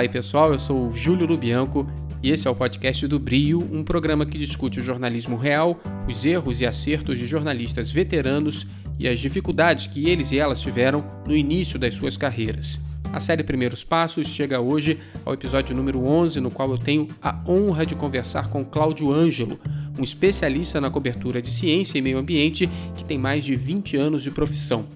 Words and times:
Fala 0.00 0.06
aí 0.06 0.12
pessoal, 0.14 0.50
eu 0.50 0.58
sou 0.58 0.88
o 0.88 0.96
Júlio 0.96 1.26
Lubianco 1.26 1.86
e 2.22 2.30
esse 2.30 2.48
é 2.48 2.50
o 2.50 2.54
podcast 2.54 3.06
do 3.06 3.18
Brio, 3.18 3.58
um 3.70 3.84
programa 3.84 4.24
que 4.24 4.38
discute 4.38 4.80
o 4.80 4.82
jornalismo 4.82 5.36
real, 5.36 5.78
os 6.08 6.24
erros 6.24 6.62
e 6.62 6.66
acertos 6.66 7.18
de 7.18 7.26
jornalistas 7.26 7.92
veteranos 7.92 8.66
e 8.98 9.06
as 9.06 9.20
dificuldades 9.20 9.88
que 9.88 10.08
eles 10.08 10.32
e 10.32 10.38
elas 10.38 10.62
tiveram 10.62 11.04
no 11.26 11.36
início 11.36 11.78
das 11.78 11.92
suas 11.92 12.16
carreiras. 12.16 12.80
A 13.12 13.20
série 13.20 13.44
Primeiros 13.44 13.84
Passos 13.84 14.26
chega 14.26 14.58
hoje 14.58 14.98
ao 15.22 15.34
episódio 15.34 15.76
número 15.76 16.02
11, 16.02 16.40
no 16.40 16.50
qual 16.50 16.70
eu 16.70 16.78
tenho 16.78 17.06
a 17.20 17.38
honra 17.46 17.84
de 17.84 17.94
conversar 17.94 18.48
com 18.48 18.64
Cláudio 18.64 19.12
Ângelo, 19.12 19.60
um 19.98 20.02
especialista 20.02 20.80
na 20.80 20.88
cobertura 20.88 21.42
de 21.42 21.50
ciência 21.50 21.98
e 21.98 22.00
meio 22.00 22.16
ambiente 22.16 22.70
que 22.96 23.04
tem 23.04 23.18
mais 23.18 23.44
de 23.44 23.54
20 23.54 23.98
anos 23.98 24.22
de 24.22 24.30
profissão. 24.30 24.86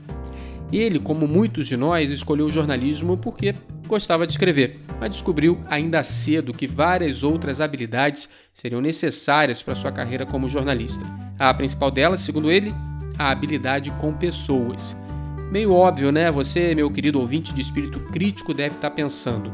Ele, 0.73 0.99
como 0.99 1.29
muitos 1.29 1.67
de 1.67 1.77
nós, 1.77 2.11
escolheu 2.11 2.47
o 2.47 2.51
jornalismo 2.51 3.17
porque 3.17 3.55
gostava 3.87 4.27
de 4.27 4.33
escrever, 4.33 4.81
mas 4.99 5.11
descobriu 5.11 5.61
ainda 5.69 6.03
cedo 6.03 6.55
que 6.55 6.67
várias 6.67 7.23
outras 7.23 7.61
habilidades 7.61 8.29
seriam 8.53 8.81
necessárias 8.81 9.63
para 9.63 9.75
sua 9.75 9.93
carreira 9.93 10.27
como 10.27 10.49
jornalista. 10.49 11.05
A 11.39 11.53
principal 11.55 11.91
delas, 11.91 12.21
segundo 12.21 12.51
ele, 12.51 12.75
a 13.19 13.31
habilidade 13.31 13.91
com 13.93 14.13
pessoas. 14.13 14.97
Meio 15.51 15.73
óbvio, 15.73 16.11
né? 16.11 16.31
Você, 16.31 16.75
meu 16.75 16.91
querido 16.91 17.21
ouvinte 17.21 17.55
de 17.55 17.61
espírito 17.61 18.01
crítico, 18.01 18.53
deve 18.53 18.77
estar 18.77 18.91
pensando. 18.91 19.53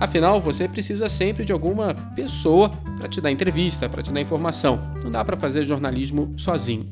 Afinal, 0.00 0.40
você 0.40 0.66
precisa 0.66 1.08
sempre 1.08 1.44
de 1.44 1.52
alguma 1.52 1.94
pessoa 2.14 2.70
para 2.96 3.08
te 3.08 3.20
dar 3.20 3.30
entrevista, 3.30 3.88
para 3.88 4.02
te 4.02 4.10
dar 4.10 4.20
informação. 4.20 4.80
Não 5.02 5.10
dá 5.10 5.24
para 5.24 5.36
fazer 5.36 5.64
jornalismo 5.64 6.32
sozinho. 6.36 6.88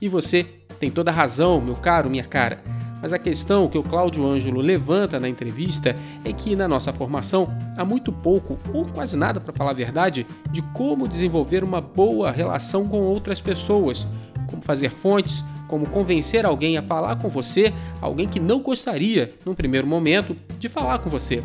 E 0.00 0.08
você 0.08 0.44
tem 0.78 0.90
toda 0.90 1.10
a 1.10 1.14
razão, 1.14 1.60
meu 1.60 1.74
caro, 1.74 2.10
minha 2.10 2.24
cara. 2.24 2.62
Mas 3.00 3.12
a 3.12 3.18
questão 3.18 3.68
que 3.68 3.78
o 3.78 3.82
Cláudio 3.82 4.26
Ângelo 4.26 4.60
levanta 4.60 5.18
na 5.18 5.28
entrevista 5.28 5.96
é 6.24 6.32
que 6.32 6.54
na 6.54 6.68
nossa 6.68 6.92
formação 6.92 7.48
há 7.76 7.84
muito 7.84 8.12
pouco, 8.12 8.58
ou 8.72 8.84
quase 8.84 9.16
nada 9.16 9.40
para 9.40 9.52
falar 9.52 9.70
a 9.70 9.74
verdade, 9.74 10.26
de 10.50 10.62
como 10.74 11.08
desenvolver 11.08 11.64
uma 11.64 11.80
boa 11.80 12.30
relação 12.30 12.86
com 12.86 13.00
outras 13.00 13.40
pessoas, 13.40 14.06
como 14.46 14.62
fazer 14.62 14.90
fontes, 14.90 15.44
como 15.68 15.86
convencer 15.86 16.44
alguém 16.44 16.76
a 16.76 16.82
falar 16.82 17.16
com 17.16 17.28
você, 17.28 17.72
alguém 18.00 18.28
que 18.28 18.40
não 18.40 18.60
gostaria, 18.60 19.34
num 19.46 19.54
primeiro 19.54 19.86
momento, 19.86 20.36
de 20.58 20.68
falar 20.68 20.98
com 20.98 21.08
você. 21.08 21.42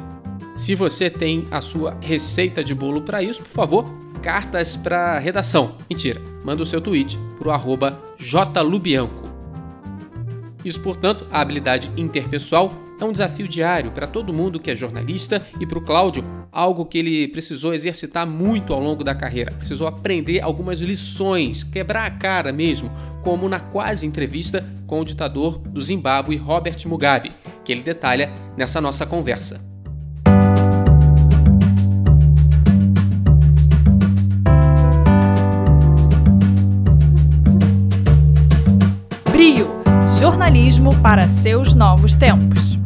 Se 0.55 0.73
você 0.73 1.09
tem 1.09 1.45
a 1.51 1.61
sua 1.61 1.97
receita 2.01 2.63
de 2.63 2.73
bolo 2.73 3.01
para 3.01 3.21
isso, 3.21 3.43
por 3.43 3.51
favor, 3.51 3.85
cartas 4.23 4.75
para 4.75 5.19
redação. 5.19 5.75
Mentira, 5.89 6.21
manda 6.43 6.63
o 6.63 6.65
seu 6.65 6.81
tweet 6.81 7.19
pro 7.37 7.51
arroba 7.51 8.01
jlubianco. 8.17 9.24
Isso, 10.65 10.81
portanto, 10.81 11.27
a 11.31 11.39
habilidade 11.39 11.91
interpessoal 11.95 12.73
é 12.99 13.05
um 13.05 13.11
desafio 13.11 13.47
diário 13.47 13.91
para 13.91 14.07
todo 14.07 14.33
mundo 14.33 14.59
que 14.59 14.71
é 14.71 14.75
jornalista 14.75 15.45
e 15.59 15.65
para 15.65 15.77
o 15.77 15.81
Cláudio, 15.81 16.25
algo 16.51 16.85
que 16.85 16.97
ele 16.97 17.27
precisou 17.27 17.73
exercitar 17.73 18.25
muito 18.25 18.73
ao 18.73 18.81
longo 18.81 19.03
da 19.03 19.13
carreira. 19.13 19.51
Precisou 19.51 19.85
aprender 19.85 20.41
algumas 20.41 20.79
lições, 20.79 21.63
quebrar 21.63 22.05
a 22.05 22.11
cara 22.11 22.51
mesmo, 22.51 22.91
como 23.21 23.47
na 23.47 23.59
quase 23.59 24.07
entrevista 24.07 24.65
com 24.87 25.01
o 25.01 25.05
ditador 25.05 25.59
do 25.59 25.81
Zimbábue, 25.81 26.37
Robert 26.37 26.77
Mugabe, 26.87 27.31
que 27.63 27.71
ele 27.71 27.83
detalha 27.83 28.31
nessa 28.57 28.81
nossa 28.81 29.05
conversa. 29.05 29.74
Jornalismo 40.25 40.99
para 41.03 41.27
seus 41.27 41.75
novos 41.75 42.15
tempos. 42.15 42.79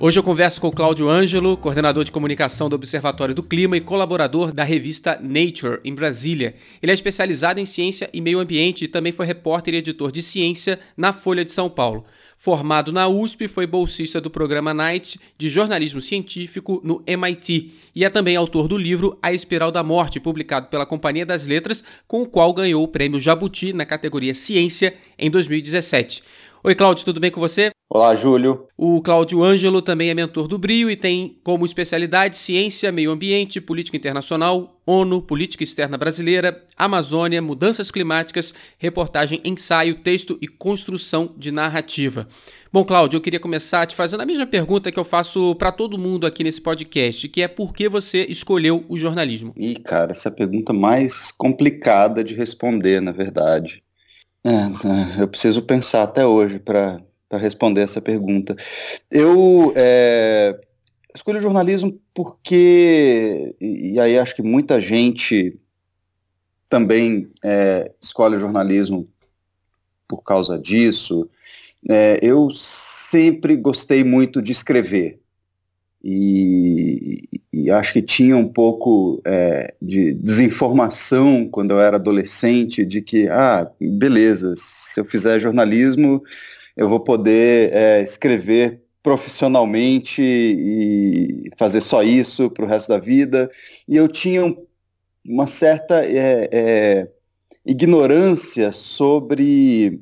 Hoje 0.00 0.18
eu 0.18 0.22
converso 0.22 0.58
com 0.58 0.70
Cláudio 0.70 1.06
Ângelo, 1.06 1.54
coordenador 1.58 2.02
de 2.02 2.10
comunicação 2.10 2.70
do 2.70 2.76
Observatório 2.76 3.34
do 3.34 3.42
Clima 3.42 3.76
e 3.76 3.82
colaborador 3.82 4.52
da 4.52 4.64
revista 4.64 5.20
Nature, 5.22 5.80
em 5.84 5.94
Brasília. 5.94 6.54
Ele 6.82 6.90
é 6.90 6.94
especializado 6.94 7.60
em 7.60 7.66
ciência 7.66 8.08
e 8.10 8.22
meio 8.22 8.40
ambiente 8.40 8.86
e 8.86 8.88
também 8.88 9.12
foi 9.12 9.26
repórter 9.26 9.74
e 9.74 9.76
editor 9.76 10.10
de 10.10 10.22
ciência 10.22 10.80
na 10.96 11.12
Folha 11.12 11.44
de 11.44 11.52
São 11.52 11.68
Paulo. 11.68 12.06
Formado 12.44 12.90
na 12.90 13.06
USP, 13.06 13.46
foi 13.46 13.68
bolsista 13.68 14.20
do 14.20 14.28
programa 14.28 14.74
Night 14.74 15.16
de 15.38 15.48
jornalismo 15.48 16.00
científico 16.00 16.80
no 16.82 17.00
MIT 17.06 17.72
e 17.94 18.04
é 18.04 18.10
também 18.10 18.34
autor 18.34 18.66
do 18.66 18.76
livro 18.76 19.16
A 19.22 19.32
Espiral 19.32 19.70
da 19.70 19.84
Morte, 19.84 20.18
publicado 20.18 20.66
pela 20.66 20.84
Companhia 20.84 21.24
das 21.24 21.46
Letras, 21.46 21.84
com 22.08 22.22
o 22.22 22.26
qual 22.26 22.52
ganhou 22.52 22.82
o 22.82 22.88
prêmio 22.88 23.20
Jabuti 23.20 23.72
na 23.72 23.86
categoria 23.86 24.34
Ciência 24.34 24.92
em 25.16 25.30
2017. 25.30 26.24
Oi, 26.64 26.76
Cláudio, 26.76 27.04
tudo 27.04 27.18
bem 27.18 27.28
com 27.28 27.40
você? 27.40 27.72
Olá, 27.90 28.14
Júlio. 28.14 28.68
O 28.78 29.02
Cláudio 29.02 29.42
Ângelo 29.42 29.82
também 29.82 30.10
é 30.10 30.14
mentor 30.14 30.46
do 30.46 30.56
Brio 30.56 30.88
e 30.88 30.94
tem 30.94 31.40
como 31.42 31.66
especialidade 31.66 32.38
ciência, 32.38 32.92
meio 32.92 33.10
ambiente, 33.10 33.60
política 33.60 33.96
internacional, 33.96 34.80
ONU, 34.86 35.20
política 35.20 35.64
externa 35.64 35.98
brasileira, 35.98 36.64
Amazônia, 36.76 37.42
mudanças 37.42 37.90
climáticas, 37.90 38.54
reportagem, 38.78 39.40
ensaio, 39.44 39.96
texto 39.96 40.38
e 40.40 40.46
construção 40.46 41.34
de 41.36 41.50
narrativa. 41.50 42.28
Bom, 42.72 42.84
Cláudio, 42.84 43.16
eu 43.16 43.20
queria 43.20 43.40
começar 43.40 43.84
te 43.84 43.96
fazendo 43.96 44.20
a 44.20 44.26
mesma 44.26 44.46
pergunta 44.46 44.92
que 44.92 45.00
eu 45.00 45.04
faço 45.04 45.56
para 45.56 45.72
todo 45.72 45.98
mundo 45.98 46.28
aqui 46.28 46.44
nesse 46.44 46.60
podcast, 46.60 47.28
que 47.28 47.42
é 47.42 47.48
por 47.48 47.74
que 47.74 47.88
você 47.88 48.24
escolheu 48.28 48.84
o 48.88 48.96
jornalismo? 48.96 49.52
Ih, 49.58 49.74
cara, 49.74 50.12
essa 50.12 50.28
é 50.28 50.30
a 50.30 50.34
pergunta 50.34 50.72
mais 50.72 51.32
complicada 51.32 52.22
de 52.22 52.34
responder, 52.34 53.02
na 53.02 53.10
verdade. 53.10 53.82
É, 54.44 54.50
é, 54.50 55.22
eu 55.22 55.28
preciso 55.28 55.62
pensar 55.62 56.02
até 56.02 56.26
hoje 56.26 56.58
para 56.58 57.00
responder 57.32 57.82
essa 57.82 58.00
pergunta. 58.00 58.56
Eu 59.10 59.72
é, 59.76 60.58
escolhi 61.14 61.38
o 61.38 61.42
jornalismo 61.42 62.00
porque, 62.12 63.54
e, 63.60 64.00
aí 64.00 64.18
acho 64.18 64.34
que 64.34 64.42
muita 64.42 64.80
gente 64.80 65.58
também 66.68 67.30
é, 67.44 67.92
escolhe 68.00 68.38
jornalismo 68.38 69.08
por 70.08 70.22
causa 70.22 70.58
disso. 70.58 71.30
É, 71.88 72.18
eu 72.20 72.50
sempre 72.50 73.56
gostei 73.56 74.02
muito 74.02 74.42
de 74.42 74.52
escrever. 74.52 75.21
E, 76.04 77.28
e, 77.52 77.70
acho 77.70 77.92
que 77.92 78.02
tinha 78.02 78.36
um 78.36 78.48
pouco 78.48 79.22
é, 79.24 79.72
de 79.80 80.12
desinformação 80.14 81.48
quando 81.48 81.70
eu 81.70 81.80
era 81.80 81.96
adolescente 81.96 82.84
de 82.84 83.00
que, 83.00 83.28
ah, 83.28 83.70
beleza, 83.80 84.54
se 84.56 84.98
eu 84.98 85.04
fizer 85.04 85.38
jornalismo, 85.38 86.22
eu 86.76 86.88
vou 86.88 86.98
poder 86.98 87.72
é, 87.72 88.02
escrever 88.02 88.82
profissionalmente 89.02 90.22
e 90.22 91.50
fazer 91.56 91.80
só 91.80 92.02
isso 92.02 92.50
para 92.50 92.64
o 92.64 92.68
resto 92.68 92.88
da 92.88 92.98
vida. 92.98 93.50
E 93.88 93.96
eu 93.96 94.08
tinha 94.08 94.44
um, 94.44 94.66
uma 95.24 95.46
certa 95.46 96.04
é, 96.04 96.48
é, 96.52 97.08
ignorância 97.64 98.72
sobre 98.72 100.00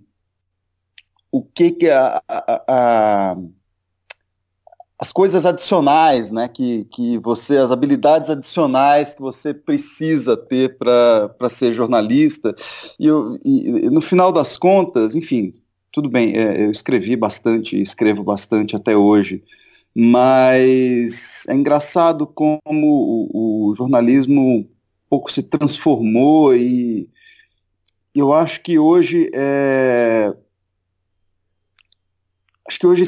o 1.32 1.42
que, 1.42 1.70
que 1.70 1.88
a, 1.88 2.22
a, 2.28 2.64
a, 2.68 3.36
as 5.00 5.12
coisas 5.12 5.46
adicionais, 5.46 6.30
né, 6.30 6.46
que, 6.46 6.84
que 6.84 7.16
você, 7.16 7.56
as 7.56 7.70
habilidades 7.70 8.28
adicionais 8.28 9.14
que 9.14 9.22
você 9.22 9.54
precisa 9.54 10.36
ter 10.36 10.76
para 10.76 11.48
ser 11.48 11.72
jornalista. 11.72 12.54
E, 12.98 13.06
eu, 13.06 13.38
e 13.42 13.88
no 13.88 14.02
final 14.02 14.30
das 14.30 14.58
contas, 14.58 15.14
enfim, 15.14 15.52
tudo 15.90 16.10
bem, 16.10 16.36
é, 16.36 16.66
eu 16.66 16.70
escrevi 16.70 17.16
bastante, 17.16 17.80
escrevo 17.80 18.22
bastante 18.22 18.76
até 18.76 18.94
hoje, 18.94 19.42
mas 19.94 21.46
é 21.48 21.54
engraçado 21.54 22.26
como 22.26 22.60
o, 22.66 23.70
o 23.70 23.74
jornalismo 23.74 24.58
um 24.58 24.68
pouco 25.08 25.32
se 25.32 25.42
transformou 25.42 26.54
e 26.54 27.08
eu 28.14 28.34
acho 28.34 28.60
que 28.60 28.78
hoje 28.78 29.30
é, 29.34 30.30
acho 32.68 32.78
que 32.78 32.86
hoje 32.86 33.04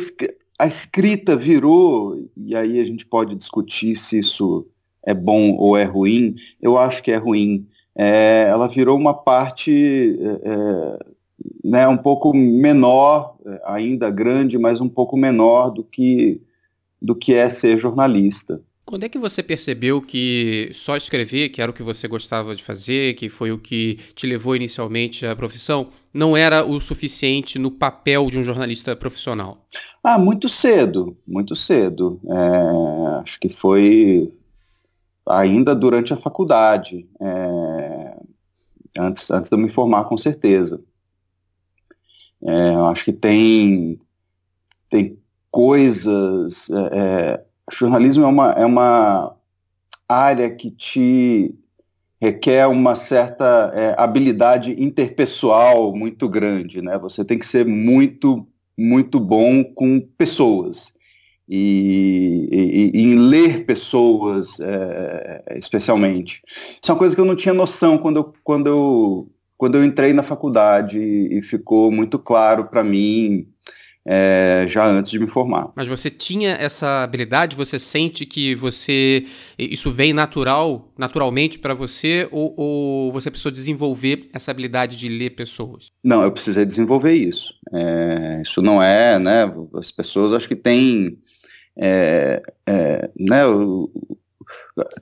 a 0.62 0.66
escrita 0.66 1.34
virou, 1.34 2.16
e 2.36 2.54
aí 2.54 2.78
a 2.78 2.84
gente 2.84 3.04
pode 3.04 3.34
discutir 3.34 3.96
se 3.96 4.20
isso 4.20 4.64
é 5.04 5.12
bom 5.12 5.56
ou 5.56 5.76
é 5.76 5.82
ruim, 5.82 6.36
eu 6.60 6.78
acho 6.78 7.02
que 7.02 7.10
é 7.10 7.16
ruim. 7.16 7.66
É, 7.96 8.46
ela 8.48 8.68
virou 8.68 8.96
uma 8.96 9.12
parte 9.12 10.16
é, 10.20 10.50
é 10.50 10.98
né, 11.64 11.88
um 11.88 11.96
pouco 11.96 12.32
menor, 12.32 13.34
é, 13.44 13.60
ainda 13.64 14.08
grande, 14.08 14.56
mas 14.56 14.80
um 14.80 14.88
pouco 14.88 15.16
menor 15.16 15.70
do 15.70 15.82
que, 15.82 16.40
do 17.00 17.16
que 17.16 17.34
é 17.34 17.48
ser 17.48 17.76
jornalista. 17.76 18.62
Quando 18.92 19.04
é 19.04 19.08
que 19.08 19.18
você 19.18 19.42
percebeu 19.42 20.02
que 20.02 20.68
só 20.74 20.98
escrever, 20.98 21.48
que 21.48 21.62
era 21.62 21.70
o 21.70 21.74
que 21.74 21.82
você 21.82 22.06
gostava 22.06 22.54
de 22.54 22.62
fazer, 22.62 23.14
que 23.14 23.30
foi 23.30 23.50
o 23.50 23.56
que 23.56 23.98
te 24.14 24.26
levou 24.26 24.54
inicialmente 24.54 25.24
à 25.24 25.34
profissão, 25.34 25.88
não 26.12 26.36
era 26.36 26.62
o 26.62 26.78
suficiente 26.78 27.58
no 27.58 27.70
papel 27.70 28.26
de 28.26 28.38
um 28.38 28.44
jornalista 28.44 28.94
profissional? 28.94 29.64
Ah, 30.04 30.18
muito 30.18 30.46
cedo, 30.46 31.16
muito 31.26 31.56
cedo. 31.56 32.20
É, 32.28 33.20
acho 33.22 33.40
que 33.40 33.48
foi 33.48 34.30
ainda 35.26 35.74
durante 35.74 36.12
a 36.12 36.18
faculdade, 36.18 37.08
é, 37.18 38.20
antes, 38.98 39.30
antes 39.30 39.48
de 39.48 39.56
eu 39.56 39.58
me 39.58 39.70
formar, 39.70 40.04
com 40.04 40.18
certeza. 40.18 40.84
É, 42.42 42.74
acho 42.90 43.06
que 43.06 43.12
tem, 43.14 43.98
tem 44.90 45.18
coisas. 45.50 46.68
É, 46.92 47.42
é 47.74 47.78
jornalismo 47.78 48.24
é 48.24 48.28
uma, 48.28 48.50
é 48.52 48.66
uma 48.66 49.34
área 50.08 50.50
que 50.50 50.70
te 50.70 51.54
requer 52.20 52.68
uma 52.68 52.94
certa 52.94 53.72
é, 53.74 53.94
habilidade 53.98 54.80
interpessoal 54.80 55.94
muito 55.94 56.28
grande, 56.28 56.80
né? 56.80 56.96
Você 56.98 57.24
tem 57.24 57.36
que 57.36 57.46
ser 57.46 57.66
muito, 57.66 58.46
muito 58.78 59.18
bom 59.18 59.64
com 59.64 60.00
pessoas 60.16 60.92
e, 61.48 62.48
e, 62.52 62.98
e 62.98 63.02
em 63.02 63.16
ler 63.16 63.66
pessoas, 63.66 64.60
é, 64.60 65.56
especialmente. 65.56 66.42
Isso 66.46 66.90
é 66.90 66.92
uma 66.92 66.98
coisa 66.98 67.14
que 67.14 67.20
eu 67.20 67.24
não 67.24 67.34
tinha 67.34 67.52
noção 67.52 67.98
quando 67.98 68.16
eu, 68.18 68.32
quando 68.44 68.66
eu, 68.68 69.30
quando 69.58 69.74
eu 69.74 69.84
entrei 69.84 70.12
na 70.12 70.22
faculdade 70.22 70.98
e 70.98 71.42
ficou 71.42 71.90
muito 71.90 72.18
claro 72.18 72.66
para 72.66 72.84
mim 72.84 73.51
é, 74.04 74.64
já 74.66 74.86
antes 74.86 75.10
de 75.10 75.18
me 75.18 75.28
formar. 75.28 75.70
Mas 75.76 75.86
você 75.86 76.10
tinha 76.10 76.52
essa 76.54 77.02
habilidade? 77.02 77.54
Você 77.56 77.78
sente 77.78 78.26
que 78.26 78.54
você 78.54 79.24
isso 79.58 79.90
vem 79.90 80.12
natural, 80.12 80.92
naturalmente 80.98 81.58
para 81.58 81.74
você, 81.74 82.28
ou, 82.30 82.54
ou, 82.56 83.12
você 83.12 83.30
precisou 83.30 83.52
desenvolver 83.52 84.28
essa 84.32 84.50
habilidade 84.50 84.96
de 84.96 85.08
ler 85.08 85.30
pessoas? 85.30 85.86
Não, 86.02 86.22
eu 86.22 86.32
precisei 86.32 86.64
desenvolver 86.64 87.14
isso. 87.14 87.54
É, 87.72 88.42
isso 88.42 88.60
não 88.60 88.82
é, 88.82 89.18
né? 89.18 89.52
As 89.74 89.92
pessoas 89.92 90.32
acho 90.32 90.48
que 90.48 90.56
têm, 90.56 91.18
é, 91.76 92.42
é 92.66 93.10
né? 93.18 93.46
O, 93.46 93.90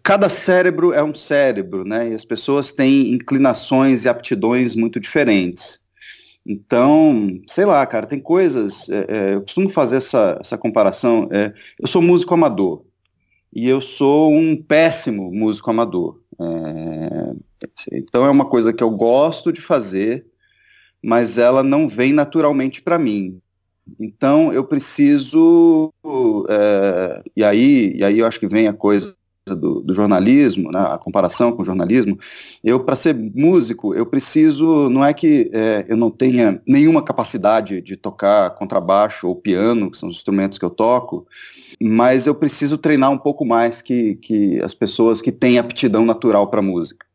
cada 0.02 0.28
cérebro 0.28 0.92
é 0.92 1.02
um 1.02 1.14
cérebro, 1.14 1.84
né? 1.84 2.10
E 2.10 2.14
as 2.14 2.24
pessoas 2.24 2.70
têm 2.72 3.14
inclinações 3.14 4.04
e 4.04 4.08
aptidões 4.08 4.74
muito 4.74 5.00
diferentes. 5.00 5.80
Então, 6.46 7.40
sei 7.46 7.64
lá, 7.64 7.84
cara, 7.86 8.06
tem 8.06 8.18
coisas. 8.18 8.88
É, 8.88 9.06
é, 9.08 9.34
eu 9.34 9.42
costumo 9.42 9.68
fazer 9.68 9.96
essa, 9.96 10.38
essa 10.40 10.56
comparação. 10.58 11.28
É, 11.30 11.52
eu 11.78 11.86
sou 11.86 12.00
músico 12.00 12.34
amador 12.34 12.82
e 13.52 13.68
eu 13.68 13.80
sou 13.80 14.32
um 14.32 14.56
péssimo 14.56 15.30
músico 15.32 15.70
amador. 15.70 16.18
É, 16.40 17.34
então 17.92 18.24
é 18.24 18.30
uma 18.30 18.46
coisa 18.46 18.72
que 18.72 18.82
eu 18.82 18.90
gosto 18.90 19.52
de 19.52 19.60
fazer, 19.60 20.26
mas 21.02 21.36
ela 21.36 21.62
não 21.62 21.86
vem 21.86 22.12
naturalmente 22.12 22.80
para 22.80 22.98
mim. 22.98 23.38
Então 23.98 24.52
eu 24.52 24.64
preciso. 24.64 25.92
É, 26.48 27.22
e, 27.36 27.44
aí, 27.44 27.96
e 27.96 28.04
aí 28.04 28.18
eu 28.18 28.26
acho 28.26 28.40
que 28.40 28.48
vem 28.48 28.66
a 28.66 28.72
coisa 28.72 29.14
do, 29.54 29.80
do 29.80 29.94
jornalismo, 29.94 30.70
né, 30.70 30.80
a 30.80 30.98
comparação 30.98 31.52
com 31.52 31.62
o 31.62 31.64
jornalismo, 31.64 32.18
eu, 32.62 32.80
para 32.80 32.96
ser 32.96 33.14
músico, 33.14 33.94
eu 33.94 34.06
preciso, 34.06 34.88
não 34.88 35.04
é 35.04 35.12
que 35.12 35.50
é, 35.52 35.84
eu 35.88 35.96
não 35.96 36.10
tenha 36.10 36.60
nenhuma 36.66 37.02
capacidade 37.02 37.80
de 37.80 37.96
tocar 37.96 38.50
contrabaixo 38.50 39.28
ou 39.28 39.36
piano, 39.36 39.90
que 39.90 39.98
são 39.98 40.08
os 40.08 40.16
instrumentos 40.16 40.58
que 40.58 40.64
eu 40.64 40.70
toco, 40.70 41.26
mas 41.82 42.26
eu 42.26 42.34
preciso 42.34 42.76
treinar 42.76 43.10
um 43.10 43.18
pouco 43.18 43.44
mais 43.44 43.80
que, 43.80 44.16
que 44.16 44.60
as 44.62 44.74
pessoas 44.74 45.22
que 45.22 45.32
têm 45.32 45.58
aptidão 45.58 46.04
natural 46.04 46.48
para 46.48 46.60
música. 46.60 47.06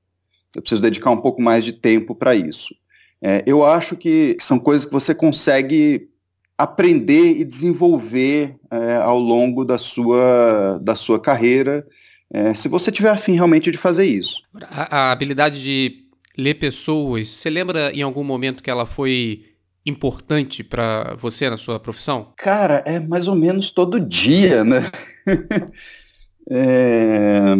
Eu 0.55 0.61
preciso 0.61 0.81
dedicar 0.81 1.11
um 1.11 1.17
pouco 1.17 1.41
mais 1.41 1.63
de 1.63 1.73
tempo 1.73 2.15
para 2.15 2.33
isso. 2.33 2.73
É, 3.21 3.43
eu 3.45 3.65
acho 3.65 3.95
que 3.95 4.37
são 4.39 4.59
coisas 4.59 4.85
que 4.85 4.91
você 4.91 5.13
consegue 5.13 6.09
aprender 6.57 7.37
e 7.37 7.43
desenvolver 7.43 8.55
é, 8.71 8.95
ao 8.95 9.19
longo 9.19 9.65
da 9.65 9.77
sua, 9.77 10.79
da 10.81 10.95
sua 10.95 11.19
carreira 11.19 11.85
é, 12.33 12.53
se 12.53 12.67
você 12.67 12.91
tiver 12.91 13.09
afim 13.09 13.33
realmente 13.33 13.71
de 13.71 13.77
fazer 13.77 14.05
isso. 14.05 14.41
A, 14.63 14.97
a, 14.97 15.11
habilidade 15.11 15.61
de 15.61 16.05
ler 16.37 16.55
pessoas, 16.55 17.29
você 17.29 17.49
lembra 17.49 17.91
em 17.91 18.01
algum 18.01 18.23
momento 18.23 18.63
que 18.63 18.69
ela 18.69 18.85
foi 18.85 19.45
importante 19.85 20.63
para 20.63 21.15
você 21.15 21.49
na 21.49 21.57
sua 21.57 21.79
profissão? 21.79 22.33
Cara, 22.37 22.83
é 22.85 22.99
mais 22.99 23.27
ou 23.27 23.35
menos 23.35 23.71
todo 23.71 23.99
dia, 23.99 24.63
né? 24.63 24.89
é, 26.49 27.55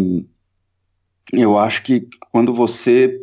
eu 1.31 1.57
acho 1.57 1.83
que 1.83 2.07
quando 2.31 2.53
você 2.53 3.21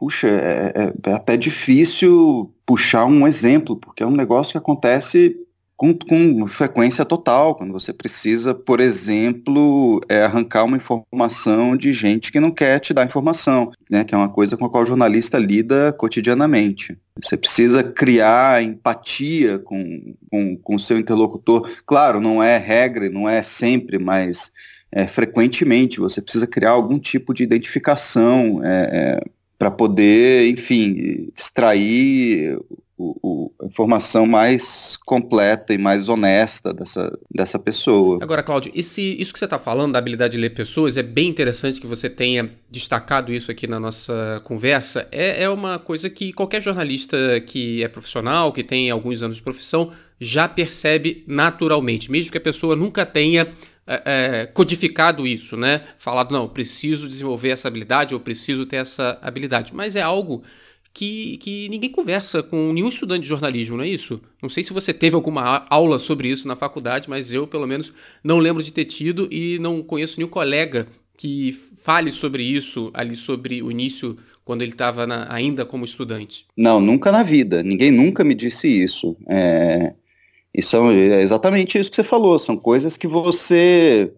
puxa, 0.00 0.28
é, 0.28 0.72
é, 0.74 1.10
é, 1.10 1.12
até 1.12 1.36
difícil 1.36 2.54
puxar 2.64 3.04
um 3.04 3.26
exemplo, 3.26 3.76
porque 3.76 4.02
é 4.02 4.06
um 4.06 4.16
negócio 4.16 4.52
que 4.52 4.58
acontece 4.58 5.36
com, 5.80 5.94
com 5.94 6.46
frequência 6.46 7.06
total, 7.06 7.54
quando 7.54 7.72
você 7.72 7.90
precisa, 7.90 8.54
por 8.54 8.80
exemplo, 8.80 9.98
é, 10.10 10.24
arrancar 10.24 10.64
uma 10.64 10.76
informação 10.76 11.74
de 11.74 11.90
gente 11.94 12.30
que 12.30 12.38
não 12.38 12.50
quer 12.50 12.78
te 12.80 12.92
dar 12.92 13.06
informação, 13.06 13.72
né, 13.90 14.04
que 14.04 14.14
é 14.14 14.18
uma 14.18 14.28
coisa 14.28 14.58
com 14.58 14.66
a 14.66 14.68
qual 14.68 14.82
o 14.82 14.86
jornalista 14.86 15.38
lida 15.38 15.90
cotidianamente. 15.94 16.98
Você 17.22 17.34
precisa 17.34 17.82
criar 17.82 18.62
empatia 18.62 19.58
com, 19.58 20.14
com, 20.30 20.54
com 20.58 20.74
o 20.74 20.78
seu 20.78 20.98
interlocutor. 20.98 21.66
Claro, 21.86 22.20
não 22.20 22.42
é 22.42 22.58
regra, 22.58 23.08
não 23.08 23.26
é 23.26 23.42
sempre, 23.42 23.98
mas 23.98 24.52
é, 24.92 25.06
frequentemente 25.06 25.98
você 25.98 26.20
precisa 26.20 26.46
criar 26.46 26.72
algum 26.72 26.98
tipo 26.98 27.32
de 27.32 27.42
identificação 27.42 28.60
é, 28.62 28.68
é, 28.92 29.20
para 29.58 29.70
poder, 29.70 30.46
enfim, 30.50 31.30
extrair 31.34 32.58
o, 33.22 33.52
informação 33.64 34.26
mais 34.26 34.98
completa 35.04 35.72
e 35.72 35.78
mais 35.78 36.08
honesta 36.08 36.72
dessa, 36.72 37.18
dessa 37.30 37.58
pessoa. 37.58 38.18
Agora, 38.22 38.42
Cláudio, 38.42 38.72
esse, 38.74 39.16
isso 39.20 39.32
que 39.32 39.38
você 39.38 39.44
está 39.44 39.58
falando 39.58 39.92
da 39.92 39.98
habilidade 39.98 40.32
de 40.32 40.38
ler 40.38 40.50
pessoas 40.50 40.96
é 40.96 41.02
bem 41.02 41.28
interessante 41.28 41.80
que 41.80 41.86
você 41.86 42.10
tenha 42.10 42.50
destacado 42.70 43.32
isso 43.32 43.50
aqui 43.50 43.66
na 43.66 43.78
nossa 43.78 44.40
conversa. 44.44 45.06
É, 45.12 45.44
é 45.44 45.48
uma 45.48 45.78
coisa 45.78 46.10
que 46.10 46.32
qualquer 46.32 46.62
jornalista 46.62 47.40
que 47.46 47.82
é 47.82 47.88
profissional, 47.88 48.52
que 48.52 48.64
tem 48.64 48.90
alguns 48.90 49.22
anos 49.22 49.36
de 49.36 49.42
profissão, 49.42 49.92
já 50.20 50.48
percebe 50.48 51.24
naturalmente, 51.26 52.10
mesmo 52.10 52.32
que 52.32 52.38
a 52.38 52.42
pessoa 52.42 52.76
nunca 52.76 53.06
tenha 53.06 53.52
é, 53.86 54.02
é, 54.04 54.46
codificado 54.46 55.26
isso, 55.26 55.56
né? 55.56 55.82
Falado, 55.98 56.30
não, 56.32 56.48
preciso 56.48 57.08
desenvolver 57.08 57.48
essa 57.50 57.66
habilidade, 57.66 58.14
ou 58.14 58.20
preciso 58.20 58.66
ter 58.66 58.76
essa 58.76 59.18
habilidade. 59.22 59.74
Mas 59.74 59.96
é 59.96 60.02
algo 60.02 60.44
que, 60.92 61.36
que 61.38 61.68
ninguém 61.68 61.90
conversa 61.90 62.42
com 62.42 62.72
nenhum 62.72 62.88
estudante 62.88 63.22
de 63.22 63.28
jornalismo, 63.28 63.76
não 63.76 63.84
é 63.84 63.88
isso? 63.88 64.20
Não 64.42 64.48
sei 64.48 64.64
se 64.64 64.72
você 64.72 64.92
teve 64.92 65.14
alguma 65.14 65.66
aula 65.70 65.98
sobre 65.98 66.28
isso 66.28 66.48
na 66.48 66.56
faculdade, 66.56 67.08
mas 67.08 67.32
eu, 67.32 67.46
pelo 67.46 67.66
menos, 67.66 67.92
não 68.22 68.38
lembro 68.38 68.62
de 68.62 68.72
ter 68.72 68.84
tido 68.84 69.28
e 69.30 69.58
não 69.60 69.82
conheço 69.82 70.18
nenhum 70.18 70.28
colega 70.28 70.86
que 71.16 71.52
fale 71.82 72.10
sobre 72.10 72.42
isso, 72.42 72.90
ali 72.94 73.14
sobre 73.14 73.62
o 73.62 73.70
início, 73.70 74.16
quando 74.44 74.62
ele 74.62 74.72
estava 74.72 75.06
ainda 75.28 75.64
como 75.64 75.84
estudante. 75.84 76.46
Não, 76.56 76.80
nunca 76.80 77.12
na 77.12 77.22
vida. 77.22 77.62
Ninguém 77.62 77.90
nunca 77.90 78.24
me 78.24 78.34
disse 78.34 78.66
isso. 78.66 79.16
É, 79.28 79.92
e 80.52 80.62
são 80.62 80.90
é 80.90 81.22
exatamente 81.22 81.78
isso 81.78 81.90
que 81.90 81.96
você 81.96 82.02
falou. 82.02 82.38
São 82.38 82.56
coisas 82.56 82.96
que 82.96 83.06
você 83.06 84.12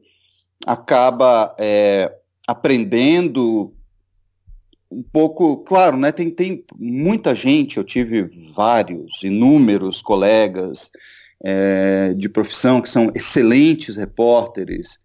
acaba 0.65 1.55
é, 1.59 2.13
aprendendo 2.47 3.75
um 4.93 5.03
pouco, 5.03 5.59
claro, 5.59 5.97
né, 5.97 6.13
tem, 6.13 6.31
tem 6.31 6.65
muita 6.79 7.35
gente, 7.35 7.79
eu 7.79 7.85
tive 7.85 8.31
vários, 8.55 9.23
inúmeros 9.23 10.03
colegas 10.03 10.91
é, 11.43 12.15
de 12.15 12.29
profissão 12.29 12.81
que 12.81 12.91
são 12.91 13.11
excelentes 13.15 13.97
repórteres, 13.97 14.99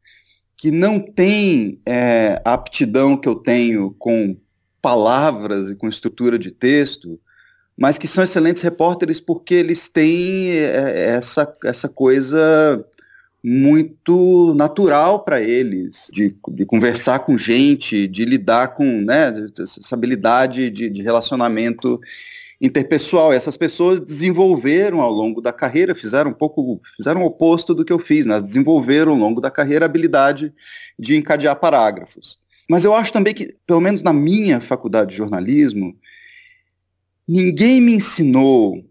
que 0.56 0.72
não 0.72 1.00
têm 1.00 1.80
é, 1.86 2.42
a 2.44 2.54
aptidão 2.54 3.16
que 3.16 3.30
eu 3.30 3.36
tenho 3.36 3.96
com 3.98 4.36
palavras 4.82 5.70
e 5.70 5.76
com 5.76 5.88
estrutura 5.88 6.38
de 6.38 6.52
texto, 6.52 7.20
mas 7.78 7.98
que 7.98 8.08
são 8.08 8.24
excelentes 8.24 8.62
repórteres 8.62 9.20
porque 9.20 9.54
eles 9.54 9.88
têm 9.88 10.50
é, 10.50 11.12
essa, 11.16 11.52
essa 11.64 11.88
coisa 11.88 12.84
muito 13.50 14.54
natural 14.56 15.24
para 15.24 15.42
eles, 15.42 16.10
de, 16.12 16.36
de, 16.50 16.66
conversar 16.66 17.20
com 17.20 17.38
gente, 17.38 18.06
de 18.06 18.26
lidar 18.26 18.74
com 18.74 18.84
né, 18.84 19.34
essa 19.58 19.96
habilidade 19.96 20.70
de, 20.70 20.90
de 20.90 21.02
relacionamento 21.02 21.98
interpessoal. 22.60 23.32
E 23.32 23.38
essas 23.38 23.56
pessoas 23.56 24.02
desenvolveram 24.02 25.00
ao 25.00 25.14
longo 25.14 25.40
da 25.40 25.54
carreira, 25.54 25.96
fizeram 25.96 26.32
um 26.32 26.34
pouco, 26.34 26.82
fizeram 26.98 27.22
o 27.22 27.26
oposto 27.26 27.74
do 27.74 27.86
que 27.86 27.94
eu 27.94 28.00
fiz, 28.00 28.26
né? 28.26 28.42
desenvolveram 28.42 29.14
ao 29.14 29.18
longo 29.18 29.40
da 29.40 29.50
carreira 29.50 29.86
a 29.86 29.88
habilidade 29.88 30.52
de 31.00 31.16
encadear 31.16 31.58
parágrafos. 31.58 32.38
Mas 32.70 32.84
eu 32.84 32.94
acho 32.94 33.14
também 33.14 33.34
que, 33.34 33.56
pelo 33.66 33.80
menos 33.80 34.04
na 34.04 34.12
minha 34.12 34.60
faculdade 34.60 35.12
de 35.12 35.16
jornalismo, 35.16 35.96
ninguém 37.26 37.80
me 37.80 37.94
ensinou 37.94 38.84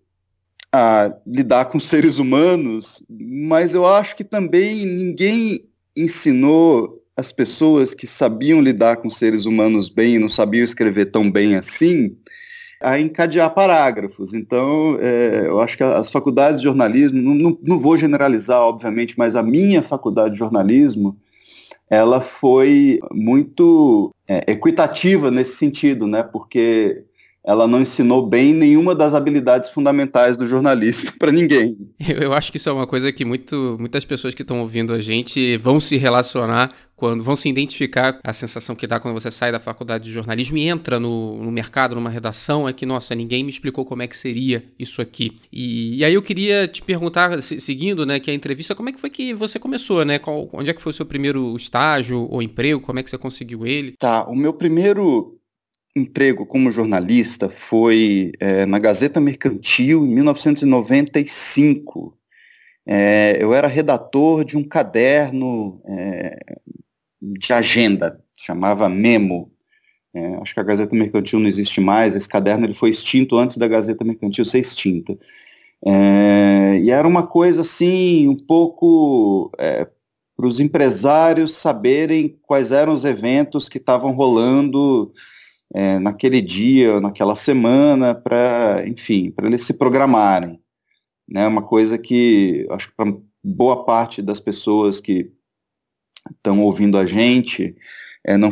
a 0.77 1.17
lidar 1.27 1.65
com 1.67 1.81
seres 1.81 2.19
humanos, 2.19 3.03
mas 3.09 3.73
eu 3.73 3.87
acho 3.87 4.15
que 4.15 4.23
também 4.23 4.85
ninguém 4.85 5.65
ensinou 5.97 7.03
as 7.17 7.33
pessoas 7.33 7.95
que 7.95 8.07
sabiam 8.07 8.61
lidar 8.61 8.99
com 8.99 9.09
seres 9.09 9.47
humanos 9.47 9.89
bem 9.89 10.17
e 10.17 10.19
não 10.19 10.29
sabiam 10.29 10.63
escrever 10.63 11.07
tão 11.07 11.31
bem 11.31 11.57
assim 11.57 12.15
a 12.79 13.01
encadear 13.01 13.55
parágrafos. 13.55 14.35
Então, 14.35 14.99
é, 15.01 15.45
eu 15.47 15.61
acho 15.61 15.79
que 15.79 15.83
as 15.83 16.11
faculdades 16.11 16.61
de 16.61 16.65
jornalismo, 16.65 17.23
não, 17.23 17.35
não, 17.35 17.59
não, 17.63 17.81
vou 17.81 17.97
generalizar, 17.97 18.61
obviamente, 18.61 19.15
mas 19.17 19.35
a 19.35 19.43
minha 19.43 19.83
faculdade 19.83 20.35
de 20.35 20.39
jornalismo, 20.39 21.17
ela 21.89 22.21
foi 22.21 23.01
muito 23.11 24.15
é, 24.29 24.53
equitativa 24.53 25.31
nesse 25.31 25.57
sentido, 25.57 26.07
né? 26.07 26.23
Porque 26.23 27.03
ela 27.47 27.69
não 27.69 27.81
ensinou 27.81 28.27
bem 28.27 28.53
nenhuma 28.53 28.93
das 28.93 29.15
habilidades 29.15 29.71
fundamentais 29.71 30.37
do 30.37 30.49
jornalista 30.49 31.13
para 31.17 31.31
ninguém. 31.31 31.77
Eu, 32.01 32.17
eu, 32.17 32.33
acho 32.33 32.51
que 32.51 32.57
isso 32.57 32.69
é 32.69 32.73
uma 32.73 32.89
coisa 32.89 33.13
que 33.13 33.25
muito, 33.25 33.77
muitas 33.79 34.05
pessoas 34.05 34.35
que 34.35 34.43
estão 34.43 34.61
ouvindo 34.61 34.93
a 34.93 34.99
gente 34.99 35.57
vão 35.59 35.79
se 35.79 35.97
relacionar 35.97 36.71
quando 36.97 37.23
vão 37.23 37.37
se 37.37 37.49
identificar 37.49 38.19
a 38.25 38.33
sensação 38.33 38.75
que 38.75 38.87
dá 38.87 38.99
quando 38.99 39.15
você 39.15 39.31
sai 39.31 39.53
da 39.53 39.61
faculdade 39.61 40.05
de 40.05 40.11
jornalismo 40.11 40.57
e 40.57 40.67
entra 40.67 40.99
no, 40.99 41.37
no 41.45 41.53
mercado, 41.53 41.95
numa 41.95 42.09
redação, 42.09 42.67
é 42.67 42.73
que, 42.73 42.87
nossa, 42.87 43.15
ninguém 43.15 43.45
me 43.45 43.51
explicou 43.51 43.85
como 43.85 44.03
é 44.03 44.07
que 44.07 44.17
seria 44.17 44.65
isso 44.79 45.03
aqui. 45.03 45.37
E, 45.53 45.99
e 45.99 46.05
aí 46.05 46.15
eu 46.15 46.23
queria 46.23 46.67
te 46.67 46.81
perguntar, 46.83 47.43
se, 47.43 47.61
seguindo 47.61 48.07
né, 48.07 48.19
que 48.19 48.31
a 48.31 48.35
entrevista, 48.35 48.75
como 48.75 48.89
é 48.89 48.93
que 48.93 49.01
foi 49.01 49.11
que 49.11 49.35
você 49.35 49.59
começou, 49.59 50.05
né? 50.07 50.19
Qual, 50.19 50.49
onde 50.55 50.71
é 50.71 50.73
que 50.73 50.81
foi 50.81 50.91
o 50.91 50.95
seu 50.95 51.05
primeiro 51.05 51.55
estágio 51.55 52.27
ou 52.31 52.41
emprego? 52.41 52.81
Como 52.81 52.99
é 52.99 53.03
que 53.03 53.11
você 53.11 53.19
conseguiu 53.19 53.67
ele? 53.67 53.93
Tá, 53.99 54.25
o 54.25 54.35
meu 54.35 54.55
primeiro 54.55 55.36
emprego 55.99 56.47
como 56.47 56.71
jornalista 56.71 57.49
foi 57.49 58.33
é, 58.39 58.67
na 58.67 58.79
Gazeta 58.79 59.21
Mercantil 59.21 60.05
em 60.05 60.15
1995. 60.15 62.17
É, 62.87 63.39
eu 63.41 63.55
era 63.55 63.67
redator 63.67 64.45
de 64.45 64.57
um 64.57 64.63
caderno 64.63 65.81
é, 65.87 66.39
de 67.21 67.53
agenda, 67.53 68.23
chamava 68.39 68.89
Memo. 68.89 69.51
É, 70.15 70.37
acho 70.37 70.55
que 70.55 70.61
a 70.61 70.65
Gazeta 70.65 70.95
Mercantil 70.95 71.41
não 71.41 71.49
existe 71.49 71.81
mais, 71.81 72.15
esse 72.15 72.29
caderno 72.29 72.65
ele 72.65 72.75
foi 72.75 72.91
extinto 72.91 73.37
antes 73.37 73.57
da 73.57 73.69
Gazeta 73.69 74.05
Mercantil 74.05 74.45
ser 74.45 74.61
extinta. 74.61 75.19
É, 75.85 76.79
e 76.83 76.91
era 76.91 77.07
uma 77.07 77.27
coisa 77.27 77.63
assim, 77.63 78.29
um 78.29 78.37
pouco 78.37 79.51
é, 79.59 79.87
para 80.37 80.47
os 80.47 80.61
empresários 80.61 81.57
saberem 81.57 82.39
quais 82.43 82.71
eram 82.71 82.93
os 82.93 83.05
eventos 83.05 83.69
que 83.69 83.79
estavam 83.79 84.13
rolando 84.13 85.13
é, 85.75 85.99
naquele 85.99 86.41
dia, 86.41 87.01
naquela 87.01 87.35
semana, 87.35 88.15
para, 88.15 88.85
enfim, 88.87 89.31
para 89.31 89.47
eles 89.47 89.65
se 89.65 89.75
programarem. 89.75 90.61
Né? 91.29 91.47
Uma 91.47 91.63
coisa 91.63 91.99
que 91.99 92.67
acho 92.71 92.89
que 92.89 92.95
para 92.97 93.13
boa 93.43 93.85
parte 93.85 94.23
das 94.23 94.41
pessoas 94.41 95.01
que 95.01 95.33
estão 96.31 96.63
ouvindo 96.63 96.99
a 96.99 97.07
gente 97.07 97.77
é, 98.25 98.37
não 98.37 98.51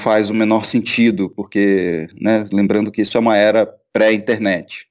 faz 0.00 0.30
o 0.30 0.34
menor 0.34 0.64
sentido, 0.64 1.28
porque, 1.30 2.08
né, 2.20 2.44
lembrando 2.52 2.90
que 2.90 3.02
isso 3.02 3.16
é 3.16 3.20
uma 3.20 3.36
era 3.36 3.66
pré-internet. 3.92 4.86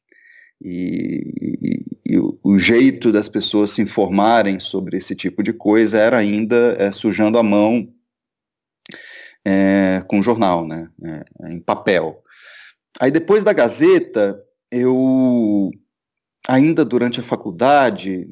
E, 0.61 1.33
e, 1.39 2.13
e 2.13 2.19
o, 2.43 2.57
jeito 2.57 3.11
das 3.11 3.29
pessoas 3.29 3.71
se 3.71 3.81
informarem 3.81 4.59
sobre 4.59 4.97
esse 4.97 5.15
tipo 5.15 5.43
de 5.43 5.53
coisa 5.53 5.99
era 5.99 6.17
ainda 6.17 6.75
é, 6.79 6.91
sujando 6.91 7.37
a 7.37 7.43
mão 7.43 7.87
é, 9.45 10.03
com 10.07 10.21
jornal, 10.21 10.67
né, 10.67 10.89
é, 11.03 11.53
em 11.53 11.59
papel. 11.59 12.23
Aí 12.99 13.11
depois 13.11 13.43
da 13.43 13.53
Gazeta, 13.53 14.43
eu, 14.71 15.71
ainda 16.47 16.83
durante 16.83 17.19
a 17.19 17.23
faculdade, 17.23 18.27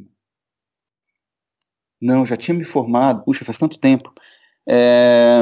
não, 2.02 2.26
já 2.26 2.36
tinha 2.36 2.58
me 2.58 2.64
formado, 2.64 3.24
puxa, 3.24 3.46
faz 3.46 3.58
tanto 3.58 3.80
tempo, 3.80 4.14
é, 4.68 5.42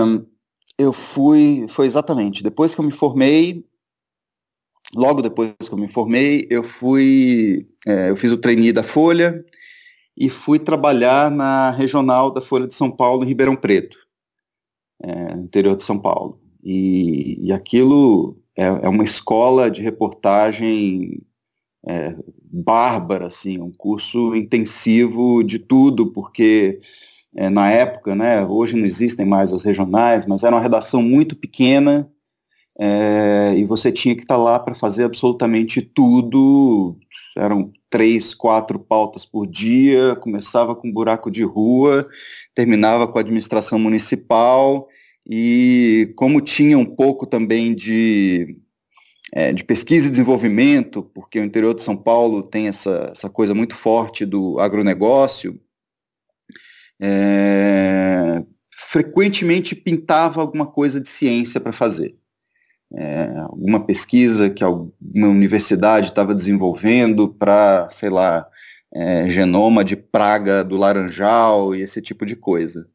eu 0.78 0.92
fui, 0.92 1.66
foi 1.70 1.88
exatamente, 1.88 2.44
depois 2.44 2.76
que 2.76 2.82
eu 2.82 2.86
me 2.86 2.92
formei, 2.92 3.66
logo 4.94 5.22
depois 5.22 5.54
que 5.58 5.74
eu 5.74 5.78
me 5.78 5.88
formei, 5.88 6.48
eu 6.50 6.64
fui, 6.64 7.68
é, 7.88 8.10
eu 8.10 8.18
fiz 8.18 8.32
o 8.32 8.38
trainee 8.38 8.72
da 8.72 8.84
Folha 8.84 9.44
e 10.16 10.30
fui 10.30 10.60
trabalhar 10.60 11.32
na 11.32 11.72
regional 11.72 12.30
da 12.30 12.42
Folha 12.42 12.68
de 12.68 12.76
São 12.76 12.92
Paulo, 12.92 13.24
em 13.24 13.28
Ribeirão 13.28 13.56
Preto 13.56 14.03
é, 15.04 15.34
interior 15.34 15.76
de 15.76 15.84
São 15.84 16.00
Paulo. 16.00 16.40
E, 16.64 17.38
e 17.46 17.52
aquilo 17.52 18.38
é, 18.58 18.66
é, 18.66 18.90
uma 18.90 19.04
escola 19.04 19.70
de 19.70 19.82
reportagem 19.82 21.22
é, 21.86 22.16
bárbara, 22.42 23.28
assim, 23.28 23.60
um 23.60 23.72
curso 23.72 24.34
intensivo 24.34 25.44
de 25.44 25.60
tudo, 25.60 26.14
porque 26.14 26.80
é, 27.36 27.50
na 27.50 27.70
época, 27.70 28.16
né, 28.16 28.46
hoje 28.46 28.78
não 28.78 28.86
existem 28.86 29.26
mais 29.26 29.52
as 29.52 29.64
regionais, 29.64 30.26
mas 30.26 30.44
era 30.44 30.56
uma 30.56 30.62
redação 30.62 31.02
muito 31.02 31.36
pequena 31.36 32.10
é, 32.80 33.54
e 33.58 33.66
você 33.66 33.92
tinha 33.92 34.16
que 34.16 34.22
estar 34.22 34.36
tá 34.36 34.42
lá 34.42 34.60
para 34.60 34.74
fazer 34.74 35.04
absolutamente 35.04 35.82
tudo. 35.82 36.98
Eram 37.36 37.72
três, 37.90 38.34
quatro 38.34 38.80
pautas 38.80 39.26
por 39.26 39.48
dia, 39.48 40.16
começava 40.16 40.76
com 40.76 40.92
buraco 40.92 41.30
de 41.30 41.44
rua, 41.44 42.08
terminava 42.56 43.08
com 43.08 43.18
a 43.18 43.22
administração 43.22 43.78
municipal 43.78 44.88
e 45.28 46.14
como 46.16 46.42
tinha 46.42 46.78
um 46.78 46.86
pouco 46.86 47.26
também 47.26 47.74
de, 47.74 48.58
é, 49.32 49.54
de 49.54 49.64
pesquisa 49.64 50.08
e 50.08 50.12
desenvolvimento, 50.12 51.04
porque 51.04 51.40
o 51.40 51.44
interior 51.44 51.74
de 51.74 51.82
São 51.82 51.96
Paulo 51.96 52.44
tem 52.44 52.68
essa, 52.68 53.10
essa 53.12 53.30
coisa 53.30 53.54
muito 53.54 53.76
forte 53.76 54.26
do 54.26 54.60
agronegócio, 54.60 55.60
é, 57.02 58.44
frequentemente 58.72 59.76
pintava 59.76 60.42
alguma 60.42 60.66
coisa 60.66 61.00
de 61.00 61.10
ciência 61.10 61.60
para 61.60 61.72
fazer. 61.72 62.16
É, 62.96 63.40
alguma 63.40 63.84
pesquisa 63.84 64.52
que 64.52 64.64
alguma 64.64 65.28
universidade 65.28 66.10
estava 66.10 66.36
desenvolvendo 66.36 67.28
para, 67.28 67.90
sei 67.90 68.10
lá, 68.10 68.46
é, 68.94 69.28
genoma 69.30 69.84
de 69.84 69.96
praga 69.96 70.64
do 70.64 70.78
laranjal 70.78 71.74
e 71.74 71.82
esse 71.82 72.02
tipo 72.02 72.26
de 72.26 72.36
coisa. 72.36 72.88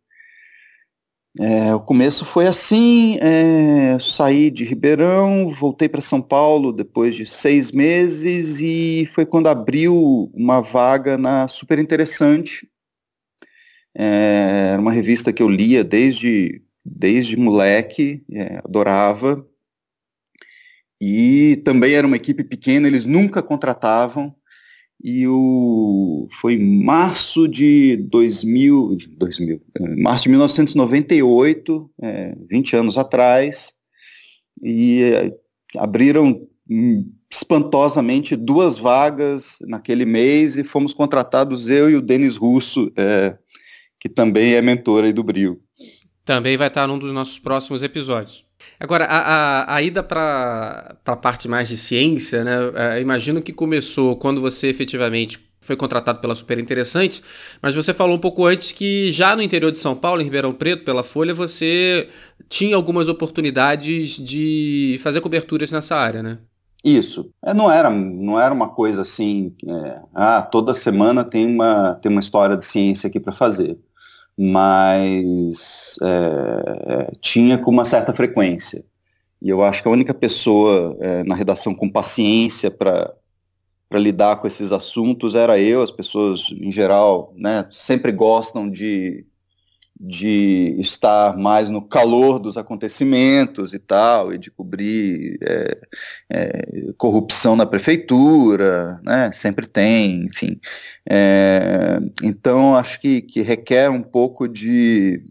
É, 1.40 1.72
o 1.72 1.78
começo 1.78 2.24
foi 2.24 2.48
assim, 2.48 3.16
é, 3.20 3.96
saí 4.00 4.50
de 4.50 4.64
Ribeirão, 4.64 5.48
voltei 5.50 5.88
para 5.88 6.00
São 6.00 6.20
Paulo 6.20 6.72
depois 6.72 7.14
de 7.14 7.24
seis 7.24 7.70
meses 7.70 8.58
e 8.60 9.08
foi 9.14 9.24
quando 9.24 9.46
abriu 9.46 10.28
uma 10.34 10.60
vaga 10.60 11.16
na 11.16 11.46
Super 11.46 11.78
Interessante. 11.78 12.68
É, 13.96 14.70
era 14.72 14.80
uma 14.80 14.90
revista 14.90 15.32
que 15.32 15.40
eu 15.40 15.48
lia 15.48 15.84
desde, 15.84 16.60
desde 16.84 17.36
moleque, 17.36 18.24
é, 18.32 18.58
adorava. 18.64 19.46
E 21.00 21.62
também 21.64 21.94
era 21.94 22.06
uma 22.06 22.16
equipe 22.16 22.42
pequena, 22.42 22.88
eles 22.88 23.04
nunca 23.04 23.40
contratavam, 23.40 24.34
e 25.02 25.26
o 25.28 26.28
foi 26.40 26.58
março 26.58 27.46
de 27.46 27.96
2000, 27.96 28.96
2000 29.16 29.62
é, 29.76 29.96
março 29.96 30.24
de 30.24 30.30
1998, 30.30 31.90
é, 32.02 32.36
20 32.50 32.76
anos 32.76 32.98
atrás, 32.98 33.72
e 34.62 35.02
é, 35.02 35.32
abriram 35.76 36.46
hum, 36.68 37.12
espantosamente 37.30 38.34
duas 38.34 38.78
vagas 38.78 39.58
naquele 39.62 40.04
mês 40.04 40.56
e 40.56 40.64
fomos 40.64 40.92
contratados 40.92 41.68
eu 41.68 41.90
e 41.90 41.94
o 41.94 42.02
Denis 42.02 42.36
Russo, 42.36 42.90
é, 42.96 43.36
que 44.00 44.08
também 44.08 44.54
é 44.54 44.62
mentor 44.62 45.04
aí 45.04 45.12
do 45.12 45.22
Brio. 45.22 45.60
Também 46.24 46.56
vai 46.56 46.68
estar 46.68 46.86
num 46.86 46.98
dos 46.98 47.12
nossos 47.12 47.38
próximos 47.38 47.82
episódios. 47.82 48.47
Agora, 48.80 49.04
a, 49.06 49.18
a, 49.18 49.74
a 49.74 49.82
ida 49.82 50.02
para 50.02 50.96
a 51.04 51.16
parte 51.16 51.48
mais 51.48 51.68
de 51.68 51.76
ciência, 51.76 52.44
né? 52.44 52.56
É, 52.74 53.00
imagino 53.00 53.42
que 53.42 53.52
começou 53.52 54.16
quando 54.16 54.40
você 54.40 54.68
efetivamente 54.68 55.48
foi 55.60 55.76
contratado 55.76 56.20
pela 56.20 56.34
Super 56.34 56.58
Interessante, 56.58 57.22
mas 57.60 57.74
você 57.74 57.92
falou 57.92 58.16
um 58.16 58.20
pouco 58.20 58.46
antes 58.46 58.72
que 58.72 59.10
já 59.10 59.36
no 59.36 59.42
interior 59.42 59.70
de 59.70 59.78
São 59.78 59.94
Paulo, 59.94 60.20
em 60.20 60.24
Ribeirão 60.24 60.52
Preto, 60.52 60.84
pela 60.84 61.02
Folha, 61.02 61.34
você 61.34 62.08
tinha 62.48 62.74
algumas 62.74 63.06
oportunidades 63.08 64.12
de 64.12 64.98
fazer 65.02 65.20
coberturas 65.20 65.70
nessa 65.70 65.94
área, 65.94 66.22
né? 66.22 66.38
Isso. 66.82 67.28
É, 67.44 67.52
não, 67.52 67.70
era, 67.70 67.90
não 67.90 68.40
era 68.40 68.54
uma 68.54 68.68
coisa 68.68 69.02
assim, 69.02 69.54
é, 69.66 70.00
ah, 70.14 70.40
toda 70.40 70.72
semana 70.72 71.22
tem 71.22 71.44
uma, 71.46 71.94
tem 71.96 72.10
uma 72.10 72.20
história 72.20 72.56
de 72.56 72.64
ciência 72.64 73.08
aqui 73.08 73.20
para 73.20 73.32
fazer 73.32 73.78
mas 74.38 75.96
é, 76.00 77.10
tinha 77.20 77.58
com 77.58 77.72
uma 77.72 77.84
certa 77.84 78.12
frequência. 78.12 78.84
E 79.42 79.48
eu 79.48 79.64
acho 79.64 79.82
que 79.82 79.88
a 79.88 79.92
única 79.92 80.14
pessoa 80.14 80.96
é, 81.00 81.24
na 81.24 81.34
redação 81.34 81.74
com 81.74 81.90
paciência 81.90 82.70
para 82.70 83.12
lidar 83.92 84.36
com 84.36 84.46
esses 84.46 84.70
assuntos 84.70 85.34
era 85.34 85.58
eu. 85.58 85.82
As 85.82 85.90
pessoas, 85.90 86.52
em 86.52 86.70
geral, 86.70 87.32
né, 87.36 87.66
sempre 87.70 88.12
gostam 88.12 88.70
de 88.70 89.26
de 90.00 90.76
estar 90.78 91.36
mais 91.36 91.68
no 91.68 91.82
calor 91.82 92.38
dos 92.38 92.56
acontecimentos 92.56 93.74
e 93.74 93.78
tal, 93.78 94.32
e 94.32 94.38
de 94.38 94.50
cobrir 94.50 95.38
é, 95.42 95.78
é, 96.30 96.92
corrupção 96.96 97.56
na 97.56 97.66
prefeitura, 97.66 99.00
né? 99.02 99.30
Sempre 99.32 99.66
tem, 99.66 100.24
enfim. 100.24 100.60
É, 101.08 101.98
então 102.22 102.76
acho 102.76 103.00
que, 103.00 103.20
que 103.22 103.42
requer 103.42 103.90
um 103.90 104.02
pouco 104.02 104.46
de 104.48 105.22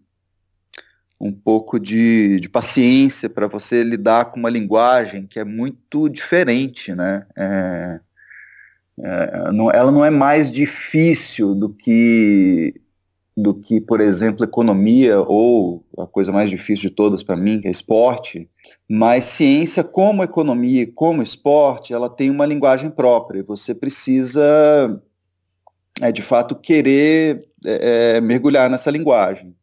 um 1.19 1.31
pouco 1.31 1.79
de, 1.79 2.39
de 2.39 2.47
paciência 2.47 3.27
para 3.29 3.47
você 3.47 3.83
lidar 3.83 4.25
com 4.25 4.39
uma 4.39 4.50
linguagem 4.50 5.25
que 5.25 5.39
é 5.39 5.43
muito 5.43 6.07
diferente, 6.09 6.93
né? 6.93 7.25
É, 7.36 8.00
é, 9.00 9.51
não, 9.51 9.71
ela 9.71 9.91
não 9.91 10.03
é 10.03 10.09
mais 10.09 10.51
difícil 10.51 11.55
do 11.55 11.69
que 11.69 12.74
do 13.38 13.53
que, 13.53 13.79
por 13.79 14.01
exemplo, 14.01 14.44
economia 14.44 15.20
ou 15.20 15.86
a 15.96 16.08
coisa 16.08 16.32
mais 16.32 16.50
difícil 16.50 16.89
de 16.89 16.96
todas 16.96 17.22
para 17.22 17.38
mim, 17.38 17.62
que 17.62 17.67
é 17.67 17.72
esporte. 17.72 18.50
Mas 18.89 19.25
ciência, 19.25 19.84
como 19.84 20.24
economia, 20.24 20.91
como 20.96 21.22
esporte, 21.22 21.94
ela 21.94 22.10
tem 22.10 22.32
uma 22.32 22.48
linguagem 22.48 22.89
própria. 22.89 23.44
Você 23.44 23.75
precisa, 23.75 25.00
é, 26.01 26.12
de 26.12 26.24
fato, 26.24 26.56
querer 26.56 27.48
é, 27.63 28.15
é 28.17 28.22
mergulhar 28.22 28.72
nessa 28.72 28.89
linguagem 28.89 29.56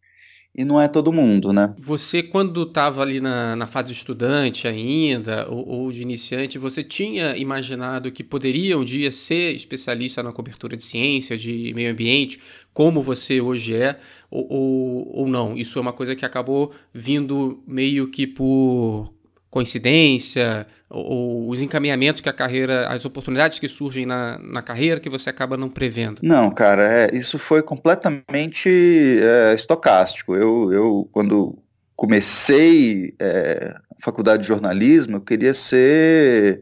e 0.55 0.65
não 0.65 0.81
é 0.81 0.87
todo 0.87 1.13
mundo, 1.13 1.53
né? 1.53 1.75
Você, 1.79 2.23
quando 2.23 2.63
estava 2.63 3.03
ali 3.03 3.21
na, 3.21 3.57
na 3.57 3.67
fase 3.67 3.89
de 3.89 3.95
estudante 3.95 4.69
ainda, 4.69 5.51
ou, 5.51 5.69
ou, 5.69 5.93
de 5.93 6.01
iniciante, 6.01 6.59
você 6.59 6.85
tinha 6.85 7.37
imaginado 7.37 8.13
que 8.13 8.23
poderia 8.23 8.79
um 8.79 8.85
dia 8.85 9.11
ser 9.11 9.55
especialista 9.55 10.23
na 10.23 10.33
cobertura 10.33 10.77
de 10.77 10.85
ciência, 10.85 11.37
de 11.37 11.73
meio 11.75 11.91
ambiente, 11.91 12.39
como 12.73 13.03
você 13.03 13.41
hoje 13.41 13.75
é, 13.75 13.99
ou, 14.31 14.47
ou, 14.53 15.19
ou 15.21 15.29
não? 15.29 15.57
Isso 15.57 15.77
é 15.79 15.83
uma 15.83 15.93
coisa 15.93 16.15
que 16.15 16.25
acabou 16.25 16.73
vindo 16.93 17.61
meio 17.67 18.09
que 18.09 18.27
por 18.27 19.13
coincidência, 19.55 20.67
ou, 20.91 21.49
os 21.49 21.63
encaminhamentos 21.63 22.21
que 22.21 22.29
a 22.29 22.33
carreira, 22.33 22.89
as 22.89 23.05
oportunidades 23.05 23.61
que 23.61 23.69
surgem 23.69 24.05
na, 24.05 24.37
na 24.43 24.61
carreira 24.61 24.99
que 24.99 25.09
você 25.09 25.31
acaba 25.31 25.57
não 25.57 25.71
prevendo? 25.71 26.19
Não, 26.25 26.51
cara, 26.51 26.83
é, 26.83 27.17
isso 27.17 27.39
foi 27.39 27.63
completamente 27.63 28.69
é, 29.23 29.55
estocástico. 29.55 30.35
Eu, 30.35 30.73
eu, 30.73 31.09
quando 31.13 31.57
comecei 31.95 33.15
é, 33.21 33.73
a 33.97 34.05
faculdade 34.05 34.43
de 34.43 34.49
jornalismo, 34.49 35.19
eu 35.19 35.21
queria 35.21 35.55
ser 35.55 36.61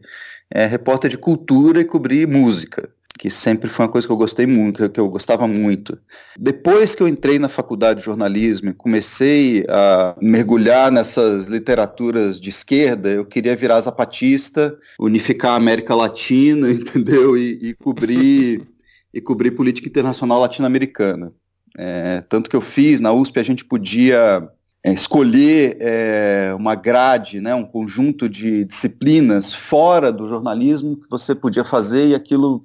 é, 0.51 0.67
repórter 0.67 1.09
de 1.09 1.17
cultura 1.17 1.81
e 1.81 1.85
cobrir 1.85 2.27
música 2.27 2.87
que 3.23 3.29
sempre 3.29 3.69
foi 3.69 3.85
uma 3.85 3.91
coisa 3.91 4.05
que 4.05 4.11
eu 4.11 4.17
gostei 4.17 4.45
muito, 4.45 4.89
que 4.89 4.99
eu 4.99 5.09
gostava 5.09 5.47
muito. 5.47 5.97
Depois 6.37 6.93
que 6.93 7.01
eu 7.01 7.07
entrei 7.07 7.39
na 7.39 7.47
faculdade 7.47 7.99
de 7.99 8.05
jornalismo 8.05 8.73
comecei 8.73 9.65
a 9.69 10.13
mergulhar 10.21 10.91
nessas 10.91 11.45
literaturas 11.45 12.37
de 12.37 12.49
esquerda, 12.49 13.07
eu 13.07 13.25
queria 13.25 13.55
virar 13.55 13.79
zapatista, 13.79 14.77
unificar 14.99 15.51
a 15.51 15.55
América 15.55 15.95
Latina, 15.95 16.67
entendeu? 16.69 17.37
E, 17.37 17.69
e 17.69 17.73
cobrir 17.75 18.67
e 19.13 19.21
cobrir 19.21 19.51
política 19.51 19.87
internacional 19.87 20.41
latino-americana. 20.41 21.31
É, 21.77 22.19
tanto 22.27 22.49
que 22.49 22.57
eu 22.57 22.61
fiz 22.61 22.99
na 22.99 23.13
USP 23.13 23.39
a 23.39 23.43
gente 23.43 23.63
podia 23.63 24.45
é, 24.83 24.91
escolher 24.91 25.77
é, 25.79 26.53
uma 26.57 26.75
grade, 26.75 27.39
né, 27.39 27.55
um 27.55 27.63
conjunto 27.63 28.27
de 28.27 28.65
disciplinas 28.65 29.53
fora 29.53 30.11
do 30.11 30.27
jornalismo 30.27 30.99
que 30.99 31.09
você 31.09 31.33
podia 31.33 31.63
fazer 31.63 32.09
e 32.09 32.15
aquilo 32.15 32.61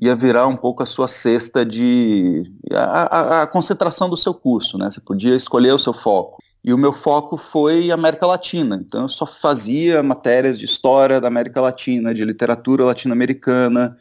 ia 0.00 0.14
virar 0.14 0.46
um 0.46 0.56
pouco 0.56 0.82
a 0.82 0.86
sua 0.86 1.08
cesta 1.08 1.64
de. 1.64 2.44
a, 2.72 2.80
a, 2.80 3.42
a 3.42 3.46
concentração 3.46 4.10
do 4.10 4.16
seu 4.16 4.34
curso, 4.34 4.76
né? 4.76 4.90
Você 4.90 5.00
podia 5.00 5.34
escolher 5.34 5.72
o 5.72 5.78
seu 5.78 5.94
foco. 5.94 6.38
E 6.62 6.72
o 6.72 6.78
meu 6.78 6.92
foco 6.92 7.36
foi 7.36 7.90
América 7.90 8.26
Latina. 8.26 8.76
Então 8.84 9.02
eu 9.02 9.08
só 9.08 9.24
fazia 9.24 10.02
matérias 10.02 10.58
de 10.58 10.64
história 10.64 11.20
da 11.20 11.28
América 11.28 11.60
Latina, 11.60 12.12
de 12.12 12.24
literatura 12.24 12.84
latino-americana. 12.84 13.96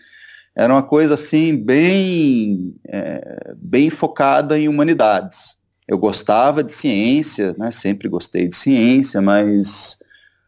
Era 0.56 0.74
uma 0.74 0.82
coisa 0.82 1.14
assim 1.14 1.56
bem, 1.56 2.76
é, 2.88 3.54
bem 3.56 3.90
focada 3.90 4.58
em 4.58 4.68
humanidades. 4.68 5.58
Eu 5.88 5.98
gostava 5.98 6.64
de 6.64 6.72
ciência, 6.72 7.56
né? 7.58 7.70
Sempre 7.70 8.10
gostei 8.10 8.48
de 8.48 8.56
ciência, 8.56 9.22
mas 9.22 9.98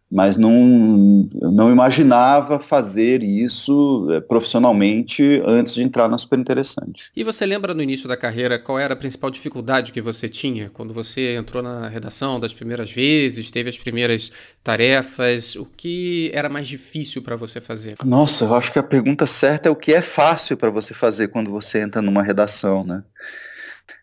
mas 0.10 0.38
não, 0.38 1.30
não 1.34 1.70
imaginava 1.70 2.60
fazer 2.60 3.22
isso 3.22 4.08
eh, 4.10 4.22
profissionalmente 4.22 5.42
antes 5.46 5.74
de 5.74 5.84
entrar 5.84 6.08
na 6.08 6.18
Super 6.18 6.40
Interessante. 6.40 7.12
E 7.16 7.26
você 7.26 7.46
lembra 7.46 7.74
no 7.74 7.82
início 7.82 8.08
da 8.08 8.16
carreira 8.16 8.58
qual 8.58 8.80
era 8.80 8.94
a 8.94 8.98
principal 8.98 9.30
dificuldade 9.30 9.92
que 9.92 10.00
você 10.00 10.30
tinha 10.30 10.70
quando 10.70 10.94
você 10.94 11.36
entrou 11.36 11.62
na 11.62 11.90
redação 11.90 12.40
das 12.40 12.54
primeiras 12.54 12.90
vezes, 12.90 13.52
teve 13.52 13.70
as 13.70 13.78
primeiras 13.78 14.32
tarefas? 14.64 15.56
O 15.58 15.66
que 15.66 16.32
era 16.34 16.48
mais 16.48 16.70
difícil 16.70 17.22
para 17.22 17.36
você 17.36 17.60
fazer? 17.60 17.96
Nossa, 18.06 18.46
eu 18.46 18.56
acho 18.56 18.72
que 18.72 18.80
a 18.80 18.84
pergunta 18.84 19.28
certa 19.28 19.68
é 19.68 19.72
o 19.72 19.76
que 19.76 19.94
é 19.94 20.02
fácil 20.02 20.56
para 20.56 20.70
você 20.70 20.94
fazer 20.94 21.28
quando 21.28 21.52
você 21.52 21.80
entra 21.80 22.02
numa 22.02 22.24
redação, 22.24 22.86
né? 22.86 23.04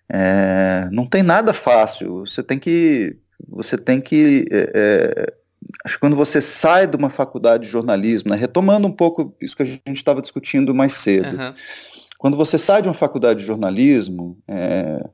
É, 0.06 0.86
não 0.92 1.06
tem 1.06 1.22
nada 1.22 1.54
fácil. 1.54 2.26
Você 2.26 2.42
tem 2.42 2.58
que 2.58 3.16
você 3.48 3.76
tem 3.76 4.00
que 4.00 4.46
é, 4.50 5.32
acho 5.84 5.94
que 5.94 6.00
quando 6.00 6.16
você 6.16 6.40
sai 6.40 6.86
de 6.86 6.96
uma 6.96 7.10
faculdade 7.10 7.64
de 7.64 7.70
jornalismo, 7.70 8.30
né, 8.30 8.36
retomando 8.36 8.86
um 8.86 8.92
pouco 8.92 9.34
isso 9.40 9.56
que 9.56 9.62
a 9.62 9.66
gente 9.66 9.92
estava 9.92 10.22
discutindo 10.22 10.74
mais 10.74 10.94
cedo, 10.94 11.36
uhum. 11.36 11.54
quando 12.18 12.36
você 12.36 12.58
sai 12.58 12.82
de 12.82 12.88
uma 12.88 12.94
faculdade 12.94 13.40
de 13.40 13.46
jornalismo, 13.46 14.38
é, 14.48 15.04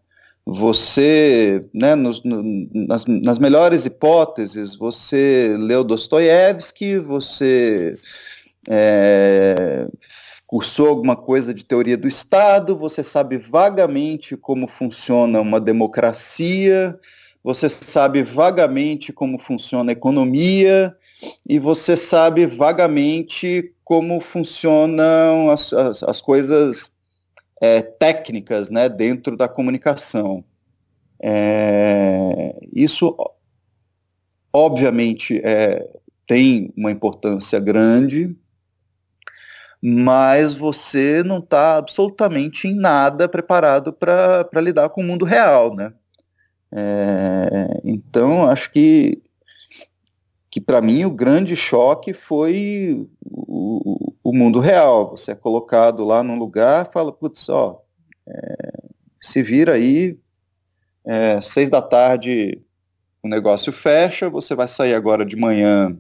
você, 0.45 1.61
né, 1.73 1.95
nos, 1.95 2.23
no, 2.25 2.43
nas, 2.75 3.05
nas, 3.07 3.39
melhores 3.39 3.85
hipóteses, 3.85 4.75
você 4.75 5.57
leu 5.59 5.85
Dostoiévski, 5.85 6.99
você 6.99 7.97
é, 8.69 9.87
cursou 10.47 10.89
alguma 10.89 11.15
coisa 11.15 11.55
de 11.55 11.65
teoria 11.65 11.97
do 11.97 12.09
Estado, 12.09 12.77
você 12.77 13.05
sabe 13.05 13.39
vagamente 13.39 14.37
como 14.37 14.67
funciona 14.67 15.41
uma 15.41 15.61
democracia, 15.61 16.99
você 17.43 17.69
sabe 17.69 18.23
vagamente 18.23 19.13
como 19.13 19.39
funciona 19.39 19.91
a 19.91 19.95
economia 19.95 20.95
e 21.49 21.59
você 21.59 21.97
sabe 21.97 22.47
vagamente 22.47 23.75
como 23.85 24.21
funcionam 24.21 25.51
as, 25.51 25.73
as, 25.73 26.03
as 26.03 26.21
coisas 26.21 26.95
é, 27.61 27.83
técnicas 27.83 28.71
né, 28.71 28.89
dentro 28.89 29.37
da 29.37 29.49
comunicação. 29.49 30.45
É, 31.23 32.59
isso, 32.73 33.17
obviamente, 34.53 35.41
é, 35.45 35.85
tem 36.27 36.73
uma 36.77 36.91
importância 36.91 37.59
grande, 37.59 38.35
mas 39.83 40.55
você 40.55 41.23
não 41.23 41.39
está 41.39 41.77
absolutamente 41.77 42.69
em 42.69 42.75
nada 42.75 43.29
preparado 43.29 43.93
para 43.93 44.49
lidar 44.57 44.91
com 44.91 45.01
o 45.01 45.05
mundo 45.05 45.25
real, 45.25 45.75
né? 45.75 45.93
É, 46.73 47.81
então, 47.85 48.49
acho 48.49 48.71
que, 48.71 49.21
que 50.51 50.61
para 50.61 50.81
mim 50.81 51.05
o 51.05 51.11
grande 51.11 51.57
choque 51.57 52.13
foi 52.13 53.09
o, 53.25 54.13
o, 54.23 54.33
mundo 54.33 54.61
real. 54.61 55.11
Você 55.11 55.33
é 55.33 55.35
colocado 55.35 56.05
lá 56.05 56.23
num 56.23 56.39
lugar, 56.39 56.91
fala, 56.93 57.13
putz, 57.13 57.49
ó, 57.49 57.83
é, 58.27 58.69
se 59.21 59.43
vira 59.43 59.75
aí, 59.75 60.19
é, 61.05 61.41
seis 61.41 61.69
da 61.69 61.83
tarde 61.83 62.61
o 63.23 63.29
negócio 63.29 63.73
fecha, 63.73 64.31
você 64.31 64.55
vai 64.55 64.67
sair 64.67 64.95
agora 64.95 65.27
de 65.27 65.37
manhã 65.37 65.97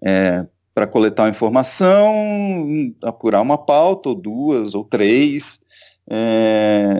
é, 0.00 0.46
para 0.74 0.86
coletar 0.86 1.28
informação, 1.28 2.14
apurar 3.02 3.40
uma 3.40 3.58
pauta, 3.58 4.10
ou 4.10 4.14
duas, 4.14 4.74
ou 4.74 4.84
três, 4.84 5.60
é, 6.08 6.94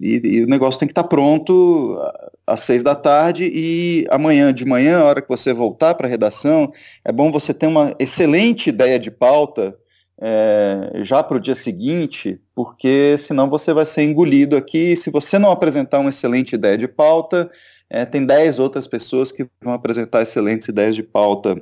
e, 0.00 0.20
e, 0.24 0.44
o 0.44 0.46
negócio 0.46 0.80
tem 0.80 0.88
que 0.88 0.92
estar 0.92 1.02
tá 1.02 1.08
pronto 1.08 1.98
às 2.46 2.60
seis 2.60 2.82
da 2.82 2.94
tarde 2.94 3.50
e 3.52 4.06
amanhã 4.10 4.52
de 4.52 4.64
manhã, 4.64 5.00
a 5.00 5.04
hora 5.04 5.20
que 5.20 5.28
você 5.28 5.52
voltar 5.52 5.94
para 5.94 6.06
a 6.06 6.10
redação, 6.10 6.72
é 7.04 7.12
bom 7.12 7.30
você 7.30 7.52
ter 7.52 7.66
uma 7.66 7.94
excelente 7.98 8.70
ideia 8.70 8.98
de 8.98 9.10
pauta 9.10 9.76
é, 10.18 11.02
já 11.02 11.22
para 11.22 11.36
o 11.36 11.40
dia 11.40 11.54
seguinte, 11.54 12.40
porque 12.54 13.16
senão 13.18 13.48
você 13.48 13.74
vai 13.74 13.84
ser 13.84 14.02
engolido 14.02 14.56
aqui. 14.56 14.96
Se 14.96 15.10
você 15.10 15.38
não 15.38 15.50
apresentar 15.50 15.98
uma 15.98 16.10
excelente 16.10 16.54
ideia 16.54 16.78
de 16.78 16.88
pauta, 16.88 17.50
é, 17.90 18.06
tem 18.06 18.24
dez 18.24 18.58
outras 18.58 18.86
pessoas 18.86 19.30
que 19.30 19.46
vão 19.62 19.74
apresentar 19.74 20.22
excelentes 20.22 20.68
ideias 20.68 20.96
de 20.96 21.02
pauta 21.02 21.56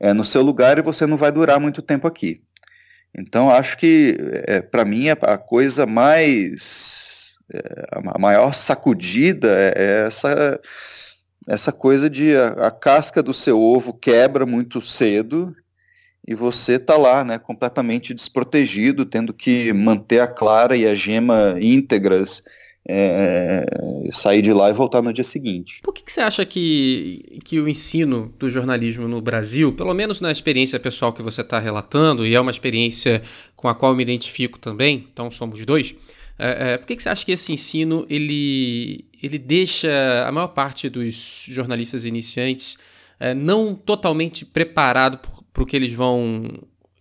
é, 0.00 0.12
no 0.12 0.24
seu 0.24 0.42
lugar 0.42 0.78
e 0.78 0.82
você 0.82 1.06
não 1.06 1.16
vai 1.16 1.30
durar 1.30 1.60
muito 1.60 1.80
tempo 1.80 2.08
aqui. 2.08 2.42
Então, 3.16 3.48
acho 3.48 3.78
que, 3.78 4.18
para 4.72 4.84
mim, 4.84 5.08
a 5.08 5.38
coisa 5.38 5.86
mais. 5.86 7.03
É, 7.52 7.86
a 7.92 8.18
maior 8.18 8.54
sacudida 8.54 9.48
é, 9.48 9.74
é 9.76 10.06
essa, 10.06 10.60
essa 11.48 11.72
coisa 11.72 12.08
de 12.08 12.34
a, 12.34 12.48
a, 12.66 12.70
casca 12.70 13.22
do 13.22 13.34
seu 13.34 13.60
ovo 13.60 13.92
quebra 13.92 14.46
muito 14.46 14.80
cedo 14.80 15.54
e 16.26 16.34
você 16.34 16.78
tá 16.78 16.96
lá, 16.96 17.22
né, 17.22 17.38
completamente 17.38 18.14
desprotegido, 18.14 19.04
tendo 19.04 19.34
que 19.34 19.72
manter 19.74 20.20
a 20.20 20.26
clara 20.26 20.74
e 20.74 20.86
a 20.86 20.94
gema 20.94 21.56
íntegras 21.60 22.42
é, 22.88 23.64
sair 24.12 24.42
de 24.42 24.52
lá 24.52 24.70
e 24.70 24.72
voltar 24.72 25.02
no 25.02 25.12
dia 25.12 25.24
seguinte. 25.24 25.80
Por 25.82 25.92
que, 25.92 26.02
que, 26.02 26.12
você 26.12 26.20
acha 26.20 26.44
que, 26.44 27.40
que 27.44 27.60
o 27.60 27.68
ensino 27.68 28.32
do 28.38 28.48
jornalismo 28.48 29.08
no 29.08 29.20
Brasil, 29.20 29.72
pelo 29.72 29.94
menos 29.94 30.20
na 30.20 30.30
experiência 30.30 30.78
pessoal 30.78 31.12
que 31.12 31.22
você 31.22 31.40
está 31.40 31.58
relatando, 31.58 32.26
e 32.26 32.34
é 32.34 32.40
uma 32.40 32.50
experiência 32.50 33.22
com 33.56 33.68
a 33.68 33.74
qual 33.74 33.92
eu 33.92 33.96
me 33.96 34.02
identifico 34.02 34.58
também, 34.58 35.08
então 35.10 35.30
somos 35.30 35.64
dois, 35.64 35.94
é, 36.38 36.72
é, 36.72 36.78
por 36.78 36.86
que, 36.86 36.96
que 36.96 37.02
você 37.02 37.08
acha 37.08 37.24
que 37.24 37.32
esse 37.32 37.52
ensino 37.52 38.06
ele, 38.10 39.04
ele 39.22 39.38
deixa 39.38 39.88
a 40.26 40.32
maior 40.32 40.48
parte 40.48 40.88
dos 40.88 41.44
jornalistas 41.48 42.04
iniciantes 42.04 42.76
é, 43.20 43.32
não 43.34 43.74
totalmente 43.74 44.44
preparado 44.44 45.18
para 45.52 45.62
o 45.62 45.66
que 45.66 45.76
eles 45.76 45.92
vão 45.92 46.48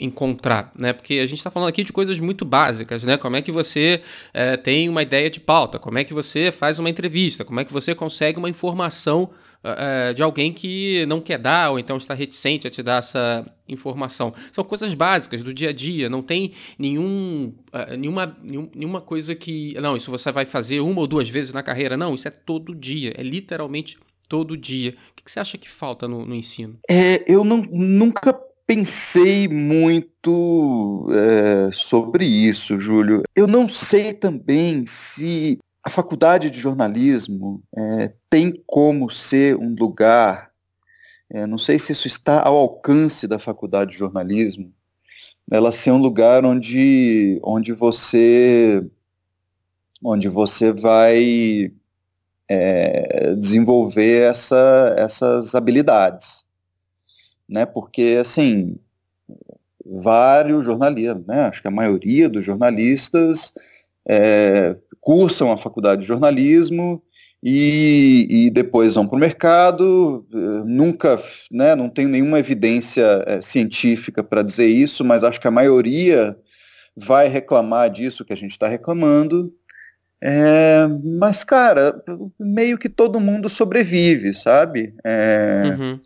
encontrar, 0.03 0.71
né? 0.77 0.91
Porque 0.91 1.15
a 1.15 1.25
gente 1.25 1.37
está 1.37 1.49
falando 1.49 1.69
aqui 1.69 1.83
de 1.83 1.93
coisas 1.93 2.19
muito 2.19 2.43
básicas, 2.43 3.03
né? 3.03 3.17
Como 3.17 3.35
é 3.35 3.41
que 3.41 3.51
você 3.51 4.01
é, 4.33 4.57
tem 4.57 4.89
uma 4.89 5.01
ideia 5.01 5.29
de 5.29 5.39
pauta, 5.39 5.79
como 5.79 5.97
é 5.97 6.03
que 6.03 6.13
você 6.13 6.51
faz 6.51 6.77
uma 6.77 6.89
entrevista, 6.89 7.45
como 7.45 7.59
é 7.59 7.63
que 7.63 7.71
você 7.71 7.95
consegue 7.95 8.37
uma 8.37 8.49
informação 8.49 9.29
é, 9.63 10.11
de 10.13 10.21
alguém 10.21 10.51
que 10.51 11.05
não 11.05 11.21
quer 11.21 11.39
dar 11.39 11.71
ou 11.71 11.79
então 11.79 11.95
está 11.95 12.13
reticente 12.13 12.67
a 12.67 12.69
te 12.69 12.83
dar 12.83 12.99
essa 12.99 13.45
informação. 13.67 14.33
São 14.51 14.63
coisas 14.63 14.93
básicas 14.93 15.41
do 15.41 15.53
dia 15.53 15.69
a 15.69 15.73
dia, 15.73 16.09
não 16.09 16.21
tem 16.21 16.51
nenhum, 16.77 17.53
nenhuma, 17.97 18.37
nenhuma 18.75 18.99
coisa 18.99 19.33
que. 19.33 19.73
Não, 19.79 19.95
isso 19.95 20.11
você 20.11 20.33
vai 20.33 20.45
fazer 20.45 20.81
uma 20.81 20.99
ou 20.99 21.07
duas 21.07 21.29
vezes 21.29 21.53
na 21.53 21.63
carreira. 21.63 21.95
Não, 21.95 22.13
isso 22.13 22.27
é 22.27 22.31
todo 22.31 22.75
dia, 22.75 23.13
é 23.17 23.23
literalmente 23.23 23.97
todo 24.27 24.57
dia. 24.57 24.97
O 25.11 25.23
que 25.23 25.31
você 25.31 25.39
acha 25.39 25.57
que 25.57 25.69
falta 25.69 26.09
no, 26.09 26.25
no 26.25 26.35
ensino? 26.35 26.77
É, 26.89 27.31
eu 27.31 27.45
não, 27.45 27.61
nunca 27.71 28.37
pensei 28.65 29.47
muito 29.47 31.07
é, 31.11 31.69
sobre 31.73 32.25
isso, 32.25 32.79
Júlio. 32.79 33.23
Eu 33.35 33.47
não 33.47 33.67
sei 33.67 34.13
também 34.13 34.85
se 34.85 35.59
a 35.83 35.89
faculdade 35.89 36.49
de 36.49 36.59
jornalismo 36.59 37.61
é, 37.75 38.13
tem 38.29 38.53
como 38.65 39.09
ser 39.09 39.57
um 39.57 39.75
lugar, 39.77 40.51
é, 41.29 41.45
não 41.45 41.57
sei 41.57 41.77
se 41.77 41.91
isso 41.91 42.07
está 42.07 42.41
ao 42.41 42.55
alcance 42.55 43.27
da 43.27 43.37
faculdade 43.37 43.91
de 43.91 43.97
jornalismo, 43.97 44.73
ela 45.51 45.71
ser 45.71 45.91
um 45.91 45.97
lugar 45.97 46.45
onde, 46.45 47.39
onde 47.43 47.73
você 47.73 48.85
onde 50.05 50.27
você 50.27 50.71
vai 50.71 51.71
desenvolver 53.39 54.29
essa, 54.29 54.93
essas 54.97 55.55
habilidades, 55.55 56.42
né? 57.53 57.65
Porque 57.65 58.17
assim 58.19 58.77
vários 59.85 60.65
jornalistas, 60.65 61.25
né? 61.27 61.41
Acho 61.41 61.61
que 61.61 61.67
a 61.67 61.71
maioria 61.71 62.29
dos 62.29 62.43
jornalistas 62.43 63.53
é, 64.07 64.75
cursam 64.99 65.51
a 65.51 65.57
faculdade 65.57 66.01
de 66.01 66.07
jornalismo 66.07 67.03
e, 67.43 68.25
e 68.29 68.49
depois 68.49 68.95
vão 68.95 69.05
para 69.05 69.17
o 69.17 69.19
mercado. 69.19 70.25
Eh, 70.33 70.63
nunca, 70.65 71.21
né, 71.51 71.75
não 71.75 71.89
tenho 71.89 72.07
nenhuma 72.07 72.39
evidência 72.39 73.23
é, 73.27 73.41
científica 73.41 74.23
para 74.23 74.41
dizer 74.41 74.67
isso, 74.67 75.03
mas 75.03 75.23
acho 75.23 75.41
que 75.41 75.47
a 75.47 75.51
maioria 75.51 76.37
vai 76.95 77.27
reclamar 77.27 77.89
disso 77.89 78.23
que 78.23 78.31
a 78.31 78.37
gente 78.37 78.51
está 78.51 78.67
reclamando. 78.69 79.53
É, 80.21 80.87
mas, 81.19 81.43
cara, 81.43 82.01
meio 82.39 82.77
que 82.77 82.87
todo 82.87 83.19
mundo 83.19 83.49
sobrevive, 83.49 84.33
sabe? 84.33 84.93
É, 85.03 85.75
uhum. 85.77 85.99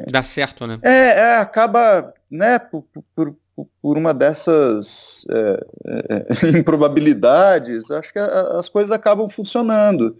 Dá 0.00 0.22
certo, 0.22 0.66
né? 0.66 0.78
É, 0.82 0.90
é 0.90 1.36
acaba, 1.36 2.12
né, 2.30 2.58
por, 2.58 2.84
por, 3.14 3.36
por 3.80 3.96
uma 3.96 4.12
dessas 4.12 5.24
é, 5.30 5.66
é, 5.86 6.48
improbabilidades, 6.58 7.90
acho 7.90 8.12
que 8.12 8.18
a, 8.18 8.58
as 8.58 8.68
coisas 8.68 8.90
acabam 8.90 9.28
funcionando. 9.28 10.16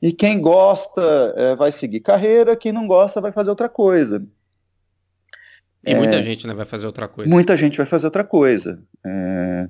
E 0.00 0.12
quem 0.12 0.40
gosta 0.40 1.34
é, 1.36 1.54
vai 1.54 1.70
seguir 1.70 2.00
carreira, 2.00 2.56
quem 2.56 2.72
não 2.72 2.86
gosta 2.86 3.20
vai 3.20 3.32
fazer 3.32 3.50
outra 3.50 3.68
coisa. 3.68 4.24
E 5.84 5.94
muita 5.94 6.16
é, 6.16 6.22
gente 6.22 6.46
né, 6.46 6.54
vai 6.54 6.64
fazer 6.64 6.86
outra 6.86 7.08
coisa. 7.08 7.30
Muita 7.30 7.56
gente 7.56 7.76
vai 7.76 7.86
fazer 7.86 8.06
outra 8.06 8.24
coisa. 8.24 8.82
É, 9.04 9.68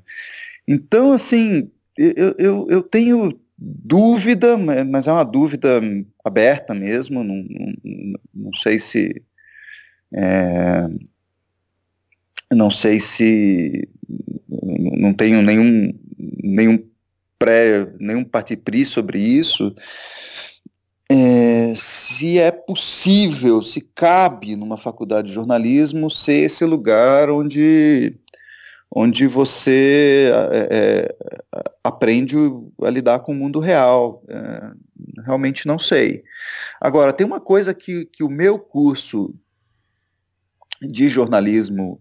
então, 0.68 1.12
assim, 1.12 1.70
eu, 1.96 2.34
eu, 2.38 2.66
eu 2.68 2.82
tenho 2.82 3.38
dúvida, 3.58 4.56
mas 4.58 5.06
é 5.06 5.12
uma 5.12 5.24
dúvida 5.24 5.80
aberta 6.24 6.74
mesmo, 6.74 7.22
não, 7.22 7.36
não, 7.36 7.72
não 8.34 8.52
sei 8.54 8.78
se. 8.78 9.22
É, 10.14 10.88
não 12.50 12.70
sei 12.70 13.00
se 13.00 13.88
não 14.48 15.14
tenho 15.14 15.42
nenhum 15.42 15.92
nenhum 16.42 16.78
pré 17.38 17.92
nenhum 17.98 18.24
partipri 18.24 18.84
sobre 18.84 19.18
isso. 19.18 19.74
É, 21.10 21.74
se 21.76 22.38
é 22.38 22.50
possível 22.50 23.62
se 23.62 23.80
cabe 23.80 24.56
numa 24.56 24.76
faculdade 24.76 25.28
de 25.28 25.34
jornalismo 25.34 26.10
ser 26.10 26.44
esse 26.44 26.64
lugar 26.64 27.30
onde 27.30 28.18
onde 28.94 29.26
você 29.26 30.30
é, 30.52 30.68
é 30.70 31.72
aprende 31.84 32.36
a 32.82 32.90
lidar 32.90 33.20
com 33.20 33.32
o 33.32 33.34
mundo 33.34 33.58
real. 33.58 34.22
É, 34.28 34.72
realmente 35.24 35.66
não 35.66 35.78
sei. 35.78 36.22
Agora 36.80 37.12
tem 37.12 37.26
uma 37.26 37.40
coisa 37.40 37.74
que, 37.74 38.06
que 38.06 38.22
o 38.22 38.30
meu 38.30 38.58
curso 38.58 39.34
de 40.86 41.08
jornalismo 41.08 42.00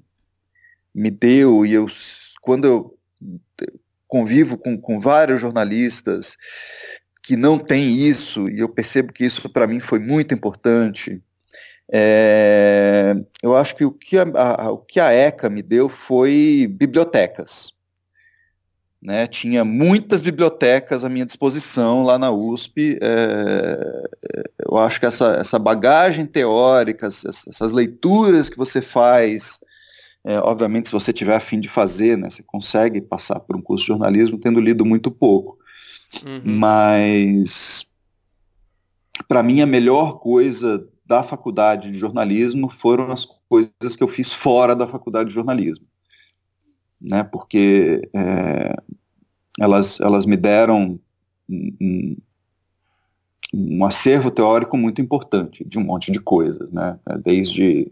me 0.93 1.09
deu, 1.09 1.65
e 1.65 1.73
eu, 1.73 1.87
quando 2.41 2.65
eu 2.65 2.97
convivo 4.07 4.57
com, 4.57 4.77
com 4.77 4.99
vários 4.99 5.39
jornalistas 5.39 6.35
que 7.23 7.35
não 7.35 7.57
têm 7.57 7.95
isso, 7.95 8.49
e 8.49 8.59
eu 8.59 8.67
percebo 8.67 9.13
que 9.13 9.23
isso 9.23 9.49
para 9.49 9.67
mim 9.67 9.79
foi 9.79 9.99
muito 9.99 10.33
importante, 10.33 11.21
é, 11.93 13.13
eu 13.43 13.55
acho 13.55 13.75
que 13.75 13.85
o 13.85 13.91
que 13.91 14.17
a, 14.17 14.23
a, 14.35 14.71
o 14.71 14.77
que 14.77 14.99
a 14.99 15.11
ECA 15.11 15.49
me 15.49 15.61
deu 15.61 15.89
foi 15.89 16.67
bibliotecas. 16.69 17.73
Né, 19.01 19.25
tinha 19.25 19.65
muitas 19.65 20.21
bibliotecas 20.21 21.03
à 21.03 21.09
minha 21.09 21.25
disposição 21.25 22.03
lá 22.03 22.19
na 22.19 22.29
USP. 22.29 22.99
É, 23.01 24.03
eu 24.69 24.77
acho 24.77 24.99
que 24.99 25.07
essa, 25.07 25.37
essa 25.39 25.57
bagagem 25.57 26.27
teórica, 26.27 27.07
essas, 27.07 27.47
essas 27.47 27.71
leituras 27.71 28.47
que 28.47 28.57
você 28.57 28.79
faz 28.79 29.59
é, 30.23 30.37
obviamente, 30.39 30.87
se 30.87 30.93
você 30.93 31.11
tiver 31.11 31.35
a 31.35 31.39
fim 31.39 31.59
de 31.59 31.67
fazer, 31.67 32.17
né, 32.17 32.29
você 32.29 32.43
consegue 32.43 33.01
passar 33.01 33.39
por 33.39 33.55
um 33.55 33.61
curso 33.61 33.83
de 33.83 33.87
jornalismo 33.87 34.37
tendo 34.37 34.59
lido 34.59 34.85
muito 34.85 35.09
pouco. 35.09 35.57
Uhum. 36.25 36.41
Mas, 36.45 37.87
para 39.27 39.41
mim, 39.41 39.61
a 39.61 39.65
melhor 39.65 40.19
coisa 40.19 40.87
da 41.05 41.23
faculdade 41.23 41.91
de 41.91 41.97
jornalismo 41.97 42.69
foram 42.69 43.11
as 43.11 43.25
coisas 43.49 43.95
que 43.97 44.03
eu 44.03 44.07
fiz 44.07 44.31
fora 44.31 44.75
da 44.75 44.87
faculdade 44.87 45.29
de 45.29 45.35
jornalismo. 45.35 45.85
Né, 47.01 47.23
porque 47.23 48.07
é, 48.13 48.75
elas, 49.59 49.99
elas 49.99 50.25
me 50.25 50.37
deram 50.37 50.99
um, 51.49 52.15
um 53.51 53.85
acervo 53.85 54.29
teórico 54.29 54.77
muito 54.77 55.01
importante 55.01 55.65
de 55.67 55.79
um 55.79 55.83
monte 55.83 56.11
de 56.11 56.19
coisas, 56.19 56.71
né, 56.71 56.99
desde 57.23 57.91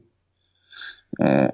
é, 1.19 1.53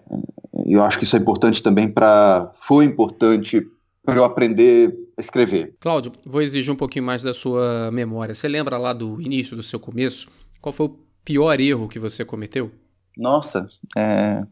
eu 0.65 0.83
acho 0.83 0.97
que 0.97 1.03
isso 1.03 1.15
é 1.15 1.19
importante 1.19 1.61
também 1.61 1.87
para. 1.87 2.51
Foi 2.59 2.85
importante 2.85 3.67
para 4.03 4.15
eu 4.15 4.23
aprender 4.23 4.95
a 5.17 5.21
escrever. 5.21 5.75
Cláudio, 5.79 6.11
vou 6.25 6.41
exigir 6.41 6.71
um 6.71 6.77
pouquinho 6.77 7.05
mais 7.05 7.23
da 7.23 7.33
sua 7.33 7.89
memória. 7.91 8.35
Você 8.35 8.47
lembra 8.47 8.77
lá 8.77 8.93
do 8.93 9.19
início 9.21 9.55
do 9.55 9.63
seu 9.63 9.79
começo? 9.79 10.27
Qual 10.61 10.71
foi 10.71 10.87
o 10.87 10.99
pior 11.23 11.59
erro 11.59 11.87
que 11.87 11.97
você 11.97 12.23
cometeu? 12.23 12.71
Nossa, 13.17 13.67
é... 13.97 14.45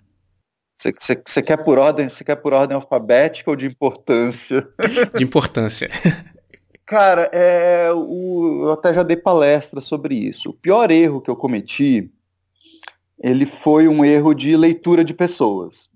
Você 1.00 1.42
quer 1.42 1.58
por 1.58 1.78
ordem? 1.78 2.10
Você 2.10 2.24
quer 2.24 2.36
por 2.36 2.54
ordem 2.54 2.76
alfabética 2.76 3.50
ou 3.50 3.56
de 3.56 3.66
importância? 3.66 4.68
De 5.16 5.24
importância. 5.24 5.90
Cara, 6.86 7.30
é, 7.32 7.92
o, 7.94 8.64
eu 8.64 8.72
até 8.74 8.94
já 8.94 9.04
dei 9.04 9.16
palestra 9.16 9.80
sobre 9.80 10.16
isso. 10.16 10.50
O 10.50 10.54
pior 10.54 10.92
erro 10.92 11.22
que 11.22 11.30
eu 11.30 11.36
cometi, 11.36 12.12
ele 13.18 13.46
foi 13.46 13.88
um 13.88 14.04
erro 14.04 14.34
de 14.34 14.56
leitura 14.58 15.04
de 15.04 15.14
pessoas. 15.14 15.90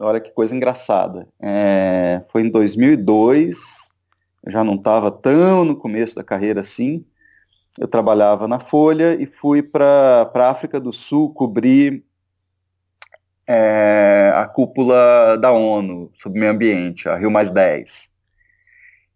Olha 0.00 0.20
que 0.20 0.30
coisa 0.30 0.54
engraçada. 0.54 1.28
É, 1.40 2.22
foi 2.28 2.42
em 2.42 2.50
2002, 2.50 3.58
eu 4.44 4.52
já 4.52 4.62
não 4.62 4.74
estava 4.74 5.10
tão 5.10 5.64
no 5.64 5.76
começo 5.76 6.14
da 6.14 6.22
carreira 6.22 6.60
assim. 6.60 7.04
Eu 7.78 7.88
trabalhava 7.88 8.46
na 8.46 8.60
Folha 8.60 9.20
e 9.20 9.26
fui 9.26 9.62
para 9.62 10.30
a 10.32 10.50
África 10.50 10.78
do 10.78 10.92
Sul 10.92 11.32
cobrir 11.34 12.04
é, 13.46 14.32
a 14.34 14.46
cúpula 14.46 15.36
da 15.38 15.52
ONU 15.52 16.10
sobre 16.14 16.40
meio 16.40 16.52
ambiente, 16.52 17.08
a 17.08 17.16
Rio 17.16 17.30
Mais 17.30 17.50
10. 17.50 18.08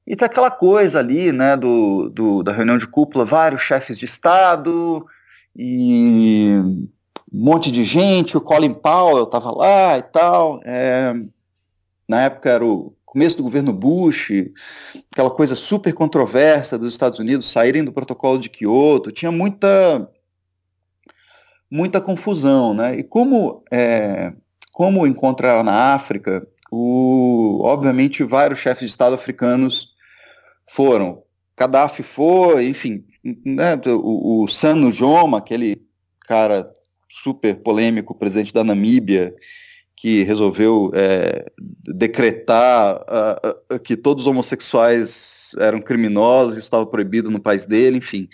E 0.06 0.16
tem 0.16 0.26
aquela 0.26 0.50
coisa 0.50 0.98
ali, 0.98 1.32
né, 1.32 1.56
do, 1.56 2.08
do, 2.10 2.42
da 2.42 2.52
reunião 2.52 2.78
de 2.78 2.86
cúpula, 2.86 3.24
vários 3.24 3.62
chefes 3.62 3.98
de 3.98 4.06
Estado 4.06 5.04
e 5.54 6.54
um 7.32 7.44
monte 7.44 7.70
de 7.70 7.84
gente, 7.84 8.36
o 8.36 8.40
Colin 8.40 8.72
Powell 8.72 9.24
estava 9.24 9.50
lá 9.50 9.98
e 9.98 10.02
tal. 10.02 10.60
É, 10.64 11.14
na 12.08 12.22
época 12.22 12.48
era 12.48 12.64
o 12.64 12.94
começo 13.04 13.36
do 13.36 13.42
governo 13.42 13.72
Bush, 13.72 14.30
aquela 15.12 15.30
coisa 15.30 15.56
super 15.56 15.92
controversa 15.92 16.78
dos 16.78 16.92
Estados 16.92 17.18
Unidos 17.18 17.50
saírem 17.50 17.84
do 17.84 17.92
protocolo 17.92 18.38
de 18.38 18.48
Kyoto, 18.48 19.12
tinha 19.12 19.32
muita 19.32 20.08
muita 21.70 22.00
confusão, 22.00 22.74
né? 22.74 22.98
E 22.98 23.02
como 23.02 23.62
é, 23.70 24.32
como 24.72 25.06
encontrar 25.06 25.62
na 25.64 25.94
África, 25.94 26.46
o, 26.70 27.60
obviamente 27.64 28.22
vários 28.22 28.58
chefes 28.60 28.86
de 28.86 28.90
Estado 28.90 29.14
africanos 29.14 29.88
foram. 30.70 31.22
Gaddafi 31.58 32.04
foi, 32.04 32.68
enfim, 32.68 33.04
né, 33.44 33.74
o, 33.86 34.44
o 34.44 34.92
Joma, 34.92 35.38
aquele 35.38 35.82
cara 36.20 36.70
super 37.10 37.56
polêmico, 37.56 38.14
presidente 38.14 38.54
da 38.54 38.62
Namíbia, 38.62 39.34
que 39.96 40.22
resolveu 40.22 40.90
é, 40.94 41.50
decretar 41.84 42.96
uh, 42.96 43.74
uh, 43.74 43.80
que 43.80 43.96
todos 43.96 44.24
os 44.24 44.28
homossexuais 44.28 45.50
eram 45.58 45.80
criminosos, 45.80 46.52
isso 46.52 46.66
estava 46.66 46.86
proibido 46.86 47.30
no 47.30 47.40
país 47.40 47.66
dele, 47.66 47.98
enfim. 47.98 48.28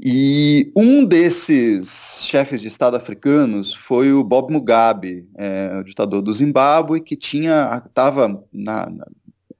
E 0.00 0.70
um 0.76 1.04
desses 1.04 2.22
chefes 2.24 2.60
de 2.60 2.68
Estado 2.68 2.96
africanos 2.96 3.74
foi 3.74 4.12
o 4.12 4.22
Bob 4.22 4.52
Mugabe, 4.52 5.28
é, 5.36 5.78
o 5.80 5.82
ditador 5.82 6.22
do 6.22 6.32
Zimbábue, 6.32 7.00
que 7.00 7.16
tinha 7.16 7.82
estava 7.84 8.44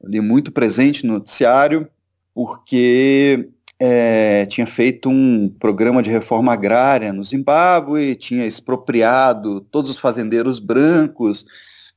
ali 0.05 0.21
muito 0.21 0.53
presente 0.53 1.05
no 1.05 1.15
noticiário, 1.15 1.89
porque 2.33 3.49
é, 3.81 4.47
tinha 4.47 4.67
feito 4.67 5.09
um 5.09 5.49
programa 5.49 6.01
de 6.03 6.11
reforma 6.11 6.53
agrária 6.53 7.13
no 7.13 7.25
Zimbábue, 7.25 8.15
tinha 8.15 8.47
expropriado 8.47 9.61
todos 9.61 9.91
os 9.91 9.99
fazendeiros 9.99 10.61
brancos, 10.61 11.45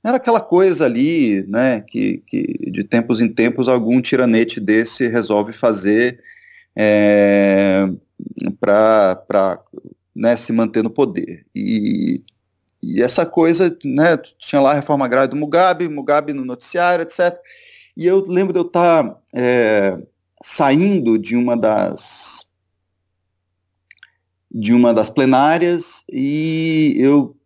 era 0.04 0.17
aquela 0.17 0.41
coisa 0.41 0.86
ali, 0.86 1.45
né, 1.47 1.82
que, 1.82 2.23
que 2.25 2.71
de 2.71 2.84
tempos 2.84 3.21
em 3.21 3.27
tempos 3.27 3.67
algum 3.67 4.01
tiranete 4.01 4.60
desse 4.60 5.08
resolve 5.08 5.54
fazer 5.54 6.19
é, 6.75 7.88
para 8.60 9.64
né, 10.16 10.36
se 10.38 10.52
manter 10.52 10.84
no 10.84 10.90
poder. 10.90 11.46
E, 11.56 12.24
e 12.82 13.02
essa 13.02 13.26
coisa, 13.26 13.76
né, 13.84 14.18
tinha 14.40 14.62
lá 14.62 14.72
a 14.72 14.76
reforma 14.76 15.06
agrária 15.06 15.28
do 15.28 15.36
Mugabe, 15.36 15.88
Mugabe 15.88 16.34
no 16.34 16.46
noticiário, 16.46 17.04
etc. 17.04 17.38
E 17.96 18.06
eu 18.06 18.26
lembro 18.26 18.54
de 18.54 18.60
eu 18.60 18.66
estar 18.66 19.04
tá, 19.04 19.18
é, 19.36 19.98
saindo 20.42 21.18
de 21.18 21.36
uma 21.36 21.56
das 21.56 22.50
de 24.54 24.74
uma 24.74 24.94
das 24.94 25.10
plenárias 25.10 26.04
e 26.12 26.94
eu 26.98 27.38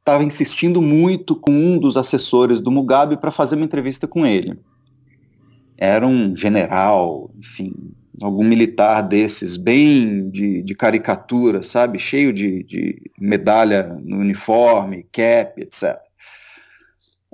estava 0.00 0.24
insistindo 0.24 0.82
muito 0.82 1.36
com 1.36 1.52
um 1.52 1.78
dos 1.78 1.96
assessores 1.96 2.60
do 2.60 2.72
Mugabe 2.72 3.16
para 3.16 3.30
fazer 3.30 3.54
uma 3.54 3.64
entrevista 3.64 4.08
com 4.08 4.26
ele. 4.26 4.58
Era 5.76 6.04
um 6.04 6.34
general, 6.34 7.30
enfim, 7.38 7.72
algum 8.20 8.44
militar 8.44 9.02
desses, 9.02 9.56
bem 9.56 10.28
de, 10.30 10.62
de 10.62 10.74
caricatura, 10.74 11.62
sabe? 11.62 11.98
Cheio 11.98 12.32
de, 12.32 12.62
de 12.64 13.10
medalha 13.18 13.82
no 14.02 14.18
uniforme, 14.18 15.06
cap, 15.10 15.60
etc. 15.60 15.98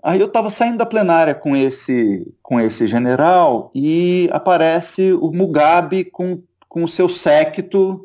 Aí 0.02 0.20
eu 0.20 0.26
estava 0.26 0.50
saindo 0.50 0.76
da 0.76 0.86
plenária 0.86 1.34
com 1.34 1.56
esse, 1.56 2.32
com 2.40 2.60
esse 2.60 2.86
general 2.86 3.70
e 3.74 4.28
aparece 4.30 5.12
o 5.14 5.32
Mugabe 5.32 6.04
com, 6.04 6.40
com 6.68 6.84
o 6.84 6.88
seu 6.88 7.08
séquito 7.08 8.04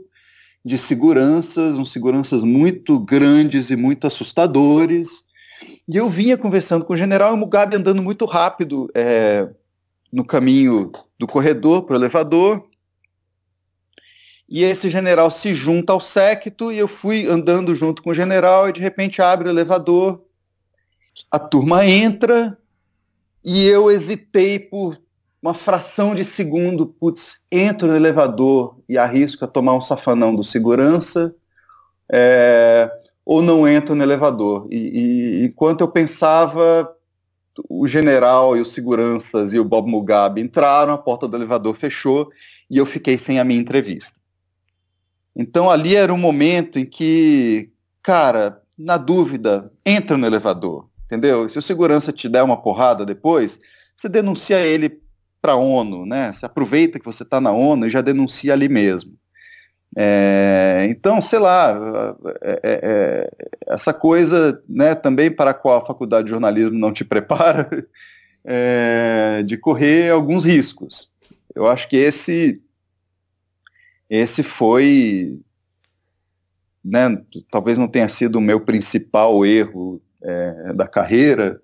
de 0.65 0.77
seguranças, 0.77 1.77
uns 1.77 1.91
seguranças 1.91 2.43
muito 2.43 2.99
grandes 2.99 3.69
e 3.69 3.75
muito 3.75 4.07
assustadores. 4.07 5.23
E 5.87 5.95
eu 5.97 6.09
vinha 6.09 6.37
conversando 6.37 6.85
com 6.85 6.93
o 6.93 6.97
general 6.97 7.31
e 7.31 7.33
o 7.35 7.37
Mugabe 7.37 7.75
andando 7.75 8.01
muito 8.01 8.25
rápido 8.25 8.89
é, 8.95 9.47
no 10.11 10.25
caminho 10.25 10.91
do 11.19 11.27
corredor 11.27 11.83
para 11.83 11.93
o 11.93 11.99
elevador. 11.99 12.63
E 14.51 14.65
esse 14.65 14.89
general 14.89 15.31
se 15.31 15.55
junta 15.55 15.93
ao 15.93 16.01
séquito 16.01 16.73
e 16.73 16.77
eu 16.77 16.87
fui 16.89 17.25
andando 17.25 17.73
junto 17.73 18.03
com 18.03 18.09
o 18.09 18.13
general 18.13 18.67
e 18.67 18.73
de 18.73 18.81
repente 18.81 19.21
abre 19.21 19.47
o 19.47 19.49
elevador, 19.49 20.21
a 21.31 21.39
turma 21.39 21.85
entra 21.85 22.57
e 23.41 23.65
eu 23.65 23.89
hesitei 23.89 24.59
por 24.59 25.01
uma 25.41 25.53
fração 25.53 26.13
de 26.13 26.25
segundo, 26.25 26.85
putz, 26.85 27.45
entro 27.49 27.87
no 27.87 27.95
elevador 27.95 28.77
e 28.89 28.97
arrisco 28.97 29.45
a 29.45 29.47
tomar 29.47 29.73
um 29.73 29.79
safanão 29.79 30.35
do 30.35 30.43
segurança, 30.43 31.33
é, 32.11 32.91
ou 33.25 33.41
não 33.41 33.65
entro 33.65 33.95
no 33.95 34.03
elevador. 34.03 34.67
E, 34.69 34.75
e 34.75 35.45
enquanto 35.45 35.79
eu 35.79 35.87
pensava, 35.87 36.93
o 37.69 37.87
general 37.87 38.57
e 38.57 38.61
os 38.61 38.73
seguranças 38.73 39.53
e 39.53 39.59
o 39.59 39.63
Bob 39.63 39.89
Mugabe 39.89 40.41
entraram, 40.41 40.91
a 40.91 40.97
porta 40.97 41.25
do 41.25 41.37
elevador 41.37 41.73
fechou 41.73 42.29
e 42.69 42.77
eu 42.77 42.85
fiquei 42.85 43.17
sem 43.17 43.39
a 43.39 43.45
minha 43.45 43.59
entrevista. 43.59 44.20
Então 45.35 45.69
ali 45.69 45.95
era 45.95 46.13
um 46.13 46.17
momento 46.17 46.77
em 46.77 46.85
que, 46.85 47.71
cara, 48.01 48.61
na 48.77 48.97
dúvida, 48.97 49.71
entra 49.85 50.17
no 50.17 50.25
elevador, 50.25 50.89
entendeu? 51.05 51.47
Se 51.47 51.57
o 51.57 51.61
segurança 51.61 52.11
te 52.11 52.27
der 52.27 52.43
uma 52.43 52.61
porrada 52.61 53.05
depois, 53.05 53.59
você 53.95 54.09
denuncia 54.09 54.59
ele 54.59 55.01
para 55.41 55.53
a 55.53 55.57
ONU, 55.57 56.05
né? 56.05 56.31
Você 56.31 56.45
aproveita 56.45 56.99
que 56.99 57.05
você 57.05 57.23
está 57.23 57.41
na 57.41 57.51
ONU 57.51 57.85
e 57.85 57.89
já 57.89 58.01
denuncia 58.01 58.53
ali 58.53 58.69
mesmo. 58.69 59.13
É, 59.97 60.87
então, 60.89 61.19
sei 61.19 61.39
lá, 61.39 62.15
é, 62.41 62.51
é, 62.51 62.59
é, 62.63 63.29
essa 63.67 63.93
coisa, 63.93 64.61
né, 64.67 64.95
também 64.95 65.29
para 65.29 65.51
a 65.51 65.53
qual 65.53 65.79
a 65.79 65.85
faculdade 65.85 66.25
de 66.25 66.31
jornalismo 66.31 66.77
não 66.77 66.93
te 66.93 67.03
prepara, 67.05 67.69
é, 68.45 69.43
de 69.43 69.57
correr 69.57 70.11
alguns 70.11 70.45
riscos. 70.45 71.09
Eu 71.53 71.67
acho 71.67 71.89
que 71.89 71.97
esse 71.97 72.61
esse 74.11 74.43
foi, 74.43 75.39
né, 76.83 77.17
talvez 77.49 77.77
não 77.77 77.87
tenha 77.87 78.09
sido 78.09 78.35
o 78.35 78.41
meu 78.41 78.59
principal 78.59 79.45
erro 79.45 80.01
é, 80.21 80.73
da 80.73 80.85
carreira, 80.85 81.61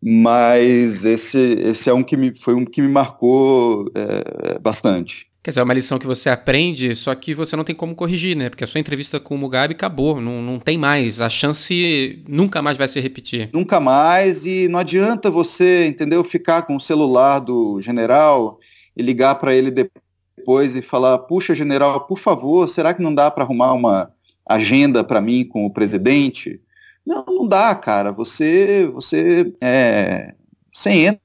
mas 0.00 1.06
esse, 1.06 1.38
esse 1.38 1.88
é 1.88 1.94
um 1.94 2.04
que 2.04 2.14
me, 2.14 2.38
foi 2.38 2.52
um 2.52 2.66
que 2.66 2.82
me 2.82 2.88
marcou 2.88 3.86
é, 3.94 4.58
bastante. 4.58 5.28
Quer 5.42 5.52
dizer, 5.52 5.60
é 5.60 5.64
uma 5.64 5.72
lição 5.72 5.98
que 5.98 6.06
você 6.06 6.28
aprende, 6.28 6.94
só 6.94 7.14
que 7.14 7.34
você 7.34 7.56
não 7.56 7.64
tem 7.64 7.74
como 7.74 7.94
corrigir, 7.94 8.36
né? 8.36 8.50
Porque 8.50 8.64
a 8.64 8.66
sua 8.66 8.80
entrevista 8.80 9.18
com 9.18 9.34
o 9.34 9.38
Mugabe 9.38 9.72
acabou, 9.72 10.20
não, 10.20 10.42
não 10.42 10.60
tem 10.60 10.76
mais. 10.76 11.22
A 11.22 11.30
chance 11.30 12.22
nunca 12.28 12.60
mais 12.60 12.76
vai 12.76 12.86
se 12.86 13.00
repetir. 13.00 13.48
Nunca 13.54 13.80
mais, 13.80 14.44
e 14.44 14.68
não 14.68 14.78
adianta 14.78 15.30
você, 15.30 15.86
entendeu, 15.86 16.22
ficar 16.22 16.62
com 16.62 16.76
o 16.76 16.80
celular 16.80 17.38
do 17.38 17.80
general 17.80 18.58
e 18.94 19.02
ligar 19.02 19.36
para 19.36 19.54
ele 19.54 19.70
depois 19.70 20.07
depois 20.38 20.76
e 20.76 20.80
falar: 20.80 21.18
puxa, 21.18 21.54
general, 21.54 22.06
por 22.06 22.18
favor, 22.18 22.68
será 22.68 22.94
que 22.94 23.02
não 23.02 23.14
dá 23.14 23.30
para 23.30 23.44
arrumar 23.44 23.72
uma 23.72 24.10
agenda 24.46 25.02
para 25.04 25.20
mim 25.20 25.44
com 25.44 25.66
o 25.66 25.72
presidente? 25.72 26.60
Não, 27.04 27.24
não 27.26 27.46
dá, 27.46 27.74
cara. 27.74 28.12
Você, 28.12 28.86
você, 28.92 29.52
é, 29.60 30.34
você 30.72 31.18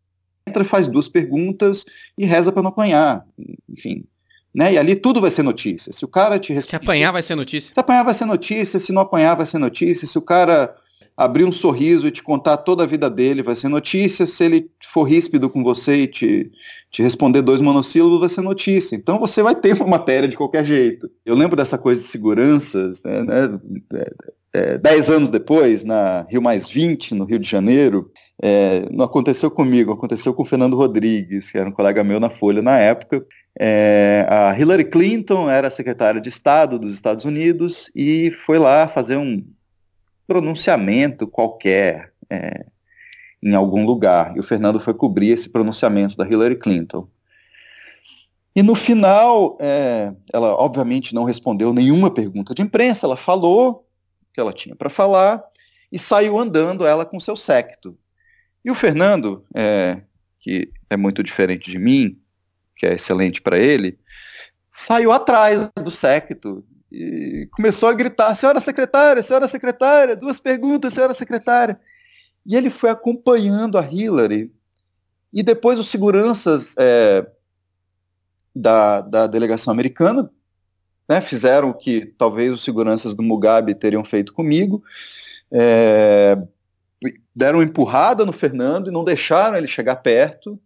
entra, 0.48 0.66
faz 0.66 0.88
duas 0.88 1.08
perguntas 1.08 1.86
e 2.18 2.26
reza 2.26 2.52
para 2.52 2.64
não 2.64 2.70
apanhar. 2.70 3.26
Enfim, 3.70 4.04
né? 4.54 4.74
E 4.74 4.78
ali 4.78 4.96
tudo 4.96 5.22
vai 5.22 5.32
ser 5.32 5.44
notícia. 5.44 5.92
Se 5.94 6.04
o 6.04 6.08
cara 6.08 6.40
te 6.40 6.60
Se 6.62 6.76
apanhar 6.76 7.12
vai 7.12 7.22
ser 7.22 7.36
notícia. 7.36 7.74
Se 7.74 7.80
apanhar 7.80 8.04
vai 8.04 8.14
ser 8.14 8.26
notícia, 8.26 8.80
se 8.80 8.92
não 8.92 9.02
apanhar 9.02 9.36
vai 9.36 9.46
ser 9.46 9.60
notícia. 9.60 10.08
Se 10.08 10.18
o 10.18 10.22
cara 10.22 10.76
abrir 11.16 11.46
um 11.46 11.52
sorriso 11.52 12.08
e 12.08 12.12
te 12.12 12.24
contar 12.24 12.58
toda 12.58 12.84
a 12.84 12.88
vida 12.88 13.10
dele, 13.10 13.44
vai 13.44 13.56
ser 13.56 13.70
notícia. 13.70 14.26
Se 14.26 14.44
ele 14.44 14.70
for 14.84 15.04
ríspido 15.04 15.50
com 15.50 15.64
você 15.64 16.04
e 16.04 16.08
te, 16.08 16.52
te 16.90 17.04
responder 17.04 17.42
dois 17.42 17.62
monossílabos, 17.62 18.20
vai 18.20 18.30
ser 18.30 18.42
notícia. 18.42 18.96
Então 18.96 19.20
você 19.20 19.42
vai 19.44 19.56
ter 19.56 19.74
uma 19.76 19.88
matéria 19.88 20.28
de 20.28 20.38
qualquer 20.38 20.66
jeito. 20.66 21.10
Eu 21.26 21.36
lembro 21.36 21.56
dessa 21.56 21.78
coisa 21.78 22.02
de 22.02 22.08
seguranças, 22.08 23.04
né, 23.04 23.24
né 23.24 23.60
é, 23.94 24.14
é, 24.56 24.78
dez 24.78 25.10
anos 25.10 25.30
depois, 25.30 25.84
na 25.84 26.26
Rio 26.30 26.42
Mais 26.42 26.70
20, 26.70 27.16
no 27.16 27.26
Rio 27.26 27.40
de 27.40 27.50
Janeiro, 27.50 28.12
é, 28.42 28.88
não 28.92 29.06
aconteceu 29.06 29.50
comigo, 29.50 29.92
aconteceu 29.92 30.34
com 30.34 30.44
o 30.44 30.46
Fernando 30.46 30.76
Rodrigues, 30.76 31.52
que 31.52 31.58
era 31.58 31.70
um 31.70 31.72
colega 31.72 32.04
meu 32.04 32.20
na 32.20 32.30
Folha 32.30 32.62
na 32.62 32.78
época. 32.78 33.26
É, 33.60 34.26
a 34.30 34.60
Hillary 34.60 34.86
Clinton 34.86 35.50
era 35.50 35.70
secretária 35.70 36.20
de 36.20 36.30
Estado 36.30 36.80
dos 36.80 36.94
Estados 36.94 37.24
Unidos 37.24 37.92
e 37.96 38.32
foi 38.46 38.58
lá 38.58 38.88
fazer 38.88 39.18
um, 39.18 39.44
pronunciamento 40.28 41.28
qualquer 41.28 42.14
é, 42.30 42.66
em 43.42 43.54
algum 43.54 43.86
lugar. 43.86 44.36
E 44.36 44.40
o 44.40 44.44
Fernando 44.44 44.80
foi 44.80 44.94
cobrir 44.94 45.30
esse 45.30 45.50
pronunciamento 45.50 46.16
da 46.16 46.28
Hillary 46.28 46.58
Clinton. 46.58 47.08
E 48.56 48.62
no 48.62 48.76
final, 48.76 49.58
é, 49.60 50.14
ela 50.32 50.54
obviamente 50.56 51.16
não 51.16 51.24
respondeu 51.24 51.74
nenhuma 51.74 52.12
pergunta 52.12 52.54
de 52.54 52.62
imprensa, 52.62 53.06
ela 53.06 53.18
falou 53.18 53.88
o 54.22 54.34
que 54.34 54.40
ela 54.40 54.54
tinha 54.54 54.76
para 54.76 54.90
falar 54.90 55.44
e 55.92 55.98
saiu 55.98 56.38
andando 56.38 56.86
ela 56.86 57.06
com 57.06 57.20
seu 57.20 57.36
séquito. 57.36 57.98
E 58.64 58.72
o 58.72 58.76
Fernando, 58.76 59.44
é, 59.56 60.02
que 60.40 60.72
é 60.90 60.96
muito 60.96 61.24
diferente 61.24 61.70
de 61.70 61.80
mim, 61.80 62.20
que 62.78 62.86
é 62.86 62.94
excelente 62.94 63.42
para 63.42 63.58
ele, 63.58 64.00
saiu 64.70 65.12
atrás 65.12 65.70
do 65.84 65.92
séquito 65.92 66.64
e 66.94 67.48
começou 67.52 67.90
a 67.90 67.94
gritar: 67.94 68.36
senhora 68.36 68.62
secretária, 68.62 69.24
senhora 69.24 69.48
secretária, 69.48 70.16
duas 70.16 70.40
perguntas, 70.40 70.94
senhora 70.94 71.14
secretária. 71.14 71.80
E 72.46 72.56
ele 72.56 72.70
foi 72.70 72.92
acompanhando 72.92 73.78
a 73.78 73.82
Hillary. 73.82 74.54
E 75.34 75.42
depois 75.42 75.80
os 75.80 75.88
seguranças 75.90 76.76
é, 76.78 77.26
da, 78.56 79.02
da 79.02 79.26
delegação 79.26 79.72
americana 79.72 80.30
né, 81.10 81.20
fizeram 81.20 81.70
o 81.70 81.74
que 81.74 82.06
talvez 82.06 82.54
os 82.54 82.64
seguranças 82.64 83.16
do 83.16 83.24
Mugabe 83.24 83.74
teriam 83.74 84.04
feito 84.04 84.32
comigo. 84.32 84.84
É, 85.52 86.38
deram 87.36 87.58
uma 87.60 87.66
empurrada 87.66 88.24
no 88.24 88.32
Fernando 88.32 88.90
e 88.90 88.94
não 88.94 89.04
deixaram 89.04 89.58
ele 89.58 89.68
chegar 89.68 89.96
perto. 89.96 90.60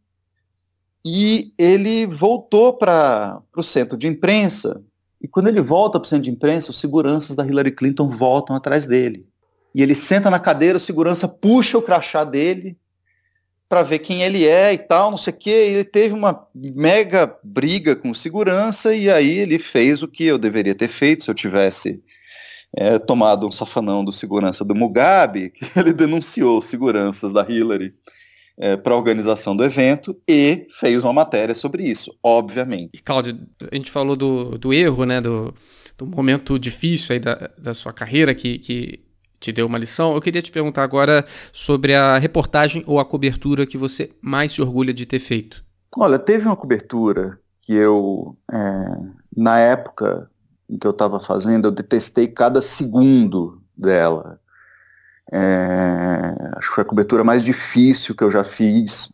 E 1.06 1.54
ele 1.58 2.06
voltou 2.06 2.74
para 2.74 3.42
o 3.56 3.64
centro 3.64 3.98
de 3.98 4.08
imprensa 4.08 4.84
e 5.22 5.28
quando 5.28 5.48
ele 5.48 5.62
volta 5.62 6.00
para 6.00 6.06
o 6.06 6.10
centro 6.10 6.26
de 6.26 6.32
imprensa, 6.32 6.72
os 6.72 6.80
seguranças 6.80 7.36
da 7.36 7.46
Hillary 7.46 7.72
Clinton 7.72 8.10
voltam 8.10 8.56
atrás 8.56 8.86
dele. 8.86 9.26
e 9.74 9.82
ele 9.82 9.96
senta 9.96 10.30
na 10.30 10.40
cadeira, 10.40 10.78
o 10.78 10.82
segurança 10.82 11.28
puxa 11.28 11.78
o 11.78 11.82
crachá 11.82 12.24
dele 12.24 12.78
para 13.70 13.84
ver 13.84 14.00
quem 14.00 14.24
ele 14.24 14.46
é 14.46 14.74
e 14.74 14.78
tal, 14.78 15.12
não 15.12 15.18
sei 15.18 15.34
o 15.34 15.38
que. 15.38 15.50
Ele 15.50 15.84
teve 15.84 16.14
uma 16.14 16.48
mega 16.56 17.38
briga 17.44 17.96
com 17.96 18.14
segurança 18.14 18.96
e 18.96 19.10
aí 19.10 19.40
ele 19.40 19.60
fez 19.60 20.02
o 20.02 20.08
que 20.08 20.26
eu 20.26 20.38
deveria 20.38 20.74
ter 20.74 20.88
feito 20.88 21.24
se 21.24 21.30
eu 21.30 21.36
tivesse 21.36 22.02
é, 22.76 22.98
tomado 22.98 23.48
um 23.48 23.52
safanão 23.52 24.04
do 24.04 24.12
segurança 24.12 24.64
do 24.64 24.76
Mugabe, 24.76 25.50
que 25.56 25.66
ele 25.78 25.94
denunciou 25.94 26.62
seguranças 26.62 27.34
da 27.34 27.46
Hillary 27.48 27.94
é, 28.58 28.76
para 28.76 28.94
a 28.94 28.98
organização 28.98 29.56
do 29.56 29.64
evento 29.64 30.18
e 30.28 30.68
fez 30.72 31.04
uma 31.04 31.14
matéria 31.14 31.54
sobre 31.54 31.84
isso, 31.84 32.12
obviamente. 32.24 32.90
E 32.94 33.00
Cláudio, 33.00 33.38
a 33.72 33.76
gente 33.76 33.92
falou 33.92 34.16
do, 34.16 34.58
do 34.58 34.74
erro, 34.74 35.06
né, 35.06 35.22
do, 35.22 35.54
do 35.98 36.06
momento 36.06 36.58
difícil 36.58 37.14
aí 37.14 37.20
da, 37.20 37.50
da 37.58 37.74
sua 37.74 37.94
carreira 37.94 38.34
que, 38.34 38.58
que 38.58 39.00
te 39.40 39.52
deu 39.52 39.68
uma 39.68 39.78
lição. 39.78 40.14
Eu 40.14 40.22
queria 40.22 40.42
te 40.42 40.52
perguntar 40.52 40.84
agora 40.84 41.26
sobre 41.52 41.94
a 41.94 42.18
reportagem 42.18 42.84
ou 42.88 43.00
a 43.00 43.06
cobertura 43.06 43.66
que 43.66 43.78
você 43.78 44.12
mais 44.22 44.52
se 44.52 44.62
orgulha 44.62 44.94
de 44.94 45.06
ter 45.06 45.20
feito. 45.20 45.64
Olha, 45.96 46.18
teve 46.20 46.46
uma 46.46 46.56
cobertura 46.56 47.40
que 47.62 47.74
eu, 47.74 48.38
é, 48.52 48.58
na 49.36 49.60
época 49.60 50.30
em 50.70 50.78
que 50.78 50.86
eu 50.86 50.92
estava 50.92 51.20
fazendo, 51.20 51.66
eu 51.66 51.72
detestei 51.72 52.28
cada 52.28 52.62
segundo 52.62 53.62
dela. 53.76 54.40
É, 55.32 56.58
acho 56.58 56.70
que 56.70 56.76
foi 56.76 56.84
a 56.84 56.88
cobertura 56.88 57.24
mais 57.24 57.44
difícil 57.44 58.16
que 58.16 58.24
eu 58.24 58.32
já 58.32 58.44
fiz, 58.44 59.10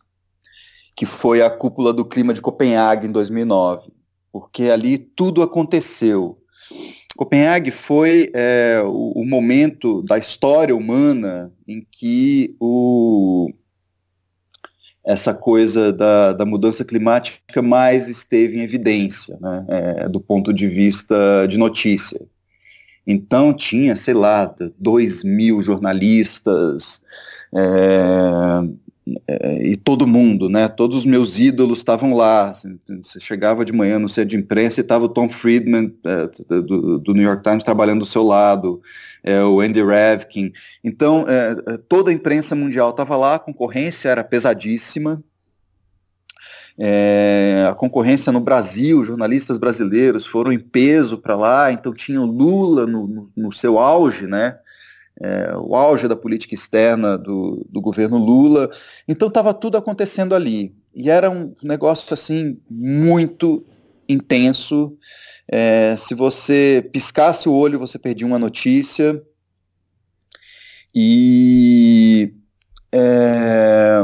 que 0.96 1.06
foi 1.06 1.42
a 1.42 1.50
cúpula 1.50 1.92
do 1.92 2.04
clima 2.04 2.32
de 2.32 2.40
Copenhague 2.40 3.06
em 3.06 3.12
2009, 3.12 3.92
porque 4.32 4.64
ali 4.64 4.98
tudo 4.98 5.42
aconteceu. 5.42 6.38
Copenhague 7.16 7.70
foi 7.70 8.30
é, 8.34 8.82
o, 8.84 9.12
o, 9.16 9.24
momento 9.24 10.02
da 10.02 10.18
história 10.18 10.74
humana 10.74 11.52
em 11.66 11.86
que 11.90 12.56
o, 12.58 13.52
essa 15.04 15.32
coisa 15.32 15.92
da, 15.92 16.32
da 16.32 16.44
mudança 16.44 16.84
climática 16.84 17.62
mais 17.62 18.08
esteve 18.08 18.58
em 18.58 18.62
evidência, 18.62 19.38
né, 19.40 19.64
é, 19.68 20.08
do 20.08 20.20
ponto 20.20 20.52
de 20.52 20.66
vista 20.66 21.46
de 21.46 21.56
notícia. 21.56 22.20
Então 23.06 23.52
tinha, 23.52 23.94
sei 23.96 24.14
lá, 24.14 24.54
dois 24.78 25.22
mil 25.22 25.62
jornalistas, 25.62 27.02
é, 27.54 28.62
é, 29.28 29.68
e 29.68 29.76
todo 29.76 30.06
mundo, 30.06 30.48
né? 30.48 30.66
Todos 30.66 30.96
os 30.98 31.04
meus 31.04 31.38
ídolos 31.38 31.78
estavam 31.78 32.14
lá. 32.14 32.50
Assim, 32.50 32.78
você 33.02 33.20
chegava 33.20 33.64
de 33.64 33.72
manhã 33.72 33.98
no 33.98 34.08
centro 34.08 34.30
de 34.30 34.36
imprensa 34.36 34.80
e 34.80 34.82
estava 34.82 35.04
o 35.04 35.08
Tom 35.08 35.28
Friedman 35.28 35.94
é, 36.04 36.62
do, 36.62 36.98
do, 36.98 37.12
New 37.12 37.22
York 37.22 37.42
Times 37.42 37.62
trabalhando 37.62 38.00
do 38.00 38.06
seu 38.06 38.22
lado, 38.22 38.80
o 39.52 39.60
Andy 39.60 39.82
Revkin. 39.82 40.52
Então, 40.82 41.24
toda 41.88 42.10
a 42.10 42.14
imprensa 42.14 42.54
mundial 42.54 42.90
estava 42.90 43.16
lá, 43.16 43.36
a 43.36 43.38
concorrência 43.38 44.08
era 44.08 44.24
pesadíssima. 44.24 45.22
É, 46.78 47.66
a 47.68 47.74
concorrência 47.74 48.32
no 48.32 48.40
Brasil, 48.40 49.04
jornalistas 49.04 49.58
brasileiros 49.58 50.26
foram 50.26 50.52
em 50.52 50.58
peso 50.58 51.18
para 51.18 51.36
lá, 51.36 51.70
então 51.72 51.94
tinha 51.94 52.20
o 52.20 52.26
Lula 52.26 52.84
no, 52.86 53.30
no, 53.36 53.52
seu 53.52 53.78
auge, 53.78 54.26
né? 54.26 54.58
é, 55.20 55.56
o 55.56 55.74
auge 55.76 56.08
da 56.08 56.16
política 56.16 56.54
externa 56.54 57.16
do, 57.16 57.64
do 57.68 57.80
governo 57.80 58.18
Lula. 58.18 58.68
Então 59.06 59.28
estava 59.28 59.54
tudo 59.54 59.76
acontecendo 59.76 60.34
ali. 60.34 60.74
E 60.94 61.10
era 61.10 61.30
um 61.30 61.54
negócio 61.62 62.12
assim 62.14 62.58
muito 62.68 63.64
intenso. 64.08 64.96
É, 65.48 65.94
se 65.96 66.14
você 66.14 66.88
piscasse 66.92 67.48
o 67.48 67.54
olho, 67.54 67.78
você 67.78 67.98
perdia 67.98 68.26
uma 68.26 68.38
notícia. 68.38 69.22
E, 70.94 72.32
é, 72.92 74.02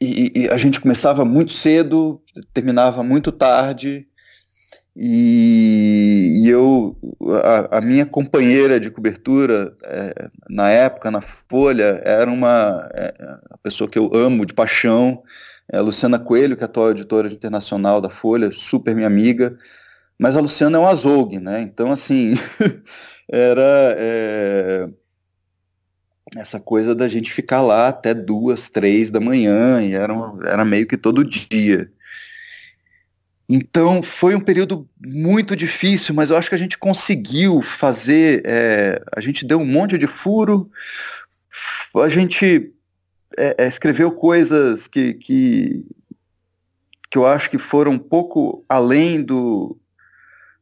e, 0.00 0.32
e 0.34 0.48
a 0.50 0.56
gente 0.56 0.80
começava 0.80 1.24
muito 1.24 1.52
cedo, 1.52 2.20
terminava 2.52 3.02
muito 3.02 3.32
tarde. 3.32 4.06
E, 4.98 6.42
e 6.42 6.48
eu, 6.48 6.96
a, 7.44 7.78
a, 7.78 7.80
minha 7.82 8.06
companheira 8.06 8.80
de 8.80 8.90
cobertura, 8.90 9.76
é, 9.84 10.28
na 10.48 10.70
época, 10.70 11.10
na 11.10 11.20
Folha, 11.20 12.00
era 12.02 12.30
uma 12.30 12.88
é, 12.94 13.12
a 13.50 13.58
pessoa 13.58 13.90
que 13.90 13.98
eu 13.98 14.10
amo 14.14 14.46
de 14.46 14.54
paixão, 14.54 15.22
é 15.70 15.76
a 15.78 15.82
Luciana 15.82 16.18
Coelho, 16.18 16.56
que 16.56 16.62
é 16.62 16.66
atual 16.66 16.92
editora 16.92 17.28
internacional 17.28 18.00
da 18.00 18.08
Folha, 18.08 18.50
super 18.52 18.94
minha 18.94 19.06
amiga, 19.06 19.58
mas 20.18 20.34
a 20.36 20.40
Luciana 20.40 20.78
é 20.78 20.80
um 20.80 20.86
azougue, 20.86 21.40
né? 21.40 21.60
Então, 21.60 21.92
assim, 21.92 22.34
era 23.30 23.94
é, 23.98 24.88
essa 26.40 26.60
coisa 26.60 26.94
da 26.94 27.08
gente 27.08 27.32
ficar 27.32 27.62
lá 27.62 27.88
até 27.88 28.12
duas, 28.14 28.68
três 28.68 29.10
da 29.10 29.20
manhã, 29.20 29.82
e 29.82 29.94
era, 29.94 30.14
era 30.44 30.64
meio 30.64 30.86
que 30.86 30.96
todo 30.96 31.24
dia. 31.24 31.90
Então 33.48 34.02
foi 34.02 34.34
um 34.34 34.40
período 34.40 34.88
muito 35.04 35.54
difícil, 35.54 36.14
mas 36.14 36.30
eu 36.30 36.36
acho 36.36 36.48
que 36.48 36.54
a 36.54 36.58
gente 36.58 36.76
conseguiu 36.76 37.62
fazer. 37.62 38.42
É, 38.44 39.00
a 39.16 39.20
gente 39.20 39.46
deu 39.46 39.60
um 39.60 39.66
monte 39.66 39.96
de 39.96 40.06
furo, 40.06 40.68
a 41.94 42.08
gente 42.08 42.72
é, 43.38 43.54
é, 43.58 43.68
escreveu 43.68 44.10
coisas 44.10 44.88
que, 44.88 45.14
que, 45.14 45.86
que 47.10 47.18
eu 47.18 47.26
acho 47.26 47.48
que 47.48 47.58
foram 47.58 47.92
um 47.92 47.98
pouco 47.98 48.64
além 48.68 49.22
do, 49.22 49.78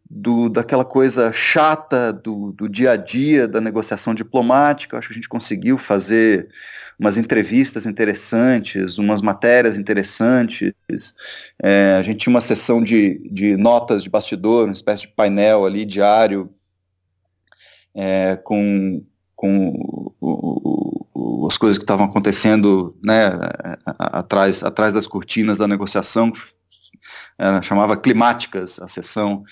do, 0.09 0.49
daquela 0.49 0.85
coisa 0.85 1.33
chata 1.33 2.12
do, 2.12 2.53
do 2.53 2.69
dia 2.69 2.93
a 2.93 2.97
dia 2.97 3.49
da 3.49 3.61
negociação 3.61 4.14
diplomática. 4.14 4.99
Acho 4.99 5.09
que 5.09 5.14
a 5.14 5.17
gente 5.17 5.29
conseguiu 5.29 5.79
fazer 5.79 6.49
umas 6.99 7.17
entrevistas 7.17 7.87
interessantes, 7.87 8.99
umas 8.99 9.21
matérias 9.21 9.77
interessantes. 9.77 10.73
É, 11.62 11.97
a 11.99 12.03
gente 12.03 12.19
tinha 12.19 12.33
uma 12.33 12.40
sessão 12.40 12.83
de, 12.83 13.29
de 13.31 13.57
notas 13.57 14.03
de 14.03 14.11
bastidor, 14.11 14.64
uma 14.64 14.73
espécie 14.73 15.03
de 15.03 15.09
painel 15.09 15.64
ali 15.64 15.85
diário, 15.85 16.53
é, 17.95 18.37
com, 18.37 19.05
com 19.35 19.69
o, 20.21 21.05
o, 21.14 21.49
as 21.49 21.57
coisas 21.57 21.79
que 21.79 21.85
estavam 21.85 22.07
acontecendo 22.07 22.97
né, 23.03 23.31
atrás, 23.99 24.62
atrás 24.62 24.93
das 24.93 25.07
cortinas 25.07 25.59
da 25.59 25.67
negociação, 25.67 26.33
é, 27.38 27.61
chamava 27.62 27.97
climáticas 27.97 28.79
a 28.81 28.87
sessão 28.87 29.45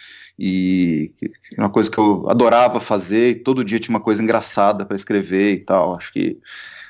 e 0.44 1.14
uma 1.56 1.70
coisa 1.70 1.88
que 1.88 1.98
eu 1.98 2.28
adorava 2.28 2.80
fazer 2.80 3.30
e 3.30 3.34
todo 3.36 3.64
dia 3.64 3.78
tinha 3.78 3.94
uma 3.94 4.02
coisa 4.02 4.20
engraçada 4.20 4.84
para 4.84 4.96
escrever 4.96 5.52
e 5.52 5.60
tal 5.60 5.94
acho 5.94 6.12
que 6.12 6.40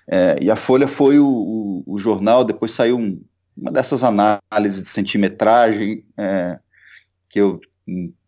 é, 0.07 0.37
e 0.41 0.51
a 0.51 0.57
Folha 0.57 0.89
foi 0.89 1.19
o, 1.19 1.27
o, 1.27 1.85
o 1.87 1.99
jornal, 1.99 2.45
depois 2.45 2.73
saiu 2.73 2.99
um, 2.99 3.23
uma 3.57 3.71
dessas 3.71 4.03
análises 4.03 4.83
de 4.83 4.89
centimetragem, 4.89 6.05
é, 6.17 6.59
que 7.29 7.41
eu 7.41 7.61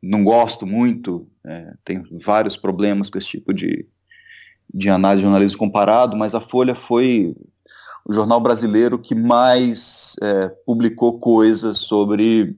não 0.02 0.22
gosto 0.24 0.66
muito, 0.66 1.26
é, 1.44 1.74
tenho 1.84 2.04
vários 2.24 2.56
problemas 2.56 3.10
com 3.10 3.18
esse 3.18 3.28
tipo 3.28 3.52
de, 3.52 3.86
de 4.72 4.88
análise 4.88 5.20
de 5.20 5.24
jornalismo 5.24 5.58
comparado, 5.58 6.16
mas 6.16 6.34
a 6.34 6.40
Folha 6.40 6.74
foi 6.74 7.34
o 8.04 8.12
jornal 8.12 8.40
brasileiro 8.40 8.98
que 8.98 9.14
mais 9.14 10.14
é, 10.22 10.48
publicou 10.66 11.18
coisas 11.18 11.78
sobre 11.78 12.56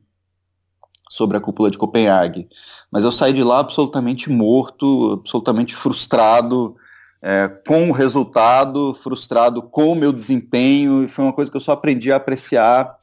sobre 1.09 1.37
a 1.37 1.40
cúpula 1.40 1.71
de 1.71 1.79
Copenhague. 1.79 2.49
Mas 2.90 3.05
eu 3.05 3.12
saí 3.12 3.33
de 3.33 3.42
lá 3.42 3.61
absolutamente 3.61 4.31
morto, 4.31 5.12
absolutamente 5.21 5.75
frustrado, 5.75 6.77
é, 7.23 7.49
com 7.66 7.88
o 7.88 7.92
resultado, 7.92 8.95
frustrado 9.03 9.62
com 9.62 9.92
o 9.92 9.97
meu 9.97 10.12
desempenho, 10.12 11.05
e 11.05 11.09
foi 11.09 11.25
uma 11.25 11.33
coisa 11.33 11.51
que 11.51 11.57
eu 11.57 11.61
só 11.61 11.73
aprendi 11.73 12.12
a 12.12 12.16
apreciar 12.16 12.97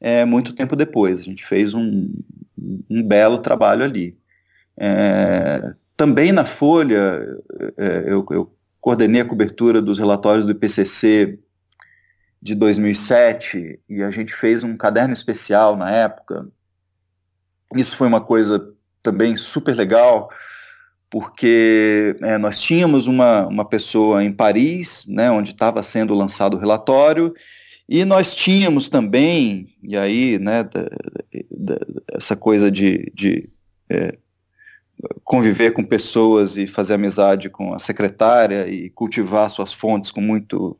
é, 0.00 0.24
muito 0.24 0.54
tempo 0.54 0.76
depois. 0.76 1.20
A 1.20 1.22
gente 1.22 1.46
fez 1.46 1.72
um, 1.72 2.10
um 2.90 3.02
belo 3.02 3.38
trabalho 3.38 3.84
ali. 3.84 4.16
É, 4.76 5.74
também 5.96 6.32
na 6.32 6.44
Folha, 6.44 7.26
é, 7.76 8.04
eu, 8.06 8.26
eu, 8.30 8.54
coordenei 8.80 9.22
a 9.22 9.24
cobertura 9.24 9.80
dos 9.80 9.98
relatórios 9.98 10.44
do 10.44 10.52
IPCC 10.52 11.38
de 12.42 12.54
2007 12.54 13.80
e 13.88 14.02
a 14.02 14.10
gente 14.10 14.34
fez 14.34 14.62
um 14.62 14.76
caderno 14.76 15.14
especial 15.14 15.74
na 15.74 15.90
época. 15.90 16.46
Isso 17.74 17.96
foi 17.96 18.06
uma 18.06 18.20
coisa 18.20 18.72
também 19.02 19.36
super 19.36 19.76
legal, 19.76 20.30
porque 21.10 22.16
é, 22.22 22.38
nós 22.38 22.60
tínhamos 22.60 23.06
uma, 23.06 23.46
uma 23.46 23.64
pessoa 23.64 24.24
em 24.24 24.32
Paris, 24.32 25.04
né, 25.06 25.30
onde 25.30 25.52
estava 25.52 25.82
sendo 25.82 26.14
lançado 26.14 26.56
o 26.56 26.60
relatório, 26.60 27.34
e 27.88 28.04
nós 28.04 28.34
tínhamos 28.34 28.88
também, 28.88 29.68
e 29.82 29.96
aí, 29.96 30.38
né, 30.38 30.64
da, 30.64 30.82
da, 31.50 31.78
essa 32.14 32.34
coisa 32.34 32.70
de, 32.70 33.12
de 33.14 33.48
é, 33.90 34.16
conviver 35.22 35.72
com 35.72 35.84
pessoas 35.84 36.56
e 36.56 36.66
fazer 36.66 36.94
amizade 36.94 37.50
com 37.50 37.74
a 37.74 37.78
secretária 37.78 38.66
e 38.66 38.88
cultivar 38.88 39.50
suas 39.50 39.72
fontes 39.72 40.10
com 40.10 40.20
muito, 40.20 40.78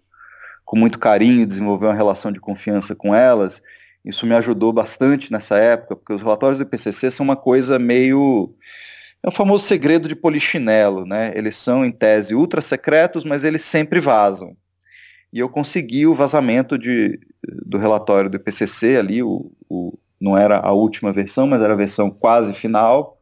com 0.64 0.78
muito 0.78 0.99
carinho, 0.99 1.47
desenvolver 1.47 1.86
uma 1.86 1.95
relação 1.95 2.32
de 2.32 2.40
confiança 2.40 2.95
com 2.95 3.14
elas, 3.14 3.61
isso 4.05 4.26
me 4.26 4.34
ajudou 4.34 4.72
bastante 4.72 5.32
nessa 5.32 5.57
época, 5.57 5.96
porque 5.96 6.12
os 6.12 6.22
relatórios 6.22 6.59
do 6.59 6.64
IPCC 6.64 7.11
são 7.11 7.24
uma 7.24 7.36
coisa 7.36 7.78
meio 7.78 8.55
é 9.24 9.28
o 9.28 9.32
famoso 9.32 9.64
segredo 9.64 10.07
de 10.07 10.14
polichinelo, 10.14 11.07
né? 11.07 11.32
Eles 11.34 11.57
são, 11.57 11.82
em 11.82 11.90
tese, 11.90 12.34
ultra 12.34 12.61
secretos, 12.61 13.24
mas 13.24 13.42
eles 13.42 13.62
sempre 13.62 13.98
vazam. 13.98 14.55
E 15.32 15.38
eu 15.38 15.48
consegui 15.48 16.07
o 16.07 16.14
vazamento 16.14 16.76
de, 16.76 17.18
do 17.42 17.78
relatório 17.78 18.28
do 18.28 18.36
IPCC 18.36 18.96
ali, 18.98 19.22
o, 19.22 19.50
o, 19.66 19.98
não 20.20 20.36
era 20.36 20.59
a 20.59 20.72
última 20.72 21.11
versão, 21.11 21.46
mas 21.46 21.62
era 21.62 21.72
a 21.72 21.76
versão 21.76 22.11
quase 22.11 22.52
final, 22.52 23.18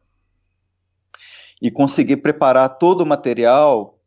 e 1.61 1.71
consegui 1.71 2.17
preparar 2.17 2.67
todo 2.77 3.01
o 3.01 3.05
material 3.05 3.97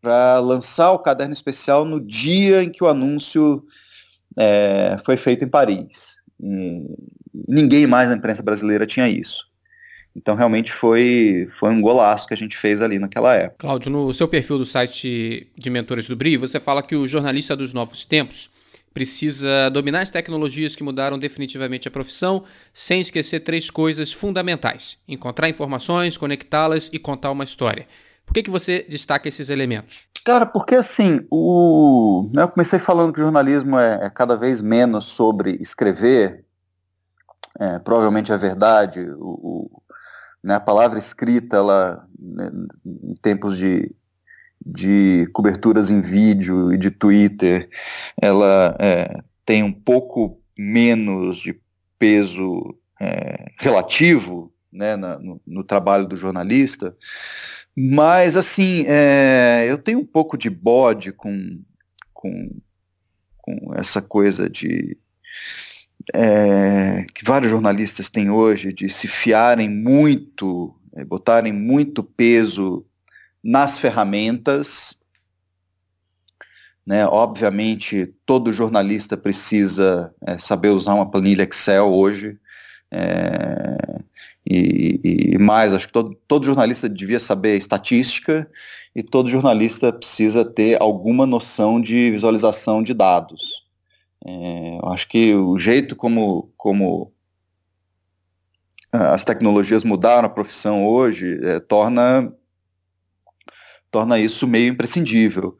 para 0.00 0.38
lançar 0.38 0.92
o 0.92 0.98
caderno 0.98 1.34
especial 1.34 1.84
no 1.84 2.00
dia 2.00 2.62
em 2.62 2.70
que 2.70 2.82
o 2.82 2.88
anúncio 2.88 3.62
é, 4.36 4.96
foi 5.04 5.16
feito 5.16 5.44
em 5.44 5.48
Paris. 5.48 6.16
E 6.40 6.82
ninguém 7.48 7.86
mais 7.86 8.08
na 8.08 8.16
imprensa 8.16 8.42
brasileira 8.42 8.86
tinha 8.86 9.08
isso. 9.08 9.46
Então 10.14 10.34
realmente 10.34 10.72
foi, 10.72 11.48
foi 11.58 11.70
um 11.70 11.80
golaço 11.80 12.26
que 12.26 12.32
a 12.32 12.36
gente 12.36 12.56
fez 12.56 12.80
ali 12.80 12.98
naquela 12.98 13.34
época. 13.34 13.58
Cláudio, 13.58 13.90
no 13.90 14.12
seu 14.14 14.26
perfil 14.26 14.56
do 14.56 14.64
site 14.64 15.46
de 15.56 15.70
Mentores 15.70 16.06
do 16.06 16.16
Brio, 16.16 16.40
você 16.40 16.58
fala 16.58 16.82
que 16.82 16.96
o 16.96 17.06
jornalista 17.06 17.54
dos 17.54 17.74
novos 17.74 18.04
tempos 18.04 18.50
precisa 18.94 19.68
dominar 19.68 20.00
as 20.00 20.10
tecnologias 20.10 20.74
que 20.74 20.82
mudaram 20.82 21.18
definitivamente 21.18 21.86
a 21.86 21.90
profissão, 21.90 22.44
sem 22.72 22.98
esquecer 22.98 23.40
três 23.40 23.68
coisas 23.68 24.10
fundamentais: 24.10 24.96
encontrar 25.06 25.50
informações, 25.50 26.16
conectá-las 26.16 26.88
e 26.90 26.98
contar 26.98 27.30
uma 27.30 27.44
história. 27.44 27.86
Por 28.24 28.32
que, 28.32 28.42
que 28.42 28.50
você 28.50 28.86
destaca 28.88 29.28
esses 29.28 29.50
elementos? 29.50 30.06
Cara, 30.26 30.44
porque 30.44 30.74
assim, 30.74 31.24
o... 31.30 32.28
Né, 32.34 32.42
eu 32.42 32.48
comecei 32.48 32.80
falando 32.80 33.12
que 33.12 33.20
o 33.20 33.22
jornalismo 33.22 33.78
é, 33.78 34.06
é 34.06 34.10
cada 34.10 34.36
vez 34.36 34.60
menos 34.60 35.04
sobre 35.04 35.52
escrever, 35.60 36.44
é, 37.60 37.78
provavelmente 37.78 38.32
é 38.32 38.36
verdade, 38.36 39.08
o, 39.20 39.70
o 39.70 39.82
né, 40.42 40.56
a 40.56 40.60
palavra 40.60 40.98
escrita, 40.98 41.58
ela, 41.58 42.08
né, 42.18 42.50
em 42.84 43.14
tempos 43.22 43.56
de, 43.56 43.94
de 44.66 45.30
coberturas 45.32 45.90
em 45.90 46.00
vídeo 46.00 46.72
e 46.72 46.76
de 46.76 46.90
Twitter, 46.90 47.70
ela 48.20 48.76
é, 48.80 49.22
tem 49.44 49.62
um 49.62 49.72
pouco 49.72 50.40
menos 50.58 51.36
de 51.36 51.56
peso 52.00 52.76
é, 53.00 53.52
relativo 53.60 54.52
né, 54.72 54.96
na, 54.96 55.20
no, 55.20 55.40
no, 55.46 55.62
trabalho 55.62 56.08
do 56.08 56.16
jornalista, 56.16 56.96
mas 57.76 58.36
assim, 58.36 58.84
é, 58.86 59.66
eu 59.68 59.76
tenho 59.76 59.98
um 59.98 60.06
pouco 60.06 60.38
de 60.38 60.48
bode 60.48 61.12
com, 61.12 61.62
com, 62.12 62.50
com 63.36 63.74
essa 63.74 64.00
coisa 64.00 64.48
de 64.48 64.98
é, 66.14 67.04
que 67.14 67.24
vários 67.24 67.50
jornalistas 67.50 68.08
têm 68.08 68.30
hoje 68.30 68.72
de 68.72 68.88
se 68.88 69.08
fiarem 69.08 69.68
muito, 69.68 70.74
é, 70.94 71.04
botarem 71.04 71.52
muito 71.52 72.02
peso 72.02 72.86
nas 73.42 73.78
ferramentas. 73.78 74.96
Né? 76.86 77.04
Obviamente, 77.06 78.14
todo 78.24 78.52
jornalista 78.52 79.16
precisa 79.16 80.14
é, 80.26 80.38
saber 80.38 80.70
usar 80.70 80.94
uma 80.94 81.10
planilha 81.10 81.42
Excel 81.42 81.92
hoje. 81.92 82.38
É, 82.90 84.00
e, 84.48 85.32
e, 85.34 85.38
mais, 85.38 85.74
acho 85.74 85.88
que 85.88 85.92
todo, 85.92 86.14
todo 86.28 86.46
jornalista 86.46 86.88
devia 86.88 87.18
saber 87.18 87.56
estatística 87.56 88.48
e 88.94 89.02
todo 89.02 89.28
jornalista 89.28 89.92
precisa 89.92 90.44
ter 90.44 90.80
alguma 90.80 91.26
noção 91.26 91.80
de 91.80 92.10
visualização 92.10 92.82
de 92.82 92.94
dados. 92.94 93.66
É, 94.24 94.78
acho 94.84 95.08
que 95.08 95.34
o 95.34 95.58
jeito 95.58 95.94
como, 95.94 96.50
como 96.56 97.12
as 98.92 99.24
tecnologias 99.24 99.84
mudaram 99.84 100.26
a 100.26 100.30
profissão 100.30 100.86
hoje 100.86 101.40
é, 101.44 101.60
torna, 101.60 102.32
torna 103.90 104.18
isso 104.18 104.46
meio 104.46 104.72
imprescindível. 104.72 105.56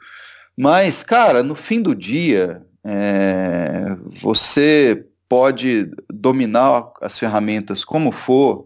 Mas, 0.57 1.03
cara, 1.03 1.43
no 1.43 1.55
fim 1.55 1.83
do 1.83 1.95
dia, 1.95 2.65
é, 2.83 3.97
você 4.23 5.06
pode 5.29 5.91
dominar 6.13 6.93
as 7.01 7.19
ferramentas 7.19 7.85
como 7.85 8.13
for, 8.13 8.65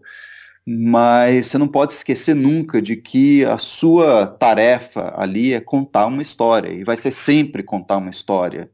mas 0.65 1.47
você 1.47 1.57
não 1.57 1.67
pode 1.67 1.93
esquecer 1.93 2.35
nunca 2.35 2.81
de 2.81 2.95
que 2.95 3.43
a 3.45 3.57
sua 3.57 4.27
tarefa 4.27 5.13
ali 5.17 5.53
é 5.53 5.59
contar 5.59 6.05
uma 6.05 6.21
história, 6.21 6.71
e 6.71 6.83
vai 6.83 6.97
ser 6.97 7.11
sempre 7.11 7.63
contar 7.63 7.97
uma 7.97 8.09
história. 8.09 8.69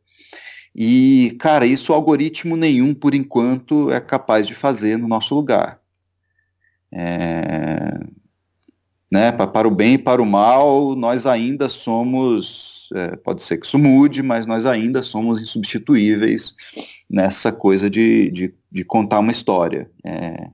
E, 0.75 1.35
cara, 1.39 1.65
isso 1.65 1.93
algoritmo 1.93 2.55
nenhum, 2.55 2.93
por 2.93 3.15
enquanto, 3.15 3.91
é 3.91 3.99
capaz 3.99 4.45
de 4.45 4.53
fazer 4.53 4.97
no 4.97 5.07
nosso 5.07 5.33
lugar. 5.33 5.79
É, 6.91 7.99
né, 9.11 9.31
para 9.31 9.67
o 9.67 9.71
bem 9.71 9.93
e 9.93 9.97
para 9.97 10.21
o 10.21 10.25
mal, 10.25 10.95
nós 10.95 11.25
ainda 11.25 11.67
somos, 11.69 12.89
é, 12.93 13.15
pode 13.15 13.41
ser 13.41 13.57
que 13.57 13.65
isso 13.65 13.79
mude, 13.79 14.21
mas 14.21 14.45
nós 14.45 14.65
ainda 14.65 15.01
somos 15.01 15.41
insubstituíveis 15.41 16.53
nessa 17.09 17.51
coisa 17.51 17.89
de, 17.89 18.29
de, 18.31 18.53
de 18.71 18.83
contar 18.83 19.19
uma 19.19 19.31
história. 19.31 19.89
É, 20.03 20.49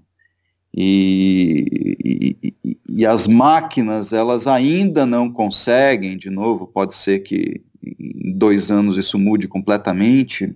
e, 0.75 2.45
e, 2.63 2.77
e, 2.89 3.05
as 3.05 3.27
máquinas, 3.27 4.11
elas 4.11 4.47
ainda 4.47 5.05
não 5.05 5.31
conseguem, 5.31 6.17
de 6.17 6.31
novo, 6.31 6.65
pode 6.65 6.95
ser 6.95 7.19
que 7.19 7.61
em 7.83 8.33
dois 8.35 8.71
anos 8.71 8.97
isso 8.97 9.19
mude 9.19 9.47
completamente, 9.47 10.55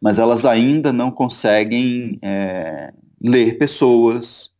mas 0.00 0.18
elas 0.18 0.44
ainda 0.44 0.92
não 0.92 1.10
conseguem 1.10 2.18
é, 2.20 2.92
ler 3.22 3.56
pessoas 3.58 4.50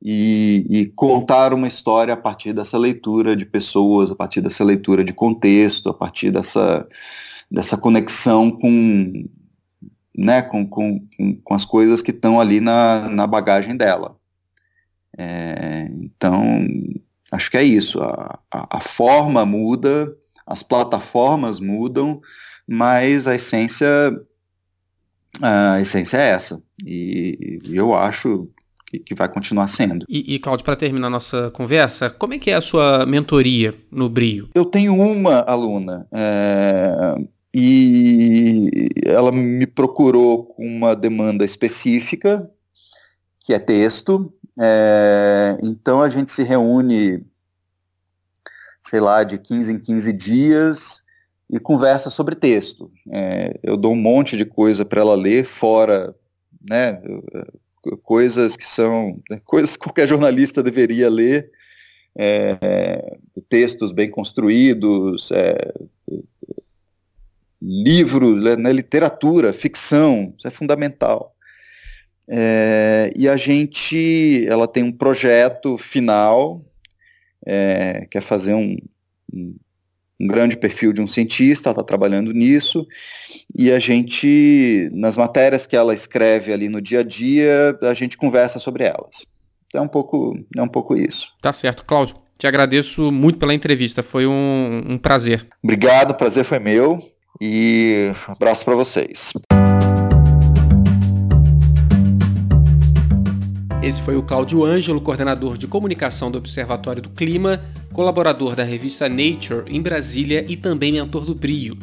e, 0.00 0.64
e, 0.70 0.86
contar 0.86 1.52
uma 1.52 1.66
história 1.66 2.14
a 2.14 2.16
partir 2.16 2.52
dessa 2.52 2.78
leitura 2.78 3.34
de 3.34 3.44
pessoas, 3.44 4.10
a 4.10 4.14
partir 4.14 4.40
dessa 4.40 4.62
leitura 4.62 5.02
de 5.02 5.12
contexto, 5.12 5.88
a 5.90 5.94
partir 5.94 6.30
dessa, 6.30 6.86
dessa 7.50 7.76
conexão 7.76 8.50
com, 8.50 9.24
né, 10.16 10.42
com, 10.42 10.66
com, 10.66 11.06
com 11.42 11.54
as 11.54 11.64
coisas 11.64 12.02
que 12.02 12.10
estão 12.10 12.40
ali 12.40 12.60
na, 12.60 13.08
na 13.08 13.26
bagagem 13.26 13.76
dela. 13.76 14.16
É, 15.16 15.88
então, 16.00 16.66
acho 17.32 17.50
que 17.50 17.56
é 17.56 17.62
isso. 17.62 18.00
A, 18.00 18.38
a, 18.50 18.76
a 18.78 18.80
forma 18.80 19.44
muda, 19.44 20.14
as 20.46 20.62
plataformas 20.62 21.58
mudam, 21.58 22.20
mas 22.66 23.26
a 23.26 23.34
essência 23.34 23.88
a 25.40 25.80
essência 25.80 26.16
é 26.16 26.30
essa. 26.30 26.62
E, 26.84 27.60
e 27.64 27.76
eu 27.76 27.94
acho 27.94 28.48
que, 28.86 28.98
que, 28.98 29.14
vai 29.14 29.28
continuar 29.28 29.68
sendo. 29.68 30.04
E, 30.08 30.34
e 30.34 30.38
Cláudio, 30.38 30.64
para 30.64 30.76
terminar 30.76 31.10
nossa 31.10 31.50
conversa, 31.50 32.10
como 32.10 32.34
é 32.34 32.38
que 32.38 32.50
é 32.50 32.54
a 32.54 32.60
sua 32.60 33.06
mentoria 33.06 33.74
no 33.90 34.08
Brio? 34.08 34.48
Eu 34.54 34.64
tenho 34.64 34.94
uma 34.94 35.40
aluna 35.40 36.06
é, 36.12 37.14
e 37.54 38.70
ela 39.06 39.32
me 39.32 39.66
procurou 39.66 40.44
com 40.44 40.64
uma 40.64 40.94
demanda 40.94 41.44
específica, 41.44 42.50
que 43.40 43.54
é 43.54 43.58
texto. 43.58 44.32
É, 44.60 45.56
então 45.62 46.02
a 46.02 46.08
gente 46.08 46.30
se 46.30 46.42
reúne 46.42 47.24
sei 48.88 49.00
lá, 49.00 49.22
de 49.22 49.38
15 49.38 49.72
em 49.72 49.78
15 49.78 50.12
dias 50.14 51.02
e 51.50 51.58
conversa 51.58 52.08
sobre 52.08 52.34
texto. 52.34 52.90
É, 53.12 53.58
eu 53.62 53.76
dou 53.76 53.92
um 53.92 53.96
monte 53.96 54.36
de 54.36 54.46
coisa 54.46 54.84
para 54.84 55.00
ela 55.00 55.14
ler, 55.14 55.44
fora, 55.44 56.14
né, 56.68 57.00
coisas 58.02 58.56
que 58.56 58.66
são, 58.66 59.20
coisas 59.44 59.76
que 59.76 59.84
qualquer 59.84 60.08
jornalista 60.08 60.62
deveria 60.62 61.10
ler, 61.10 61.50
é, 62.16 63.18
textos 63.48 63.92
bem 63.92 64.10
construídos, 64.10 65.30
livros, 67.60 68.56
né, 68.56 68.72
literatura, 68.72 69.52
ficção, 69.52 70.34
isso 70.36 70.46
é 70.46 70.50
fundamental. 70.50 71.34
É, 72.28 73.10
e 73.16 73.28
a 73.28 73.36
gente, 73.36 74.46
ela 74.48 74.68
tem 74.68 74.82
um 74.82 74.92
projeto 74.92 75.78
final 75.78 76.62
é, 77.46 78.06
quer 78.10 78.22
fazer 78.22 78.52
um, 78.52 78.76
um, 79.32 79.56
um, 80.20 80.26
grande 80.26 80.56
perfil 80.56 80.92
de 80.92 81.00
um 81.00 81.06
cientista, 81.06 81.70
está 81.70 81.82
trabalhando 81.82 82.32
nisso, 82.32 82.86
e 83.56 83.72
a 83.72 83.78
gente, 83.78 84.90
nas 84.92 85.16
matérias 85.16 85.66
que 85.66 85.74
ela 85.74 85.94
escreve 85.94 86.52
ali 86.52 86.68
no 86.68 86.80
dia 86.80 87.00
a 87.00 87.02
dia, 87.02 87.78
a 87.82 87.94
gente 87.94 88.18
conversa 88.18 88.58
sobre 88.58 88.84
elas. 88.84 89.26
É 89.74 89.80
um 89.80 89.88
pouco, 89.88 90.38
é 90.56 90.62
um 90.62 90.68
pouco 90.68 90.96
isso. 90.96 91.30
Tá 91.40 91.52
certo, 91.52 91.84
Cláudio. 91.84 92.16
Te 92.38 92.46
agradeço 92.46 93.10
muito 93.10 93.38
pela 93.38 93.54
entrevista, 93.54 94.02
foi 94.02 94.26
um, 94.26 94.84
um 94.86 94.98
prazer. 94.98 95.46
Obrigado, 95.62 96.12
o 96.12 96.14
prazer 96.14 96.44
foi 96.44 96.58
meu 96.58 97.02
e 97.40 98.12
abraço 98.26 98.64
para 98.64 98.74
vocês. 98.74 99.32
Esse 103.82 104.02
foi 104.02 104.16
o 104.16 104.22
Cláudio 104.22 104.64
Ângelo, 104.64 105.00
coordenador 105.00 105.56
de 105.56 105.66
comunicação 105.66 106.30
do 106.30 106.38
Observatório 106.38 107.00
do 107.00 107.10
Clima, 107.10 107.64
colaborador 107.92 108.56
da 108.56 108.64
revista 108.64 109.08
Nature 109.08 109.64
em 109.68 109.80
Brasília 109.80 110.44
e 110.48 110.56
também 110.56 110.92
mentor 110.92 111.24
do 111.24 111.34
Brio. 111.34 111.78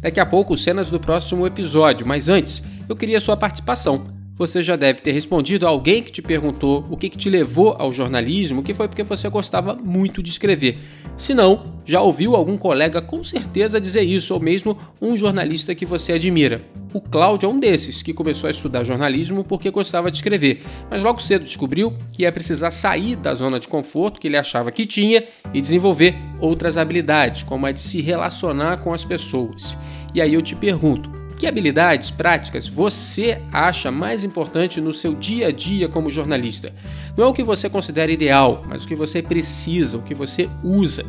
Daqui 0.00 0.20
a 0.20 0.26
pouco, 0.26 0.56
cenas 0.56 0.90
do 0.90 1.00
próximo 1.00 1.46
episódio, 1.46 2.06
mas 2.06 2.28
antes, 2.28 2.62
eu 2.88 2.94
queria 2.94 3.20
sua 3.20 3.36
participação. 3.36 4.11
Você 4.42 4.60
já 4.60 4.74
deve 4.74 5.00
ter 5.00 5.12
respondido 5.12 5.64
a 5.64 5.68
alguém 5.68 6.02
que 6.02 6.10
te 6.10 6.20
perguntou 6.20 6.84
o 6.90 6.96
que, 6.96 7.08
que 7.08 7.16
te 7.16 7.30
levou 7.30 7.76
ao 7.78 7.94
jornalismo, 7.94 8.60
que 8.60 8.74
foi 8.74 8.88
porque 8.88 9.04
você 9.04 9.28
gostava 9.28 9.76
muito 9.76 10.20
de 10.20 10.30
escrever. 10.30 10.78
Se 11.16 11.32
não, 11.32 11.74
já 11.84 12.00
ouviu 12.00 12.34
algum 12.34 12.58
colega 12.58 13.00
com 13.00 13.22
certeza 13.22 13.80
dizer 13.80 14.02
isso, 14.02 14.34
ou 14.34 14.40
mesmo 14.40 14.76
um 15.00 15.16
jornalista 15.16 15.76
que 15.76 15.86
você 15.86 16.14
admira. 16.14 16.60
O 16.92 17.00
Cláudio 17.00 17.48
é 17.48 17.52
um 17.52 17.60
desses 17.60 18.02
que 18.02 18.12
começou 18.12 18.48
a 18.48 18.50
estudar 18.50 18.82
jornalismo 18.82 19.44
porque 19.44 19.70
gostava 19.70 20.10
de 20.10 20.16
escrever, 20.16 20.64
mas 20.90 21.04
logo 21.04 21.22
cedo 21.22 21.44
descobriu 21.44 21.96
que 22.12 22.22
ia 22.22 22.32
precisar 22.32 22.72
sair 22.72 23.14
da 23.14 23.36
zona 23.36 23.60
de 23.60 23.68
conforto 23.68 24.18
que 24.20 24.26
ele 24.26 24.36
achava 24.36 24.72
que 24.72 24.84
tinha 24.84 25.22
e 25.54 25.60
desenvolver 25.60 26.16
outras 26.40 26.76
habilidades, 26.76 27.44
como 27.44 27.64
a 27.64 27.70
de 27.70 27.80
se 27.80 28.00
relacionar 28.00 28.78
com 28.78 28.92
as 28.92 29.04
pessoas. 29.04 29.78
E 30.12 30.20
aí 30.20 30.34
eu 30.34 30.42
te 30.42 30.56
pergunto, 30.56 31.21
que 31.42 31.46
habilidades 31.48 32.12
práticas 32.12 32.68
você 32.68 33.42
acha 33.50 33.90
mais 33.90 34.22
importante 34.22 34.80
no 34.80 34.94
seu 34.94 35.12
dia 35.12 35.48
a 35.48 35.50
dia 35.50 35.88
como 35.88 36.08
jornalista? 36.08 36.72
Não 37.16 37.24
é 37.24 37.26
o 37.26 37.32
que 37.32 37.42
você 37.42 37.68
considera 37.68 38.12
ideal, 38.12 38.62
mas 38.68 38.84
o 38.84 38.86
que 38.86 38.94
você 38.94 39.20
precisa, 39.20 39.98
o 39.98 40.02
que 40.04 40.14
você 40.14 40.48
usa. 40.62 41.04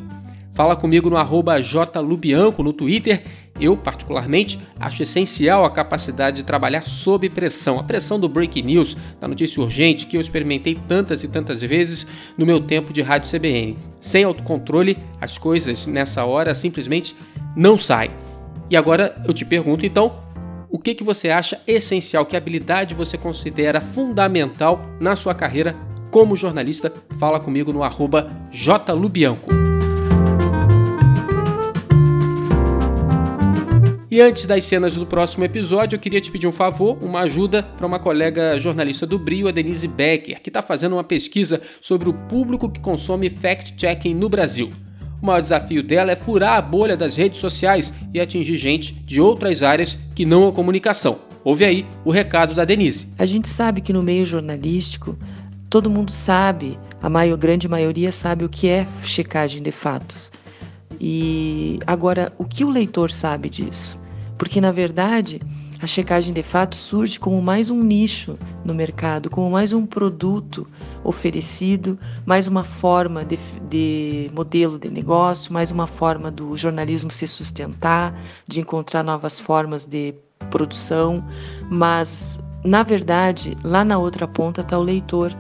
Fala 0.52 0.76
comigo 0.76 1.08
no 1.08 1.18
arroba 1.18 1.62
jlubianco 1.62 2.64
no 2.64 2.74
Twitter. 2.74 3.24
Eu, 3.60 3.78
particularmente, 3.78 4.60
acho 4.80 5.04
essencial 5.04 5.66
a 5.66 5.70
capacidade 5.70 6.38
de 6.38 6.44
trabalhar 6.44 6.84
sob 6.88 7.30
pressão. 7.30 7.80
A 7.80 7.84
pressão 7.84 8.20
do 8.20 8.28
breaking 8.28 8.64
news, 8.64 8.98
da 9.22 9.28
notícia 9.28 9.62
urgente, 9.62 10.08
que 10.08 10.18
eu 10.18 10.22
experimentei 10.22 10.74
tantas 10.88 11.24
e 11.24 11.28
tantas 11.28 11.62
vezes 11.62 12.08
no 12.36 12.44
meu 12.44 12.60
tempo 12.60 12.92
de 12.92 13.04
rádio 13.04 13.30
CBN. 13.30 13.78
Sem 14.02 14.24
autocontrole, 14.24 14.98
as 15.22 15.38
coisas 15.38 15.86
nessa 15.86 16.26
hora 16.26 16.56
simplesmente 16.56 17.16
não 17.56 17.78
saem. 17.78 18.23
E 18.74 18.76
agora 18.76 19.16
eu 19.28 19.32
te 19.36 19.46
pergunto 19.46 19.86
então, 19.86 20.24
o 20.68 20.80
que, 20.80 20.96
que 20.96 21.04
você 21.04 21.30
acha 21.30 21.62
essencial, 21.68 22.26
que 22.26 22.36
habilidade 22.36 22.96
você 22.96 23.20
considera 23.20 23.80
fundamental 23.80 24.84
na 25.00 25.16
sua 25.16 25.36
carreira 25.36 25.76
como 26.10 26.36
jornalista? 26.36 26.92
Fala 27.20 27.40
comigo 27.40 27.72
no 27.72 27.84
arroba 27.84 28.32
jlubianco. 28.50 29.52
E 34.10 34.20
antes 34.20 34.48
das 34.48 34.64
cenas 34.64 34.96
do 34.96 35.06
próximo 35.06 35.44
episódio, 35.44 35.96
eu 35.96 36.00
queria 36.00 36.20
te 36.20 36.32
pedir 36.32 36.48
um 36.48 36.52
favor, 36.52 36.98
uma 37.00 37.20
ajuda 37.20 37.62
para 37.62 37.86
uma 37.86 38.00
colega 38.00 38.58
jornalista 38.58 39.06
do 39.06 39.20
Brio, 39.20 39.48
a 39.48 39.52
Denise 39.52 39.88
Becker, 39.88 40.42
que 40.42 40.50
está 40.50 40.64
fazendo 40.64 40.94
uma 40.94 41.04
pesquisa 41.04 41.62
sobre 41.80 42.10
o 42.10 42.14
público 42.28 42.68
que 42.68 42.80
consome 42.80 43.30
fact-checking 43.30 44.16
no 44.16 44.30
Brasil. 44.30 44.72
O 45.24 45.26
maior 45.26 45.42
desafio 45.42 45.82
dela 45.82 46.12
é 46.12 46.18
furar 46.18 46.58
a 46.58 46.62
bolha 46.62 46.98
das 46.98 47.16
redes 47.16 47.40
sociais 47.40 47.94
e 48.14 48.20
atingir 48.20 48.58
gente 48.58 48.94
de 48.94 49.22
outras 49.22 49.64
áreas 49.64 49.98
que 50.14 50.26
não 50.26 50.50
a 50.50 50.52
comunicação. 50.52 51.20
Ouve 51.46 51.64
aí 51.64 51.86
o 52.04 52.12
recado 52.12 52.54
da 52.54 52.66
Denise. 52.66 53.08
A 53.18 53.26
gente 53.26 53.48
sabe 53.48 53.80
que 53.80 53.94
no 53.94 54.04
meio 54.04 54.26
jornalístico, 54.26 55.18
todo 55.70 55.90
mundo 55.90 56.12
sabe, 56.12 56.78
a 57.02 57.10
maior, 57.10 57.38
grande 57.38 57.70
maioria 57.70 58.12
sabe 58.12 58.44
o 58.44 58.50
que 58.50 58.68
é 58.68 58.86
checagem 59.06 59.62
de 59.62 59.72
fatos. 59.72 60.30
E 61.00 61.80
agora, 61.88 62.34
o 62.38 62.44
que 62.44 62.66
o 62.66 62.70
leitor 62.70 63.10
sabe 63.10 63.50
disso? 63.50 63.98
Porque, 64.38 64.60
na 64.60 64.74
verdade, 64.74 65.40
a 65.84 65.88
checagem 65.88 66.34
de 66.34 66.42
fato 66.42 66.78
surge 66.78 67.20
como 67.20 67.42
mais 67.42 67.70
um 67.70 67.84
nicho 67.84 68.40
no 68.64 68.74
mercado, 68.74 69.30
como 69.30 69.52
mais 69.52 69.74
um 69.74 69.86
produto 69.86 70.66
oferecido, 71.04 72.00
mais 72.26 72.48
uma 72.48 72.64
forma 72.64 73.26
de, 73.26 73.38
de, 73.70 74.32
modelo 74.34 74.80
de 74.80 74.90
negócio, 74.90 75.52
mais 75.52 75.72
uma 75.72 75.86
forma 75.86 76.32
do 76.32 76.56
jornalismo 76.56 77.12
se 77.12 77.28
sustentar, 77.28 78.18
de 78.48 78.62
encontrar 78.62 79.04
novas 79.04 79.42
formas 79.42 79.86
de 79.86 80.16
produção. 80.50 81.22
Mas, 81.70 82.42
na 82.64 82.82
verdade, 82.82 83.58
lá 83.62 83.84
na 83.84 83.98
outra 83.98 84.26
ponta 84.26 84.62
está 84.62 84.80
o 84.80 84.84
leitor 84.84 85.36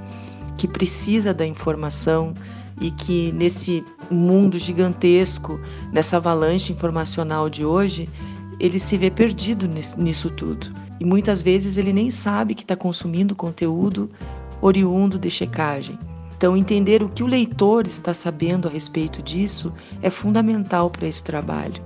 que 0.57 0.67
precisa 0.67 1.33
da 1.33 1.47
informação 1.47 2.33
e 2.81 2.91
que 2.91 3.31
nesse 3.31 3.81
mundo 4.11 4.59
gigantesco, 4.59 5.57
nessa 5.93 6.17
avalanche 6.17 6.73
informacional 6.73 7.49
de 7.49 7.63
hoje, 7.63 8.09
ele 8.59 8.79
se 8.79 8.97
vê 8.97 9.09
perdido 9.09 9.67
nisso 9.67 10.29
tudo. 10.29 10.71
E 10.99 11.05
muitas 11.05 11.41
vezes 11.41 11.77
ele 11.77 11.93
nem 11.93 12.09
sabe 12.09 12.55
que 12.55 12.63
está 12.63 12.75
consumindo 12.75 13.35
conteúdo 13.35 14.09
oriundo 14.61 15.19
de 15.19 15.29
checagem. 15.29 15.97
Então, 16.37 16.57
entender 16.57 17.01
o 17.01 17.09
que 17.09 17.23
o 17.23 17.27
leitor 17.27 17.87
está 17.87 18.13
sabendo 18.13 18.67
a 18.67 18.71
respeito 18.71 19.21
disso 19.21 19.73
é 20.01 20.09
fundamental 20.09 20.89
para 20.89 21.07
esse 21.07 21.23
trabalho. 21.23 21.81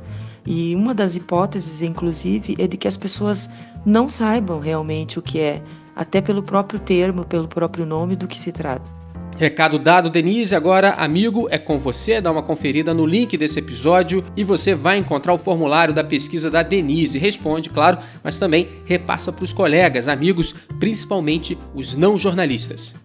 E 0.45 0.73
uma 0.75 0.93
das 0.93 1.15
hipóteses, 1.15 1.81
inclusive, 1.81 2.55
é 2.57 2.67
de 2.67 2.77
que 2.77 2.87
as 2.87 2.97
pessoas 2.97 3.49
não 3.85 4.07
saibam 4.09 4.59
realmente 4.59 5.19
o 5.19 5.21
que 5.21 5.39
é, 5.39 5.61
até 5.95 6.21
pelo 6.21 6.41
próprio 6.41 6.79
termo, 6.79 7.25
pelo 7.25 7.47
próprio 7.47 7.85
nome 7.85 8.15
do 8.15 8.27
que 8.27 8.37
se 8.37 8.51
trata. 8.51 8.89
Recado 9.37 9.77
dado, 9.77 10.09
Denise. 10.09 10.55
Agora, 10.55 10.93
amigo, 10.93 11.47
é 11.51 11.59
com 11.59 11.77
você. 11.77 12.19
Dá 12.19 12.31
uma 12.31 12.41
conferida 12.41 12.91
no 12.91 13.05
link 13.05 13.37
desse 13.37 13.59
episódio 13.59 14.23
e 14.35 14.43
você 14.43 14.73
vai 14.73 14.97
encontrar 14.97 15.31
o 15.31 15.37
formulário 15.37 15.93
da 15.93 16.03
pesquisa 16.03 16.49
da 16.49 16.63
Denise. 16.63 17.19
Responde, 17.19 17.69
claro, 17.69 17.99
mas 18.23 18.39
também 18.39 18.67
repassa 18.83 19.31
para 19.31 19.43
os 19.43 19.53
colegas, 19.53 20.07
amigos, 20.07 20.55
principalmente 20.79 21.55
os 21.75 21.93
não 21.93 22.17
jornalistas. 22.17 22.95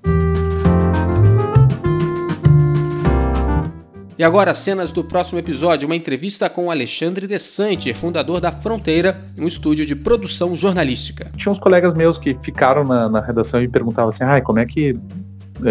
E 4.18 4.24
agora, 4.24 4.54
cenas 4.54 4.90
do 4.90 5.04
próximo 5.04 5.38
episódio, 5.38 5.86
uma 5.86 5.96
entrevista 5.96 6.48
com 6.48 6.70
Alexandre 6.70 7.26
Desante, 7.26 7.92
fundador 7.92 8.40
da 8.40 8.52
Fronteira, 8.52 9.22
um 9.36 9.46
estúdio 9.46 9.84
de 9.84 9.96
produção 9.96 10.56
jornalística. 10.56 11.30
Tinha 11.36 11.52
uns 11.52 11.58
colegas 11.58 11.92
meus 11.92 12.18
que 12.18 12.38
ficaram 12.42 12.84
na, 12.84 13.08
na 13.08 13.20
redação 13.20 13.62
e 13.62 13.68
perguntavam 13.68 14.08
assim, 14.10 14.24
ai, 14.24 14.40
como 14.40 14.60
é 14.60 14.64
que 14.64 14.96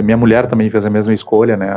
minha 0.01 0.17
mulher 0.17 0.47
também 0.47 0.69
fez 0.69 0.85
a 0.85 0.89
mesma 0.89 1.13
escolha, 1.13 1.57
né? 1.57 1.75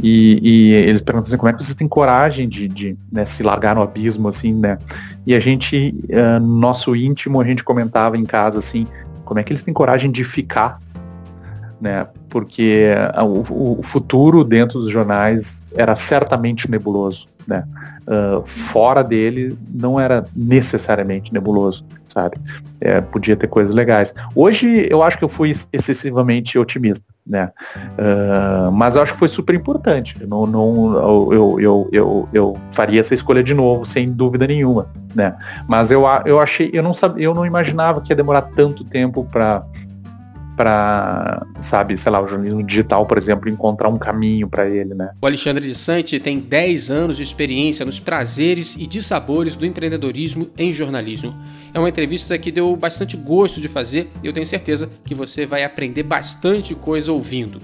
E, 0.00 0.40
e 0.42 0.72
eles 0.72 1.00
perguntam 1.00 1.28
assim, 1.28 1.36
como 1.36 1.48
é 1.48 1.52
que 1.52 1.62
vocês 1.62 1.74
têm 1.74 1.86
coragem 1.86 2.48
de, 2.48 2.66
de 2.68 2.96
né, 3.10 3.24
se 3.24 3.42
largar 3.42 3.76
no 3.76 3.82
abismo, 3.82 4.28
assim, 4.28 4.54
né? 4.54 4.78
E 5.26 5.34
a 5.34 5.40
gente, 5.40 5.94
uh, 6.10 6.40
nosso 6.40 6.96
íntimo, 6.96 7.40
a 7.40 7.44
gente 7.44 7.62
comentava 7.62 8.16
em 8.16 8.24
casa, 8.24 8.58
assim, 8.58 8.86
como 9.24 9.38
é 9.38 9.42
que 9.42 9.52
eles 9.52 9.62
têm 9.62 9.72
coragem 9.72 10.10
de 10.10 10.24
ficar, 10.24 10.80
né? 11.80 12.06
Porque 12.28 12.94
uh, 13.18 13.24
o, 13.24 13.78
o 13.78 13.82
futuro 13.82 14.42
dentro 14.44 14.80
dos 14.80 14.90
jornais 14.90 15.62
era 15.74 15.94
certamente 15.94 16.70
nebuloso, 16.70 17.26
né? 17.46 17.64
Uh, 18.02 18.44
fora 18.44 19.02
dele 19.04 19.56
não 19.72 19.98
era 19.98 20.24
necessariamente 20.34 21.32
nebuloso, 21.32 21.84
sabe? 22.08 22.36
É, 22.80 23.00
podia 23.00 23.36
ter 23.36 23.46
coisas 23.46 23.74
legais. 23.74 24.12
Hoje 24.34 24.86
eu 24.90 25.02
acho 25.02 25.18
que 25.18 25.24
eu 25.24 25.28
fui 25.28 25.52
excessivamente 25.72 26.58
otimista, 26.58 27.04
né? 27.26 27.52
Uh, 27.98 28.72
mas 28.72 28.96
eu 28.96 29.02
acho 29.02 29.12
que 29.12 29.18
foi 29.18 29.28
super 29.28 29.54
importante. 29.54 30.16
Não, 30.26 30.46
não, 30.46 31.32
eu, 31.32 31.60
eu, 31.60 31.88
eu, 31.92 32.28
eu 32.32 32.58
faria 32.72 33.00
essa 33.00 33.14
escolha 33.14 33.42
de 33.42 33.54
novo, 33.54 33.84
sem 33.84 34.10
dúvida 34.10 34.46
nenhuma, 34.46 34.88
né? 35.14 35.36
Mas 35.68 35.90
eu, 35.90 36.04
eu 36.26 36.40
achei, 36.40 36.70
eu 36.72 36.82
não 36.82 36.92
sabia, 36.92 37.24
eu 37.24 37.34
não 37.34 37.46
imaginava 37.46 38.00
que 38.00 38.12
ia 38.12 38.16
demorar 38.16 38.42
tanto 38.42 38.84
tempo 38.84 39.24
para 39.30 39.64
para, 40.56 41.44
sabe, 41.60 41.96
sei 41.96 42.12
lá, 42.12 42.20
o 42.20 42.28
jornalismo 42.28 42.62
digital, 42.62 43.06
por 43.06 43.18
exemplo, 43.18 43.48
encontrar 43.48 43.88
um 43.88 43.98
caminho 43.98 44.48
para 44.48 44.68
ele, 44.68 44.94
né? 44.94 45.12
O 45.20 45.26
Alexandre 45.26 45.66
de 45.66 45.74
Sante 45.74 46.20
tem 46.20 46.38
10 46.38 46.90
anos 46.90 47.16
de 47.16 47.22
experiência 47.22 47.84
nos 47.84 47.98
prazeres 47.98 48.76
e 48.76 48.86
dissabores 48.86 49.56
do 49.56 49.64
empreendedorismo 49.64 50.50
em 50.56 50.72
jornalismo. 50.72 51.34
É 51.72 51.78
uma 51.78 51.88
entrevista 51.88 52.36
que 52.38 52.52
deu 52.52 52.74
bastante 52.76 53.16
gosto 53.16 53.60
de 53.60 53.68
fazer 53.68 54.10
e 54.22 54.26
eu 54.26 54.32
tenho 54.32 54.46
certeza 54.46 54.90
que 55.04 55.14
você 55.14 55.46
vai 55.46 55.64
aprender 55.64 56.02
bastante 56.02 56.74
coisa 56.74 57.12
ouvindo. 57.12 57.60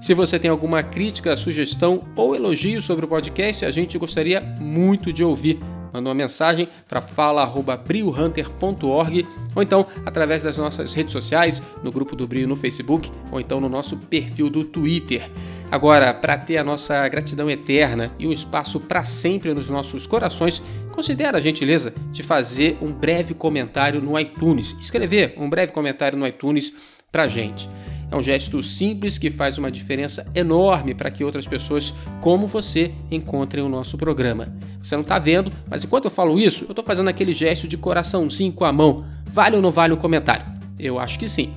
Se 0.00 0.14
você 0.14 0.38
tem 0.38 0.50
alguma 0.50 0.82
crítica, 0.82 1.36
sugestão 1.36 2.04
ou 2.14 2.36
elogio 2.36 2.80
sobre 2.80 3.04
o 3.04 3.08
podcast, 3.08 3.64
a 3.64 3.70
gente 3.72 3.98
gostaria 3.98 4.40
muito 4.40 5.12
de 5.12 5.24
ouvir 5.24 5.58
manda 5.92 6.08
uma 6.08 6.14
mensagem 6.14 6.66
para 6.86 7.00
fala@briohunter.org 7.00 9.26
ou 9.58 9.62
então 9.62 9.88
através 10.06 10.40
das 10.40 10.56
nossas 10.56 10.94
redes 10.94 11.12
sociais, 11.12 11.60
no 11.82 11.90
grupo 11.90 12.14
do 12.14 12.28
Brio 12.28 12.46
no 12.46 12.54
Facebook 12.54 13.10
ou 13.32 13.40
então 13.40 13.60
no 13.60 13.68
nosso 13.68 13.96
perfil 13.96 14.48
do 14.48 14.62
Twitter. 14.62 15.28
Agora, 15.68 16.14
para 16.14 16.38
ter 16.38 16.58
a 16.58 16.64
nossa 16.64 17.06
gratidão 17.08 17.50
eterna 17.50 18.12
e 18.20 18.26
um 18.28 18.32
espaço 18.32 18.78
para 18.78 19.02
sempre 19.02 19.52
nos 19.52 19.68
nossos 19.68 20.06
corações, 20.06 20.62
considere 20.92 21.36
a 21.36 21.40
gentileza 21.40 21.92
de 22.12 22.22
fazer 22.22 22.78
um 22.80 22.92
breve 22.92 23.34
comentário 23.34 24.00
no 24.00 24.18
iTunes, 24.18 24.76
escrever 24.80 25.34
um 25.36 25.50
breve 25.50 25.72
comentário 25.72 26.16
no 26.16 26.26
iTunes 26.26 26.72
para 27.10 27.26
gente. 27.26 27.68
É 28.10 28.16
um 28.16 28.22
gesto 28.22 28.62
simples 28.62 29.18
que 29.18 29.30
faz 29.30 29.58
uma 29.58 29.70
diferença 29.70 30.26
enorme 30.34 30.94
para 30.94 31.10
que 31.10 31.22
outras 31.22 31.46
pessoas 31.46 31.92
como 32.20 32.46
você 32.46 32.92
encontrem 33.10 33.62
o 33.62 33.68
nosso 33.68 33.98
programa. 33.98 34.48
Você 34.82 34.94
não 34.94 35.02
está 35.02 35.18
vendo, 35.18 35.52
mas 35.68 35.84
enquanto 35.84 36.06
eu 36.06 36.10
falo 36.10 36.38
isso, 36.38 36.64
eu 36.64 36.70
estou 36.70 36.84
fazendo 36.84 37.08
aquele 37.08 37.34
gesto 37.34 37.68
de 37.68 37.76
coraçãozinho 37.76 38.52
com 38.52 38.64
a 38.64 38.72
mão. 38.72 39.04
Vale 39.26 39.56
ou 39.56 39.62
não 39.62 39.70
vale 39.70 39.92
o 39.92 39.96
um 39.96 40.00
comentário? 40.00 40.46
Eu 40.78 40.98
acho 40.98 41.18
que 41.18 41.28
sim. 41.28 41.52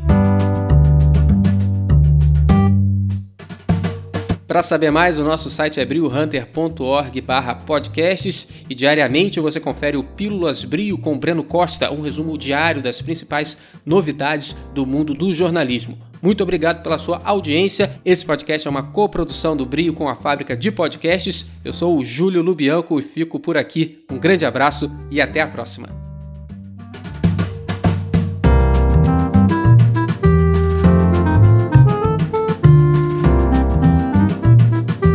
Para 4.45 4.61
saber 4.61 4.91
mais, 4.91 5.17
o 5.17 5.23
nosso 5.23 5.49
site 5.49 5.79
é 5.79 5.85
briohunter.org/podcasts 5.85 8.49
e 8.69 8.75
diariamente 8.75 9.39
você 9.39 9.61
confere 9.61 9.95
o 9.95 10.03
Pílulas 10.03 10.65
Brio 10.65 10.97
com 10.97 11.17
Breno 11.17 11.45
Costa, 11.45 11.89
um 11.89 12.01
resumo 12.01 12.37
diário 12.37 12.81
das 12.81 13.01
principais 13.01 13.57
novidades 13.85 14.53
do 14.73 14.85
mundo 14.85 15.13
do 15.13 15.33
jornalismo. 15.33 16.10
Muito 16.21 16.43
obrigado 16.43 16.83
pela 16.83 16.97
sua 16.97 17.21
audiência. 17.23 17.99
Esse 18.05 18.25
podcast 18.25 18.67
é 18.67 18.71
uma 18.71 18.83
coprodução 18.83 19.57
do 19.57 19.65
Brio 19.65 19.93
com 19.93 20.07
a 20.07 20.15
fábrica 20.15 20.55
de 20.55 20.71
podcasts. 20.71 21.47
Eu 21.65 21.73
sou 21.73 21.97
o 21.97 22.05
Júlio 22.05 22.41
Lubianco 22.41 22.99
e 22.99 23.01
fico 23.01 23.39
por 23.39 23.57
aqui. 23.57 24.05
Um 24.09 24.19
grande 24.19 24.45
abraço 24.45 24.91
e 25.09 25.19
até 25.19 25.41
a 25.41 25.47
próxima. 25.47 25.89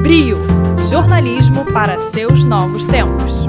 Brio 0.03 0.39
jornalismo 0.89 1.65
para 1.73 1.99
seus 1.99 2.45
novos 2.45 2.87
tempos. 2.87 3.46